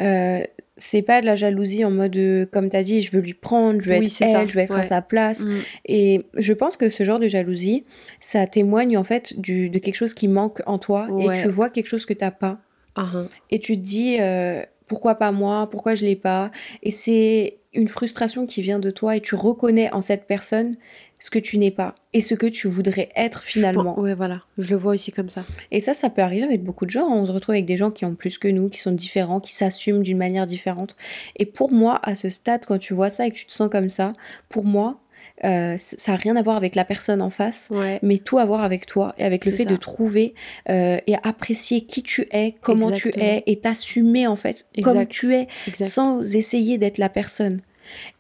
euh, 0.01 0.43
c'est 0.83 1.03
pas 1.03 1.21
de 1.21 1.27
la 1.27 1.37
jalousie 1.37 1.85
en 1.85 1.91
mode, 1.91 2.17
euh, 2.17 2.45
comme 2.45 2.69
t'as 2.69 2.83
dit, 2.83 3.03
je 3.03 3.13
veux 3.13 3.21
lui 3.21 3.35
prendre, 3.35 3.81
je 3.81 3.89
veux 3.89 3.99
Oui, 3.99 4.07
être 4.07 4.23
elle, 4.23 4.33
ça, 4.33 4.47
je 4.47 4.53
veux 4.53 4.61
être 4.61 4.77
à 4.77 4.83
sa 4.83 5.01
place. 5.01 5.41
Mm. 5.41 5.51
Et 5.87 6.19
je 6.37 6.53
pense 6.53 6.77
que 6.77 6.89
ce 6.89 7.05
genre 7.05 7.21
de 7.21 7.29
jalousie, 7.29 7.85
ça 8.19 8.47
témoigne 8.49 8.99
en 8.99 9.05
fait 9.05 9.39
du, 9.41 9.71
de 9.71 9.79
quelque 9.79 9.95
chose 9.95 10.13
qui 10.13 10.27
manque 10.27 10.61
en 10.67 10.79
toi 10.79 11.07
Ouais. 11.09 11.39
et 11.39 11.43
tu 11.43 11.49
vois 11.49 11.71
quelque 11.71 11.87
chose 11.87 12.05
que 12.05 12.15
t'as 12.15 12.33
pas. 12.33 12.59
Hein. 12.97 13.29
Et 13.51 13.61
tu 13.61 13.77
te 13.77 13.83
dis, 13.83 14.17
euh, 14.21 14.63
pourquoi 14.89 15.15
pas 15.15 15.31
moi, 15.31 15.69
pourquoi 15.71 15.95
je 15.95 16.05
l'ai 16.05 16.17
pas? 16.17 16.51
Et 16.83 16.91
c'est 16.91 17.59
une 17.73 17.89
frustration 17.89 18.47
qui 18.47 18.61
vient 18.61 18.81
de 18.81 18.91
toi 18.91 19.17
et 19.17 19.21
tu 19.21 19.37
reconnais 19.37 19.91
en 19.93 20.03
cette 20.03 20.27
personne 20.27 20.75
ce 21.23 21.31
que 21.31 21.39
tu 21.39 21.57
n'es 21.57 21.71
pas 21.71 21.95
et 22.13 22.21
ce 22.21 22.35
que 22.35 22.47
tu 22.47 22.67
voudrais 22.67 23.09
être 23.15 23.43
finalement. 23.45 23.97
Ouais, 23.99 24.13
voilà. 24.15 24.43
Je 24.59 24.69
le 24.71 24.77
vois 24.77 24.95
aussi 24.95 25.13
comme 25.13 25.31
ça. 25.31 25.45
Et 25.71 25.81
ça, 25.81 25.95
ça 25.95 26.11
peut 26.11 26.21
arriver 26.21 26.43
avec 26.43 26.65
beaucoup 26.65 26.85
de 26.85 26.91
gens. 26.91 27.05
hein. 27.05 27.13
On 27.15 27.27
se 27.27 27.31
retrouve 27.31 27.53
avec 27.55 27.65
des 27.65 27.77
gens 27.77 27.93
qui 27.93 28.05
ont 28.05 28.17
plus 28.17 28.39
que 28.39 28.49
nous, 28.49 28.69
qui 28.69 28.81
sont 28.81 28.91
différents, 28.91 29.39
qui 29.39 29.53
s'assument 29.53 30.03
d'une 30.03 30.19
manière 30.19 30.47
différente. 30.47 30.97
Et 31.37 31.47
pour 31.47 31.71
moi, 31.71 32.01
à 32.03 32.17
ce 32.17 32.29
stade, 32.29 32.63
quand 32.67 32.79
tu 32.79 32.93
vois 32.93 33.09
ça 33.09 33.25
et 33.27 33.31
que 33.31 33.37
tu 33.37 33.47
te 33.47 33.53
sens 33.53 33.71
comme 33.71 33.89
ça, 33.89 34.13
pour 34.49 34.65
moi, 34.65 34.99
euh, 35.45 35.77
ça 35.79 36.13
n'a 36.13 36.19
rien 36.19 36.35
à 36.37 36.43
voir 36.43 36.57
avec 36.57 36.75
la 36.75 36.85
personne 36.85 37.23
en 37.23 37.31
face, 37.31 37.69
Ouais. 37.73 38.01
mais 38.03 38.19
tout 38.19 38.39
à 38.39 38.45
voir 38.45 38.63
avec 38.65 38.87
toi 38.87 39.15
et 39.17 39.25
avec 39.25 39.45
le 39.45 39.53
fait 39.53 39.63
ça. 39.65 39.71
de 39.71 39.77
trouver 39.77 40.35
euh, 40.71 40.99
et 41.07 41.15
apprécier 41.23 41.83
qui 41.83 42.03
tu 42.03 42.27
es, 42.33 42.55
comment 42.61 42.91
tu 42.91 43.11
es 43.17 43.45
et 43.47 43.59
t'assumer 43.61 44.27
en 44.27 44.37
fait 44.37 44.67
comme 44.83 45.07
tu 45.07 45.35
es 45.35 45.47
Exact. 45.69 45.85
sans 45.89 46.35
essayer 46.35 46.79
d'être 46.79 46.99
la 46.99 47.09
personne. 47.09 47.61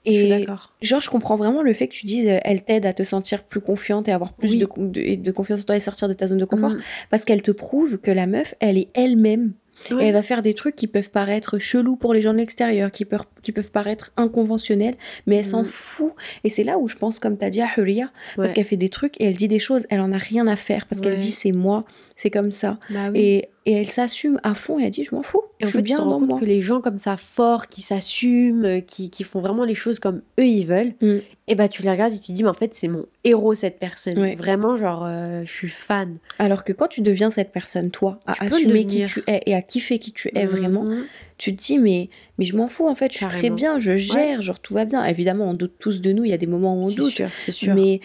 Je 0.06 0.10
Et 0.12 0.28
d'accord. 0.28 0.72
genre, 0.82 1.00
je 1.00 1.10
comprends 1.10 1.36
vraiment 1.36 1.62
le 1.62 1.72
fait 1.72 1.88
que 1.88 1.94
tu 1.94 2.06
dises, 2.06 2.26
euh, 2.26 2.38
elle 2.44 2.62
t'aide 2.64 2.86
à 2.86 2.92
te 2.92 3.02
sentir 3.04 3.44
plus 3.44 3.60
confiante 3.60 4.08
et 4.08 4.12
avoir 4.12 4.32
plus 4.32 4.52
Oui. 4.52 4.58
de, 4.58 4.68
de, 4.76 5.14
de 5.22 5.30
confiance 5.30 5.62
en 5.62 5.64
toi 5.64 5.76
et 5.76 5.80
sortir 5.80 6.08
de 6.08 6.14
ta 6.14 6.26
zone 6.26 6.38
de 6.38 6.44
confort 6.44 6.70
Mm. 6.70 6.80
parce 7.10 7.24
qu'elle 7.24 7.42
te 7.42 7.50
prouve 7.52 7.98
que 7.98 8.10
la 8.10 8.26
meuf, 8.26 8.54
elle 8.60 8.78
est 8.78 8.88
elle-même. 8.94 9.52
Et 9.90 10.04
elle 10.04 10.12
va 10.12 10.22
faire 10.22 10.42
des 10.42 10.54
trucs 10.54 10.76
qui 10.76 10.86
peuvent 10.86 11.10
paraître 11.10 11.58
chelous 11.58 11.96
pour 11.96 12.14
les 12.14 12.22
gens 12.22 12.32
de 12.32 12.38
l'extérieur, 12.38 12.92
qui 12.92 13.04
peuvent, 13.04 13.24
qui 13.42 13.50
peuvent 13.50 13.72
paraître 13.72 14.12
inconventionnels, 14.16 14.94
mais 15.26 15.36
elle 15.36 15.46
s'en 15.46 15.60
Mhm. 15.62 15.66
fout. 15.66 16.12
Et 16.44 16.50
c'est 16.50 16.62
là 16.62 16.78
où 16.78 16.86
je 16.88 16.94
pense, 16.94 17.18
comme 17.18 17.36
tu 17.38 17.44
as 17.44 17.50
dit 17.50 17.60
à 17.62 17.68
Huria, 17.76 18.12
parce 18.36 18.52
qu'elle 18.52 18.66
fait 18.66 18.76
des 18.76 18.90
trucs 18.90 19.20
et 19.20 19.24
elle 19.24 19.36
dit 19.36 19.48
des 19.48 19.58
choses, 19.58 19.86
elle 19.90 20.00
en 20.00 20.12
a 20.12 20.18
rien 20.18 20.46
à 20.46 20.54
faire, 20.56 20.86
parce 20.86 21.00
qu'elle 21.00 21.18
dit 21.18 21.32
c'est 21.32 21.50
moi, 21.52 21.84
c'est 22.16 22.30
comme 22.30 22.52
ça. 22.52 22.78
Bah 22.90 23.10
oui. 23.12 23.18
Et, 23.20 23.48
et 23.64 23.72
elle 23.74 23.86
s'assume 23.86 24.40
à 24.42 24.54
fond 24.54 24.78
et 24.80 24.84
elle 24.84 24.90
dit 24.90 25.04
je 25.04 25.14
m'en 25.14 25.22
fous, 25.22 25.40
Et 25.60 25.64
en 25.64 25.68
je 25.68 25.72
fait, 25.72 25.78
suis 25.78 25.78
tu 25.78 25.82
te 25.82 25.96
bien 25.96 25.98
rends 25.98 26.10
dans 26.10 26.18
compte 26.18 26.28
moi. 26.30 26.40
que 26.40 26.44
les 26.44 26.60
gens 26.60 26.80
comme 26.80 26.98
ça, 26.98 27.16
forts, 27.16 27.68
qui 27.68 27.80
s'assument, 27.80 28.64
euh, 28.64 28.80
qui, 28.80 29.08
qui 29.10 29.22
font 29.24 29.40
vraiment 29.40 29.64
les 29.64 29.74
choses 29.76 29.98
comme 30.00 30.22
eux 30.40 30.46
ils 30.46 30.66
veulent, 30.66 30.94
Mm. 31.00 31.18
et 31.48 31.54
bah 31.54 31.68
tu 31.68 31.82
les 31.82 31.90
regardes 31.90 32.12
et 32.12 32.18
tu 32.18 32.26
te 32.28 32.32
dis, 32.32 32.42
mais 32.42 32.48
en 32.48 32.54
fait, 32.54 32.74
c'est 32.74 32.88
mon 32.88 33.06
héros 33.24 33.54
cette 33.54 33.78
personne. 33.78 34.18
Ouais. 34.18 34.34
Vraiment, 34.34 34.76
genre, 34.76 35.04
euh, 35.06 35.42
je 35.44 35.52
suis 35.52 35.68
fan. 35.68 36.16
Alors 36.40 36.64
que 36.64 36.72
quand 36.72 36.88
tu 36.88 37.00
deviens 37.02 37.30
cette 37.30 37.52
personne, 37.52 37.90
toi, 37.92 38.18
à 38.26 38.34
Tu 38.34 38.44
assumer 38.46 38.84
qui 38.84 39.04
tu 39.04 39.22
es 39.28 39.40
et 39.46 39.54
à 39.54 39.62
kiffer 39.62 39.98
qui 40.00 40.12
tu 40.12 40.30
es 40.34 40.46
vraiment, 40.46 40.82
Mhm. 40.82 41.04
tu 41.38 41.54
te 41.54 41.62
dis 41.62 41.78
mais, 41.78 42.08
mais 42.38 42.44
je 42.44 42.56
m'en 42.56 42.66
fous 42.66 42.88
en 42.88 42.94
fait, 42.96 43.12
je 43.12 43.18
suis 43.18 43.26
très 43.26 43.50
bien, 43.50 43.78
je 43.78 43.96
gère, 43.96 44.42
genre 44.42 44.58
tout 44.58 44.74
va 44.74 44.84
bien. 44.84 45.04
Évidemment, 45.04 45.48
on 45.50 45.54
doute 45.54 45.74
tous 45.78 46.00
de 46.00 46.10
nous, 46.10 46.24
il 46.24 46.30
y 46.30 46.34
a 46.34 46.38
des 46.38 46.46
moments 46.48 46.74
où 46.74 46.84
on 46.86 46.90
doute. 46.90 47.12
sûr, 47.12 47.28
c'est 47.38 47.52
sûr. 47.52 47.74
Mais 47.76 48.00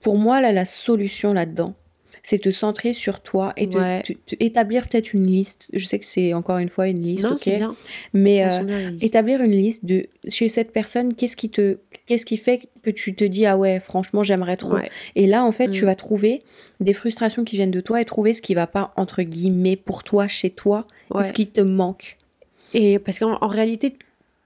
pour 0.00 0.18
moi, 0.18 0.40
là, 0.40 0.50
la 0.52 0.64
solution 0.66 1.32
là-dedans, 1.34 1.74
c'est 2.26 2.38
te 2.38 2.50
centrer 2.50 2.94
sur 2.94 3.20
toi 3.20 3.52
et 3.58 3.66
Ouais. 3.68 4.02
te- 4.02 4.14
te 4.14 4.34
établir 4.40 4.88
peut-être 4.88 5.12
une 5.12 5.26
liste. 5.26 5.68
Je 5.74 5.84
sais 5.84 5.98
que 5.98 6.06
c'est 6.06 6.32
encore 6.32 6.56
une 6.56 6.70
fois 6.70 6.88
une 6.88 7.02
liste, 7.02 7.24
non, 7.24 7.32
ok. 7.32 7.38
c'est 7.38 7.56
bien. 7.58 7.76
Mais 8.14 8.42
euh, 8.50 8.60
bien, 8.64 8.96
établir 9.02 9.42
une 9.42 9.52
liste 9.52 9.84
de 9.84 10.06
chez 10.28 10.48
cette 10.48 10.72
personne, 10.72 11.12
qu'est-ce 11.14 11.36
qui 11.36 11.50
te, 11.50 11.76
qu'est-ce 12.06 12.24
qui 12.24 12.38
fait 12.38 12.62
que 12.82 12.88
tu 12.90 13.14
te 13.14 13.24
dis 13.24 13.44
ah 13.44 13.58
ouais, 13.58 13.78
franchement, 13.78 14.22
j'aimerais 14.22 14.56
trop. 14.56 14.74
Ouais. 14.76 14.90
Et 15.16 15.26
là, 15.26 15.44
en 15.44 15.52
fait, 15.52 15.70
tu 15.70 15.82
Mm. 15.82 15.86
vas 15.86 15.94
trouver 15.96 16.38
des 16.80 16.94
frustrations 16.94 17.44
qui 17.44 17.56
viennent 17.56 17.70
de 17.70 17.82
toi 17.82 18.00
et 18.00 18.06
trouver 18.06 18.32
ce 18.32 18.40
qui 18.40 18.54
va 18.54 18.66
pas 18.66 18.94
entre 18.96 19.22
guillemets 19.22 19.76
pour 19.76 20.02
toi, 20.02 20.26
chez 20.26 20.48
toi, 20.48 20.86
Ouais. 21.10 21.24
ce 21.24 21.32
qui 21.34 21.46
te 21.46 21.60
manque. 21.60 22.16
Et 22.72 22.98
parce 22.98 23.18
qu'en 23.18 23.36
en 23.40 23.46
réalité, 23.48 23.96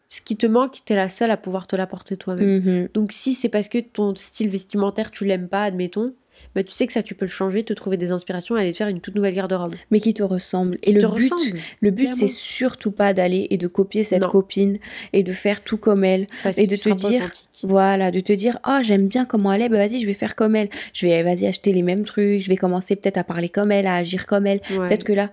ce 0.09 0.21
qui 0.21 0.37
te 0.37 0.47
manque, 0.49 0.79
t'es 0.85 0.97
la 0.97 1.09
seule 1.09 1.31
à 1.31 1.37
pouvoir 1.37 1.69
te 1.69 1.77
l'apporter 1.77 2.17
toi-même. 2.17 2.61
Mhm. 2.65 2.89
Donc 2.95 3.13
si 3.13 3.35
c'est 3.35 3.49
parce 3.49 3.69
que 3.69 3.79
ton 3.79 4.15
style 4.17 4.49
vestimentaire, 4.49 5.13
tu 5.13 5.25
l'aimes 5.27 5.49
pas, 5.49 5.63
admettons, 5.63 6.13
bah, 6.59 6.65
tu 6.65 6.73
sais 6.73 6.89
que 6.89 6.93
ça, 6.93 7.05
tu 7.05 7.15
peux 7.15 7.25
le 7.25 7.31
changer, 7.31 7.63
te 7.63 7.73
trouver 7.73 7.97
des 7.97 8.11
inspirations 8.11 8.57
et 8.57 8.61
aller 8.63 8.73
te 8.73 8.79
faire 8.79 8.89
une 8.89 9.01
toute 9.01 9.15
nouvelle 9.15 9.35
garde-robe. 9.35 9.77
Mais 9.93 10.01
qui 10.01 10.13
te 10.13 10.25
ressemble. 10.25 10.77
Qui 10.79 10.91
et 10.91 10.93
le 10.95 11.07
but, 11.09 11.33
le 11.81 11.91
but, 11.93 12.13
c'est 12.15 12.27
surtout 12.27 12.91
pas 12.91 13.15
d'aller 13.15 13.47
et 13.51 13.59
de 13.59 13.69
copier 13.69 14.03
cette 14.03 14.23
Non. 14.23 14.29
copine 14.29 14.79
et 15.13 15.23
de 15.23 15.33
faire 15.33 15.63
tout 15.63 15.77
comme 15.77 16.03
elle. 16.03 16.27
Parce 16.43 16.59
et 16.59 16.67
de 16.67 16.75
te 16.75 16.89
dire. 16.89 17.31
Voilà, 17.63 18.11
de 18.11 18.21
te 18.21 18.33
dire, 18.33 18.59
ah, 18.63 18.83
j'aime 18.83 19.09
bien 19.09 19.25
comment 19.25 19.53
elle 19.53 19.63
est, 19.63 19.69
bah 19.69 19.79
vas-y, 19.79 20.01
je 20.01 20.07
vais 20.07 20.13
faire 20.15 20.35
comme 20.37 20.55
elle. 20.57 20.69
Je 20.93 21.07
vais, 21.07 21.23
vas-y, 21.25 21.47
acheter 21.47 21.73
les 21.73 21.83
mêmes 21.83 22.05
trucs, 22.05 22.41
je 22.41 22.49
vais 22.49 22.57
commencer 22.57 22.95
peut-être 22.97 23.19
à 23.19 23.25
parler 23.25 23.49
comme 23.49 23.71
elle, 23.73 23.87
à 23.87 23.95
agir 23.97 24.27
comme 24.27 24.47
elle. 24.47 24.61
Ouais. 24.71 24.89
Peut-être 24.89 25.03
que 25.05 25.13
là, 25.13 25.31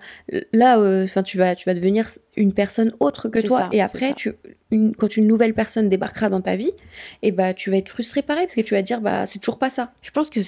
là, 0.52 0.78
enfin, 1.04 1.22
tu 1.22 1.38
vas, 1.38 1.54
tu 1.54 1.68
vas 1.68 1.74
devenir 1.74 2.06
une 2.36 2.52
personne 2.52 2.92
autre 3.00 3.28
que 3.28 3.38
toi. 3.40 3.58
ça, 3.58 3.68
et 3.72 3.80
après, 3.80 4.12
tu, 4.14 4.32
une- 4.72 4.94
quand 4.94 5.16
une 5.16 5.26
nouvelle 5.28 5.54
personne 5.54 5.88
débarquera 5.88 6.28
dans 6.28 6.40
ta 6.40 6.56
vie, 6.56 6.72
et 7.22 7.30
bah, 7.32 7.54
tu 7.54 7.70
vas 7.70 7.76
être 7.78 7.88
frustré 7.90 8.22
pareil, 8.22 8.46
parce 8.46 8.56
que 8.56 8.60
tu 8.60 8.74
vas 8.74 8.82
dire, 8.82 9.00
bah, 9.00 9.26
c'est 9.26 9.38
toujours 9.38 9.58
pas 9.58 9.70
ça. 9.70 9.92
Je 10.02 10.10
pense 10.10 10.28
que 10.30 10.40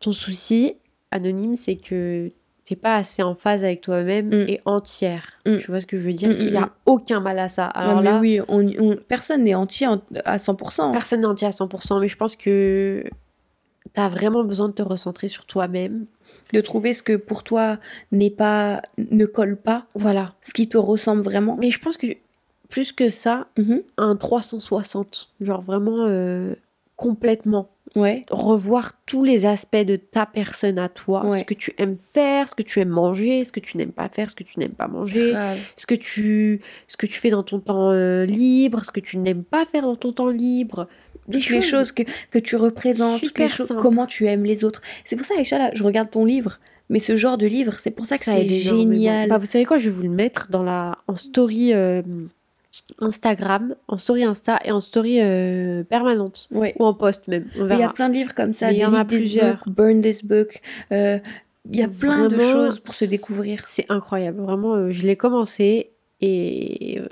ton 0.00 0.12
souci, 0.12 0.74
anonyme, 1.10 1.54
c'est 1.56 1.76
que 1.76 2.30
t'es 2.64 2.76
pas 2.76 2.96
assez 2.96 3.22
en 3.22 3.34
phase 3.34 3.64
avec 3.64 3.80
toi-même 3.80 4.28
Mm. 4.28 4.48
et 4.48 4.60
entière. 4.66 5.32
Mm. 5.46 5.56
Tu 5.58 5.66
vois 5.68 5.80
ce 5.80 5.86
que 5.86 5.96
je 5.96 6.02
veux 6.02 6.12
dire? 6.12 6.28
Mm, 6.28 6.36
Il 6.40 6.48
y 6.48 6.52
mm, 6.52 6.56
a 6.56 6.70
aucun 6.86 7.20
mal 7.20 7.38
à 7.38 7.48
ça. 7.48 7.66
Alors 7.66 8.02
mais 8.02 8.10
là, 8.10 8.18
oui, 8.20 8.40
on, 8.48 8.66
on- 8.78 8.96
personne 8.96 9.44
n'est 9.44 9.54
entier 9.54 9.86
en- 9.86 10.02
à 10.24 10.38
100%. 10.38 10.92
personne 10.92 11.20
n'est 11.22 11.26
entier 11.26 11.46
à 11.48 11.52
100%, 11.52 11.98
mais 12.00 12.08
je 12.08 12.16
pense 12.16 12.36
que 12.36 13.04
t'as 13.94 14.08
vraiment 14.08 14.44
besoin 14.44 14.68
de 14.68 14.74
te 14.74 14.82
recentrer 14.82 15.28
sur 15.28 15.46
toi-même. 15.46 16.04
De 16.52 16.60
trouver 16.60 16.92
ce 16.92 17.02
que 17.02 17.16
pour 17.16 17.42
toi 17.42 17.78
n'est 18.12 18.30
pas, 18.30 18.82
ne 19.10 19.24
colle 19.24 19.56
pas, 19.56 19.86
Voilà. 19.94 20.34
ce 20.42 20.52
qui 20.52 20.68
te 20.68 20.76
ressemble 20.76 21.22
vraiment. 21.22 21.56
Mais 21.58 21.70
je 21.70 21.78
pense 21.78 21.96
que 21.96 22.06
plus 22.68 22.92
que 22.92 23.08
ça, 23.08 23.46
Mhm. 23.56 23.82
un 23.96 24.14
360, 24.16 25.30
genre 25.40 25.62
vraiment 25.62 26.04
euh, 26.06 26.54
complètement. 26.96 27.70
Ouais. 27.96 28.22
revoir 28.30 28.92
tous 29.06 29.24
les 29.24 29.46
aspects 29.46 29.76
de 29.76 29.96
ta 29.96 30.26
personne 30.26 30.78
à 30.78 30.88
toi, 30.88 31.24
Ouais. 31.26 31.38
ce 31.40 31.44
que 31.44 31.54
tu 31.54 31.72
aimes 31.78 31.96
faire, 32.14 32.48
ce 32.48 32.54
que 32.54 32.62
tu 32.62 32.80
aimes 32.80 32.88
manger, 32.88 33.44
ce 33.44 33.52
que 33.52 33.60
tu 33.60 33.76
n'aimes 33.76 33.92
pas 33.92 34.08
faire, 34.08 34.30
ce 34.30 34.34
que 34.36 34.44
tu 34.44 34.58
n'aimes 34.58 34.72
pas 34.72 34.88
manger, 34.88 35.32
ce 35.76 35.86
que 35.86 35.94
tu 35.94 36.60
ce 36.86 36.96
que 36.96 37.06
tu 37.06 37.18
fais 37.18 37.30
dans 37.30 37.42
ton 37.42 37.60
temps 37.60 37.90
euh, 37.92 38.24
libre, 38.24 38.84
ce 38.84 38.90
que 38.90 39.00
tu 39.00 39.16
n'aimes 39.18 39.44
pas 39.44 39.64
faire 39.64 39.82
dans 39.82 39.96
ton 39.96 40.12
temps 40.12 40.28
libre, 40.28 40.88
des 41.28 41.38
toutes 41.40 41.50
les 41.50 41.62
choses 41.62 41.92
que, 41.92 42.02
que 42.30 42.38
tu 42.38 42.56
représentes, 42.56 43.22
toutes 43.22 43.38
les 43.38 43.48
choses, 43.48 43.72
comment 43.78 44.06
tu 44.06 44.26
aimes 44.26 44.44
les 44.44 44.64
autres. 44.64 44.82
C'est 45.04 45.16
pour 45.16 45.26
ça, 45.26 45.34
Aïcha, 45.38 45.58
là, 45.58 45.70
je 45.74 45.82
regarde 45.84 46.10
ton 46.10 46.24
livre, 46.24 46.58
mais 46.88 47.00
ce 47.00 47.16
genre 47.16 47.36
de 47.38 47.46
livre, 47.46 47.74
c'est 47.78 47.90
pour 47.90 48.06
ça 48.06 48.16
que 48.18 48.24
c'est 48.24 48.46
génial. 48.46 49.28
Bah, 49.28 49.38
vous 49.38 49.46
savez 49.46 49.64
quoi, 49.64 49.76
je 49.78 49.90
vais 49.90 49.94
vous 49.96 50.02
le 50.02 50.08
mettre 50.10 50.48
dans 50.50 50.62
la 50.62 50.96
en 51.06 51.16
story 51.16 51.72
euh, 51.74 52.02
Instagram, 53.00 53.74
en 53.88 53.98
story 53.98 54.24
Insta 54.24 54.58
et 54.64 54.72
en 54.72 54.80
story 54.80 55.20
euh, 55.20 55.82
permanente 55.84 56.48
Ouais. 56.50 56.74
ou 56.78 56.84
en 56.84 56.94
post 56.94 57.28
même. 57.28 57.46
On 57.58 57.68
Il 57.68 57.78
y 57.78 57.82
a 57.82 57.90
plein 57.92 58.08
de 58.08 58.14
livres 58.14 58.34
comme 58.34 58.54
ça, 58.54 58.72
il 58.72 58.78
y 58.78 58.84
en 58.84 58.94
a 58.94 59.04
plusieurs. 59.04 59.62
book, 59.66 59.74
Burn 59.76 60.00
this 60.02 60.24
book. 60.24 60.60
euh, 60.92 61.18
il 61.70 61.78
y 61.78 61.82
a 61.82 61.88
plein 61.88 62.28
de 62.28 62.38
choses 62.38 62.80
pour 62.80 62.94
se 62.94 63.04
découvrir. 63.04 63.60
C'est 63.66 63.84
incroyable, 63.90 64.40
vraiment. 64.40 64.74
euh, 64.74 64.88
je 64.90 65.06
l'ai 65.06 65.16
commencé 65.16 65.90
et 66.20 66.98
euh, 67.00 67.06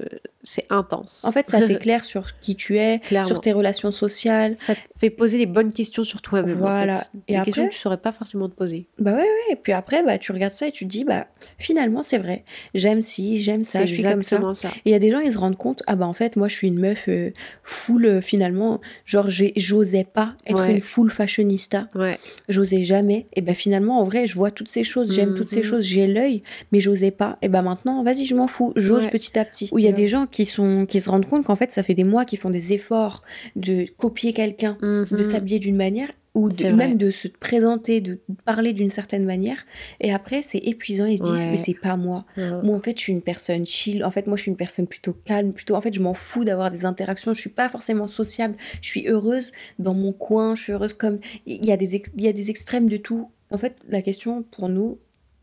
c'est 0.48 0.64
intense. 0.70 1.24
En 1.24 1.32
fait, 1.32 1.50
ça 1.50 1.60
t'éclaire 1.66 2.04
sur 2.04 2.38
qui 2.40 2.54
tu 2.56 2.78
es, 2.78 3.00
Clairement. 3.00 3.26
sur 3.28 3.40
tes 3.40 3.52
relations 3.52 3.90
sociales. 3.90 4.56
ça 4.58 4.74
te 4.74 4.80
fait 4.98 5.10
poser 5.10 5.38
les 5.38 5.46
bonnes 5.46 5.72
questions 5.72 6.04
sur 6.04 6.22
toi-même. 6.22 6.56
en 6.56 6.60
Voilà. 6.60 6.96
fait. 6.96 7.08
Et 7.28 7.32
les 7.32 7.36
après- 7.38 7.44
questions 7.46 7.66
que 7.68 7.72
tu 7.72 7.78
saurais 7.78 7.96
pas 7.98 8.12
forcément 8.12 8.48
te 8.48 8.54
poser. 8.54 8.86
Bah 8.98 9.12
ouais, 9.12 9.18
ouais. 9.18 9.26
Et 9.52 9.56
puis 9.56 9.72
après, 9.72 10.02
bah, 10.02 10.18
tu 10.18 10.32
regardes 10.32 10.52
ça 10.52 10.68
et 10.68 10.72
tu 10.72 10.84
te 10.86 10.90
dis, 10.90 11.04
bah, 11.04 11.26
finalement, 11.58 12.02
c'est 12.02 12.18
vrai. 12.18 12.44
J'aime 12.74 13.02
ci, 13.02 13.36
j'aime 13.36 13.64
ça, 13.64 13.84
je 13.84 13.92
suis 13.92 14.02
comme 14.02 14.22
ça. 14.22 14.40
Et 14.64 14.90
il 14.90 14.92
y 14.92 14.94
a 14.94 14.98
des 14.98 15.10
gens, 15.10 15.18
ils 15.20 15.32
se 15.32 15.38
rendent 15.38 15.56
compte, 15.58 15.82
ah 15.86 15.96
bah 15.96 16.06
en 16.06 16.12
fait, 16.14 16.36
moi 16.36 16.48
je 16.48 16.54
suis 16.54 16.68
une 16.68 16.78
meuf 16.78 17.04
euh, 17.08 17.30
full 17.64 18.06
euh, 18.06 18.20
finalement, 18.20 18.80
genre 19.04 19.28
j'osais 19.28 20.04
pas 20.04 20.34
être 20.46 20.56
Ouais. 20.60 20.74
une 20.74 20.80
full 20.80 21.10
fashionista, 21.10 21.88
Ouais. 21.94 22.18
j'osais 22.48 22.82
jamais. 22.82 23.26
Et 23.34 23.40
bah 23.40 23.54
finalement, 23.54 23.98
en 24.00 24.04
vrai, 24.04 24.26
je 24.26 24.34
vois 24.36 24.50
toutes 24.50 24.70
ces 24.70 24.84
choses, 24.84 25.12
j'aime 25.14 25.34
toutes 25.34 25.50
ces 25.50 25.58
Mhm. 25.58 25.62
choses, 25.64 25.84
j'ai 25.84 26.06
l'œil, 26.06 26.42
mais 26.72 26.80
j'osais 26.80 27.10
pas. 27.10 27.36
Et 27.42 27.48
bah 27.48 27.62
maintenant, 27.62 28.02
vas-y, 28.02 28.24
je 28.24 28.34
m'en 28.34 28.46
fous, 28.46 28.72
j'ose 28.76 29.04
Ouais. 29.04 29.10
petit 29.10 29.38
à 29.38 29.44
petit. 29.44 29.68
Où 29.72 29.78
il 29.78 29.84
y 29.84 29.88
a 29.88 29.92
des 29.92 30.08
gens 30.08 30.26
qui, 30.26 30.35
sont, 30.44 30.84
qui 30.86 31.00
se 31.00 31.08
rendent 31.08 31.26
compte 31.26 31.44
qu'en 31.46 31.56
fait, 31.56 31.72
ça 31.72 31.82
fait 31.82 31.94
des 31.94 32.04
mois 32.04 32.24
qu'ils 32.26 32.38
font 32.38 32.50
des 32.50 32.72
efforts 32.74 33.22
de 33.54 33.86
copier 33.96 34.32
quelqu'un, 34.34 34.76
de 34.82 35.06
Mhm. 35.10 35.22
s'habiller 35.24 35.58
d'une 35.58 35.76
manière 35.76 36.10
ou 36.34 36.50
de- 36.50 36.68
même 36.68 36.98
de 36.98 37.10
se 37.10 37.28
présenter, 37.28 38.02
de 38.02 38.18
parler 38.44 38.74
d'une 38.74 38.90
certaine 38.90 39.24
manière. 39.24 39.56
Et 40.00 40.12
après, 40.12 40.42
c'est 40.42 40.58
épuisant, 40.58 41.06
ils 41.06 41.16
se 41.16 41.22
disent, 41.22 41.32
Ouais. 41.32 41.50
mais 41.52 41.56
c'est 41.56 41.72
pas 41.72 41.96
moi. 41.96 42.26
Ouais. 42.36 42.50
Moi, 42.62 42.76
en 42.76 42.80
fait, 42.80 42.98
je 42.98 43.04
suis 43.04 43.12
une 43.14 43.22
personne 43.22 43.64
chill. 43.64 44.04
En 44.04 44.10
fait, 44.10 44.26
moi, 44.26 44.36
je 44.36 44.42
suis 44.42 44.50
une 44.50 44.56
personne 44.58 44.86
plutôt 44.86 45.14
calme. 45.24 45.54
Plutôt, 45.54 45.76
en 45.76 45.80
fait, 45.80 45.94
je 45.94 46.00
m'en 46.02 46.12
fous 46.12 46.44
d'avoir 46.44 46.70
des 46.70 46.84
interactions. 46.84 47.32
Je 47.32 47.40
suis 47.40 47.48
pas 47.48 47.70
forcément 47.70 48.06
sociable. 48.06 48.56
Je 48.82 48.88
suis 48.88 49.08
heureuse 49.08 49.52
dans 49.78 49.94
mon 49.94 50.12
coin. 50.12 50.54
Je 50.56 50.62
suis 50.64 50.72
heureuse 50.74 50.92
comme. 50.92 51.20
Il 51.46 51.64
y 51.64 51.72
a 51.72 51.78
des, 51.78 51.94
ex- 51.94 52.12
il 52.18 52.22
y 52.24 52.28
a 52.28 52.34
des 52.34 52.50
extrêmes 52.50 52.90
de 52.90 52.98
tout. 52.98 53.30
En 53.50 53.56
fait, 53.56 53.76
la 53.88 54.02
question 54.02 54.42
pour 54.42 54.68
nous, 54.68 54.98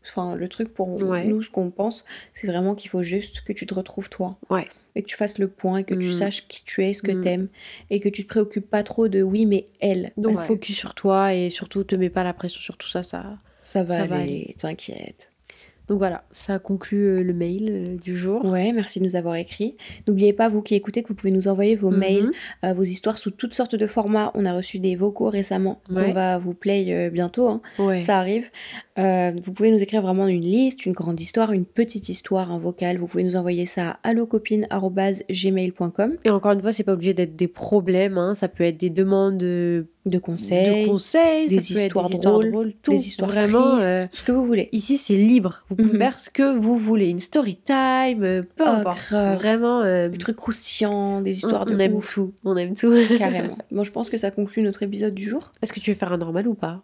enfin, 0.06 0.36
le 0.36 0.46
truc 0.46 0.72
pour 0.72 0.88
Ouais. 1.02 1.24
nous, 1.24 1.42
ce 1.42 1.50
qu'on 1.50 1.70
pense, 1.70 2.04
c'est 2.36 2.46
vraiment 2.46 2.76
qu'il 2.76 2.90
faut 2.90 3.02
juste 3.02 3.40
que 3.40 3.52
tu 3.52 3.66
te 3.66 3.74
retrouves 3.74 4.10
toi. 4.10 4.38
Ouais. 4.48 4.68
Et 4.96 5.02
que 5.02 5.08
tu 5.08 5.16
fasses 5.16 5.38
le 5.38 5.48
point, 5.48 5.78
et 5.78 5.84
que 5.84 5.94
tu 5.94 6.08
Mm. 6.08 6.12
saches 6.12 6.46
qui 6.48 6.62
tu 6.64 6.84
es, 6.84 6.94
ce 6.94 7.02
que 7.02 7.10
Mm. 7.12 7.20
t'aimes. 7.20 7.48
Et 7.90 7.98
que 8.00 8.08
tu 8.08 8.22
te 8.22 8.28
préoccupes 8.28 8.68
pas 8.70 8.82
trop 8.84 9.08
de 9.08 9.22
oui, 9.22 9.44
mais 9.46 9.64
elle. 9.80 10.12
Donc 10.16 10.36
Ouais, 10.38 10.44
focus 10.46 10.76
sur 10.76 10.94
toi 10.94 11.34
et 11.34 11.50
surtout 11.50 11.82
te 11.84 11.96
mets 11.96 12.10
pas 12.10 12.22
la 12.24 12.32
pression 12.32 12.60
sur 12.60 12.76
tout 12.76 12.88
ça. 12.88 13.02
ça. 13.02 13.38
ça 13.62 13.82
va 13.82 13.94
ça 13.94 14.00
aller, 14.02 14.08
va 14.08 14.16
aller. 14.18 14.54
t'inquiète. 14.58 15.30
Donc 15.88 15.98
voilà, 15.98 16.24
ça 16.32 16.58
conclut 16.58 17.04
euh, 17.06 17.22
le 17.22 17.32
mail 17.34 17.68
euh, 17.70 17.96
du 17.96 18.16
jour. 18.16 18.42
Ouais, 18.44 18.72
merci 18.72 19.00
de 19.00 19.04
nous 19.04 19.16
avoir 19.16 19.34
écrit. 19.36 19.76
N'oubliez 20.08 20.32
pas, 20.32 20.48
vous 20.48 20.62
qui 20.62 20.74
écoutez, 20.74 21.02
que 21.02 21.08
vous 21.08 21.14
pouvez 21.14 21.30
nous 21.32 21.48
envoyer 21.48 21.76
vos 21.76 21.90
Mhm. 21.90 21.98
mails, 21.98 22.30
euh, 22.64 22.72
vos 22.72 22.82
histoires 22.84 23.18
sous 23.18 23.30
toutes 23.30 23.54
sortes 23.54 23.76
de 23.76 23.86
formats. 23.86 24.30
On 24.34 24.46
a 24.46 24.54
reçu 24.54 24.78
des 24.78 24.96
vocaux 24.96 25.28
récemment 25.28 25.80
Ouais. 25.90 26.06
qu'on 26.06 26.12
va 26.12 26.38
vous 26.38 26.54
play 26.54 26.86
euh, 26.88 27.10
bientôt. 27.10 27.48
hein. 27.48 27.60
Ouais. 27.78 28.00
Ça 28.00 28.18
arrive. 28.18 28.48
Euh, 28.98 29.32
vous 29.42 29.52
pouvez 29.52 29.70
nous 29.72 29.82
écrire 29.82 30.00
vraiment 30.02 30.26
une 30.26 30.40
liste, 30.40 30.86
une 30.86 30.92
grande 30.92 31.20
histoire, 31.20 31.52
une 31.52 31.64
petite 31.66 32.08
histoire, 32.08 32.50
un 32.52 32.58
vocal. 32.58 32.96
Vous 32.98 33.06
pouvez 33.06 33.24
nous 33.24 33.36
envoyer 33.36 33.66
ça 33.66 33.98
à 34.02 34.08
allocopine.gmail.com 34.10 36.16
Et 36.24 36.30
encore 36.30 36.52
une 36.52 36.60
fois, 36.60 36.72
c'est 36.72 36.84
pas 36.84 36.92
obligé 36.92 37.14
d'être 37.14 37.36
des 37.36 37.48
problèmes. 37.48 38.18
hein. 38.18 38.34
Ça 38.34 38.48
peut 38.48 38.64
être 38.64 38.78
des 38.78 38.90
demandes 38.90 39.42
de, 40.06 40.18
conseils, 40.18 40.84
de 40.84 40.88
conseils, 40.90 41.46
des 41.48 41.56
histoires 41.72 42.08
des 42.08 42.14
histoires 42.16 42.34
drôles, 42.38 42.50
drôles, 42.52 42.72
tout. 42.82 42.90
des 42.90 43.06
histoires 43.06 43.30
Vraiment, 43.30 43.76
tristes, 43.78 43.90
euh, 43.90 44.06
ce 44.12 44.22
que 44.22 44.32
vous 44.32 44.44
voulez. 44.46 44.68
Ici, 44.72 44.98
c'est 44.98 45.16
libre. 45.16 45.64
Vous 45.70 45.76
pouvez 45.76 45.92
Mhm. 45.92 45.98
faire 45.98 46.18
ce 46.18 46.30
que 46.30 46.54
vous 46.56 46.76
voulez. 46.76 47.08
Une 47.08 47.20
story 47.20 47.56
time, 47.64 48.22
euh, 48.22 48.42
peu 48.56 48.64
Oh, 48.66 48.70
importe. 48.70 49.08
grave. 49.10 49.38
Vraiment, 49.38 49.80
euh, 49.82 50.08
Des 50.08 50.18
trucs 50.18 50.36
croustillants, 50.36 51.20
des 51.22 51.30
on, 51.30 51.34
histoires 51.34 51.64
de 51.66 51.74
on 51.74 51.78
aime 51.78 51.94
ouf. 51.94 52.12
tout. 52.14 52.32
On 52.44 52.56
aime 52.56 52.74
tout. 52.74 52.92
Carrément. 53.18 53.56
Bon, 53.70 53.82
je 53.84 53.92
pense 53.92 54.10
que 54.10 54.16
ça 54.18 54.30
conclut 54.30 54.62
notre 54.62 54.82
épisode 54.82 55.14
du 55.14 55.24
jour. 55.28 55.52
Est-ce 55.62 55.72
que 55.72 55.80
tu 55.80 55.90
veux 55.90 55.96
faire 55.96 56.12
un 56.12 56.18
normal 56.18 56.46
ou 56.48 56.54
pas? 56.54 56.82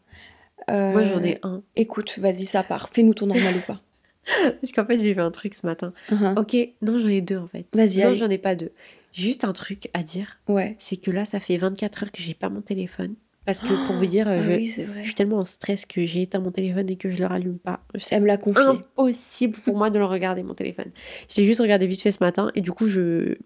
Euh, 0.71 0.93
Moi, 0.93 1.03
j'en 1.03 1.23
ai 1.23 1.39
un. 1.43 1.63
Écoute, 1.77 2.19
vas-y, 2.19 2.45
ça 2.45 2.63
part. 2.63 2.89
Fais-nous 2.91 3.15
ton 3.15 3.27
normal 3.27 3.55
ou 3.57 3.67
pas. 3.67 3.79
Parce 4.61 4.73
qu'en 4.73 4.85
fait, 4.85 4.99
j'ai 4.99 5.15
vu 5.15 5.21
un 5.21 5.31
truc 5.31 5.55
ce 5.55 5.67
matin. 5.67 5.93
Uhum. 6.13 6.35
Ok, 6.37 6.55
non, 6.83 6.99
j'en 7.01 7.09
ai 7.09 7.21
deux 7.21 7.39
en 7.39 7.49
fait. 7.49 7.65
Vas-y, 7.75 8.05
Non, 8.05 8.13
j'en 8.15 8.29
ai 8.31 8.39
pas 8.39 8.55
deux. 8.55 8.71
Juste 9.13 9.45
un 9.45 9.53
truc 9.53 9.89
à 9.95 10.03
dire, 10.03 10.41
Ouais. 10.49 10.77
c'est 10.79 10.97
que 10.97 11.11
là, 11.11 11.25
ça 11.25 11.41
fait 11.41 11.57
24 11.57 12.03
heures 12.05 12.13
que 12.13 12.23
j'ai 12.23 12.35
pas 12.35 12.49
mon 12.49 12.61
téléphone. 12.61 13.15
Parce 13.47 13.61
que 13.61 13.87
pour 13.87 13.97
vous 13.97 14.07
dire, 14.07 14.29
Ah 14.29 14.43
je, 14.43 14.53
oui, 14.53 14.69
suis 14.69 15.15
tellement 15.15 15.39
en 15.39 15.45
stress 15.45 15.87
que 15.87 16.05
j'ai 16.05 16.23
éteint 16.23 16.41
mon 16.41 16.51
téléphone 16.53 16.89
et 16.91 16.97
que 16.97 17.09
je 17.09 17.19
le 17.19 17.27
rallume 17.27 17.59
pas. 17.59 17.81
C'est 17.97 18.15
Elle 18.17 18.23
me 18.23 18.27
l'a 18.29 18.37
confié. 18.37 18.63
impossible 18.63 19.59
pour 19.65 19.77
moi 19.77 19.91
de 19.91 19.99
le 19.99 20.05
regarder, 20.05 20.43
mon 20.43 20.55
téléphone. 20.55 20.91
Je 21.29 21.41
l'ai 21.41 21.47
juste 21.47 21.61
regardé 21.61 21.87
vite 21.87 22.03
fait 22.03 22.13
ce 22.13 22.23
matin 22.23 22.51
et 22.55 22.61
du 22.61 22.71
coup, 22.71 22.87
je, 22.87 23.37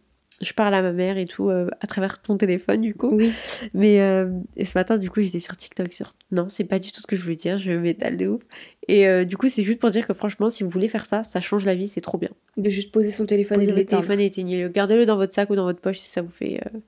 je 0.43 0.53
parle 0.53 0.75
à 0.75 0.83
ma 0.83 0.93
mère 0.93 1.17
et 1.17 1.27
tout 1.27 1.49
euh, 1.49 1.71
à 1.81 1.87
travers 1.87 2.21
ton 2.21 2.37
téléphone, 2.37 2.81
du 2.83 2.93
coup. 2.95 3.11
Oui. 3.15 3.33
Mais 3.73 4.01
euh, 4.01 4.29
et 4.57 4.65
ce 4.65 4.77
matin, 4.77 4.99
du 4.99 5.09
coup, 5.09 5.23
j'étais 5.23 5.41
sur 5.41 5.57
TikTok. 5.57 5.93
Sur... 5.93 6.13
Non, 6.33 6.49
c'est 6.49 6.65
pas 6.65 6.81
du 6.81 6.91
tout 6.91 7.01
ce 7.01 7.07
que 7.07 7.17
je 7.17 7.23
voulais 7.23 7.37
dire. 7.37 7.59
Je 7.61 7.71
m'étale 7.71 8.17
de 8.17 8.27
ouf. 8.27 8.43
Et 8.89 9.07
euh, 9.07 9.25
du 9.25 9.37
coup, 9.39 9.49
c'est 9.49 9.65
juste 9.65 9.79
pour 9.79 9.91
dire 9.91 10.07
que 10.07 10.13
franchement, 10.13 10.51
si 10.51 10.63
vous 10.63 10.69
voulez 10.69 10.89
faire 10.89 11.07
ça, 11.07 11.23
ça 11.23 11.41
change 11.41 11.65
la 11.65 11.75
vie, 11.75 11.89
c'est 11.89 12.01
trop 12.03 12.19
bien. 12.19 12.29
De 12.59 12.69
juste 12.69 12.93
poser 12.93 13.11
son 13.11 13.25
téléphone 13.25 13.59
Posez 13.59 13.71
et 13.71 13.73
de 13.73 13.77
l'éteindre. 13.79 14.03
téléphone 14.03 14.21
et 14.23 14.27
éteignez-le. 14.27 14.69
Gardez-le 14.69 15.07
dans 15.07 15.17
votre 15.17 15.33
sac 15.33 15.49
ou 15.51 15.57
dans 15.57 15.65
votre 15.65 15.81
poche 15.81 15.99
si 15.99 16.11
ça 16.11 16.21
vous 16.21 16.31
fait 16.31 16.61
euh, 16.67 16.79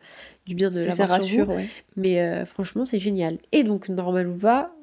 du 0.46 0.54
bien 0.54 0.68
de 0.70 0.74
Si 0.74 0.90
ça 0.90 1.04
l'avoir 1.04 1.20
vous. 1.20 1.24
rassure, 1.24 1.48
ouais. 1.48 1.66
Mais 1.96 2.20
euh, 2.20 2.44
franchement, 2.44 2.84
c'est 2.84 2.98
génial. 3.00 3.38
Et 3.52 3.64
donc, 3.64 3.88
normal 3.88 4.28
ou 4.28 4.34
pas, 4.36 4.76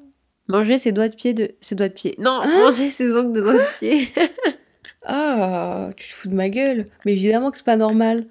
manger 0.48 0.76
ses 0.76 0.90
doigts 0.90 1.08
de 1.08 1.14
pied 1.14 1.34
de. 1.34 1.52
Ses 1.60 1.76
doigts 1.76 1.88
de 1.88 1.94
pied. 1.94 2.16
Non, 2.18 2.40
Hein 2.42 2.48
manger 2.66 2.90
ses 2.90 3.14
ongles 3.16 3.32
de 3.32 3.40
doigts 3.42 3.54
de 3.54 3.78
pied. 3.78 4.08
Ah, 5.06 5.90
tu 5.98 6.08
te 6.08 6.14
fous 6.14 6.28
de 6.28 6.34
ma 6.34 6.48
gueule. 6.48 6.86
Mais 7.04 7.12
évidemment 7.12 7.50
que 7.50 7.58
c'est 7.58 7.66
pas 7.66 7.76
normal. 7.76 8.24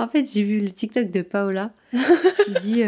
en 0.00 0.08
fait, 0.08 0.28
j'ai 0.32 0.42
vu 0.42 0.58
le 0.60 0.68
TikTok 0.70 1.10
de 1.12 1.22
Paola 1.22 1.72
qui 1.92 2.52
dit 2.62 2.82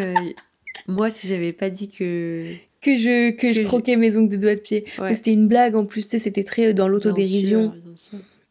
Moi, 0.89 1.11
si 1.11 1.29
j'avais 1.29 1.53
pas 1.53 1.71
dit 1.71 1.89
que. 1.89 2.53
Que 2.87 2.97
je, 2.97 3.31
que 3.31 3.53
je 3.53 3.63
je- 3.63 3.67
croquais 3.67 3.97
mes 3.97 4.17
ongles 4.17 4.29
de 4.29 4.37
doigts 4.37 4.55
de 4.55 4.61
pied. 4.61 4.85
Ouais. 4.99 5.15
C'était 5.17 5.33
une 5.33 5.49
blague 5.49 5.75
en 5.75 5.85
plus, 5.87 6.03
tu 6.05 6.11
sais, 6.11 6.19
c'était 6.21 6.45
très 6.45 6.67
euh, 6.69 6.73
dans 6.73 6.87
l'autodérision. 6.89 7.73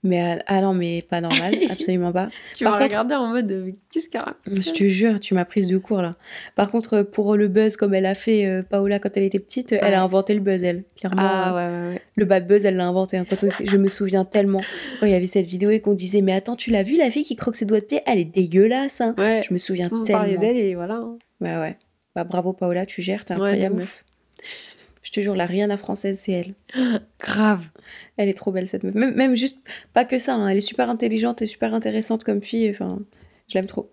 Mais 0.03 0.21
ah, 0.21 0.43
ah 0.45 0.61
non, 0.61 0.75
mais 0.75 1.01
pas 1.01 1.19
normal, 1.19 1.55
absolument 1.71 2.11
pas. 2.11 2.27
Tu 2.55 2.63
m'as 2.63 2.77
regardé 2.77 3.15
en 3.15 3.27
mode 3.29 3.73
Qu'est-ce 3.91 4.07
qu'elle 4.07 4.21
Je 4.45 4.71
te 4.71 4.83
jure, 4.83 5.19
tu 5.19 5.33
m'as 5.33 5.45
prise 5.45 5.65
de 5.65 5.79
court 5.79 6.03
là. 6.03 6.11
Par 6.55 6.69
contre, 6.69 6.93
euh, 6.97 7.03
pour 7.03 7.35
le 7.35 7.47
buzz, 7.47 7.75
comme 7.75 7.95
elle 7.95 8.05
a 8.05 8.13
fait 8.13 8.45
euh, 8.45 8.61
Paola 8.61 8.99
quand 8.99 9.09
elle 9.15 9.23
était 9.23 9.39
petite, 9.39 9.71
elle 9.71 9.95
a 9.95 10.03
inventé 10.03 10.35
le 10.35 10.41
buzz, 10.41 10.63
elle. 10.63 10.83
Clairement, 10.95 11.21
Ah 11.21 11.49
euh, 11.49 11.55
ouais, 11.55 11.87
ouais, 11.87 11.93
ouais. 11.95 12.01
le 12.17 12.25
bad 12.25 12.45
buzz, 12.45 12.65
elle 12.65 12.75
l'a 12.75 12.85
inventé. 12.85 13.17
hein. 13.17 13.25
Quand 13.27 13.37
on 13.43 13.49
Je 13.65 13.77
me 13.77 13.89
souviens 13.89 14.25
tellement 14.25 14.61
quand 14.99 15.07
il 15.07 15.11
y 15.11 15.15
avait 15.15 15.25
cette 15.25 15.47
vidéo 15.47 15.71
et 15.71 15.79
qu'on 15.79 15.95
disait 15.95 16.21
Mais 16.21 16.33
attends, 16.33 16.55
tu 16.55 16.69
l'as 16.69 16.83
vu 16.83 16.97
la 16.97 17.09
fille 17.09 17.23
qui 17.23 17.35
croque 17.35 17.55
ses 17.55 17.65
doigts 17.65 17.79
de 17.79 17.85
pied? 17.85 18.01
Elle 18.05 18.19
est 18.19 18.25
dégueulasse. 18.25 19.01
Hein. 19.01 19.15
Je 19.17 19.51
me 19.53 19.57
souviens 19.57 19.89
tout 19.89 20.03
tellement. 20.03 20.21
parlait 20.21 20.37
d'elle 20.37 20.57
et 20.57 20.75
voilà. 20.75 20.95
hein. 20.95 21.17
Ouais, 21.41 21.55
ouais. 21.57 21.77
Bah, 22.15 22.25
bravo 22.25 22.53
Paola, 22.53 22.85
tu 22.85 23.01
gères, 23.01 23.25
t'es 23.25 23.33
incroyable 23.33 23.77
meuf. 23.77 24.03
Je 25.05 25.11
te 25.11 25.19
jure, 25.21 25.35
la 25.35 25.45
Rihanna 25.45 25.77
française, 25.77 26.19
c'est 26.19 26.31
elle. 26.31 26.53
Grave. 27.19 27.63
Elle 28.17 28.27
est 28.27 28.33
trop 28.33 28.51
belle 28.51 28.67
cette 28.67 28.83
meuf. 28.83 28.95
Même, 28.95 29.13
même 29.13 29.35
juste, 29.35 29.57
pas 29.93 30.03
que 30.03 30.17
ça, 30.19 30.33
hein, 30.33 30.49
elle 30.49 30.57
est 30.57 30.61
super 30.61 30.89
intelligente 30.89 31.41
et 31.43 31.45
super 31.45 31.73
intéressante 31.75 32.23
comme 32.23 32.41
fille. 32.41 32.69
Enfin, 32.71 32.99
je 33.47 33.53
l'aime 33.53 33.67
trop. 33.67 33.91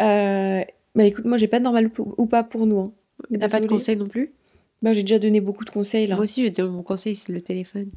Euh, 0.00 0.62
bah 0.94 1.04
écoute, 1.04 1.26
moi 1.26 1.36
j'ai 1.36 1.46
pas 1.46 1.58
de 1.58 1.64
normal 1.64 1.90
ou- 2.16 2.26
pas 2.26 2.42
pour 2.42 2.66
nous. 2.66 2.78
Hein. 2.80 2.92
T'as 3.38 3.50
pas 3.50 3.60
de 3.60 3.66
conseils 3.66 3.96
non 3.96 4.08
plus? 4.08 4.32
Bah 4.80 4.92
j'ai 4.94 5.02
déjà 5.02 5.18
donné 5.18 5.42
beaucoup 5.42 5.66
de 5.66 5.70
conseils 5.70 6.06
là. 6.06 6.14
Moi 6.14 6.24
aussi, 6.24 6.42
j'ai 6.42 6.48
donné 6.50 6.70
mon 6.70 6.82
conseil, 6.82 7.14
c'est 7.14 7.30
le 7.32 7.42
téléphone. 7.42 7.90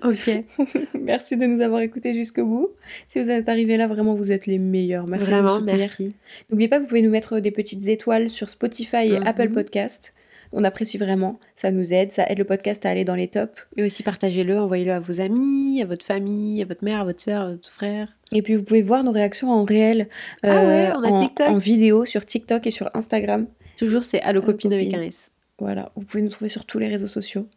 ok. 0.04 0.44
merci 1.02 1.36
de 1.36 1.46
nous 1.46 1.62
avoir 1.62 1.82
écoutés 1.82 2.14
jusqu'au 2.14 2.46
bout. 2.46 2.70
Si 3.10 3.20
vous 3.20 3.30
êtes 3.30 3.50
arrivés 3.50 3.76
là, 3.78 3.88
vraiment 3.88 4.14
vous 4.14 4.32
êtes 4.32 4.46
les 4.46 4.58
meilleurs. 4.60 5.06
Merci 5.10 5.30
de 5.32 5.36
nous 5.36 5.42
Vraiment, 5.44 5.62
merci. 5.62 6.10
N'oubliez 6.50 6.70
pas 6.70 6.78
que 6.78 6.84
vous 6.84 6.88
pouvez 6.88 7.02
nous 7.02 7.10
mettre 7.12 7.40
des 7.40 7.52
petites 7.52 7.88
étoiles 7.90 8.30
sur 8.30 8.50
Spotify 8.50 9.08
et 9.12 9.20
Mhm. 9.20 9.28
Apple 9.28 9.50
Podcast. 9.50 10.14
On 10.52 10.64
apprécie 10.64 10.98
vraiment, 10.98 11.40
ça 11.56 11.72
nous 11.72 11.94
aide, 11.94 12.12
ça 12.12 12.26
aide 12.28 12.40
le 12.40 12.44
podcast 12.44 12.86
à 12.86 12.90
aller 12.90 13.06
dans 13.06 13.16
les 13.16 13.28
tops. 13.28 13.54
Et 13.78 13.84
aussi 13.84 14.02
partagez-le, 14.02 14.60
envoyez-le 14.60 14.92
à 14.92 15.00
vos 15.00 15.22
amis, 15.22 15.82
à 15.82 15.86
votre 15.86 16.06
famille, 16.06 16.62
à 16.62 16.66
votre 16.66 16.84
mère, 16.84 17.02
à 17.02 17.04
votre 17.04 17.22
soeur, 17.22 17.42
à 17.44 17.52
votre 17.52 17.70
frère. 17.70 18.18
Et 18.32 18.42
puis 18.42 18.56
vous 18.56 18.64
pouvez 18.64 18.82
voir 18.82 19.04
nos 19.04 19.12
réactions 19.12 19.52
en 19.52 19.64
réel, 19.64 20.08
Ah 20.44 20.66
ouais, 20.66 20.92
on 20.96 21.04
a 21.04 21.10
en, 21.10 21.22
TikTok. 21.22 21.48
en 21.48 21.58
vidéo 21.58 22.06
sur 22.06 22.26
TikTok 22.26 22.66
et 22.66 22.72
sur 22.72 22.90
Instagram. 22.96 23.48
Toujours, 23.78 24.04
c'est 24.04 24.22
Allo 24.22 24.42
Allo 24.42 24.52
copine 24.52 24.74
avec 24.74 24.94
un 24.94 25.02
S. 25.04 25.30
Voilà, 25.60 25.92
vous 25.96 26.06
pouvez 26.06 26.24
nous 26.24 26.30
trouver 26.30 26.50
sur 26.50 26.66
tous 26.66 26.80
les 26.80 26.88
réseaux 26.88 27.08
sociaux. 27.08 27.48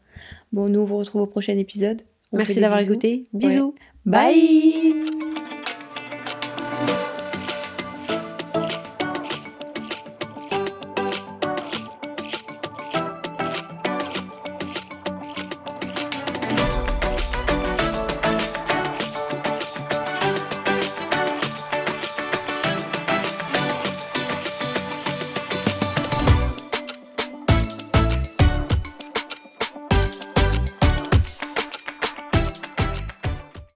Bon, 0.53 0.69
nous 0.69 0.81
on 0.81 0.85
vous 0.85 0.99
retrouve 0.99 1.23
au 1.23 1.27
prochain 1.27 1.57
épisode. 1.57 2.03
On 2.33 2.37
Merci 2.39 2.61
d'avoir 2.61 2.81
écouté. 2.81 3.25
Bisous. 3.33 3.75
Bye 4.05 5.32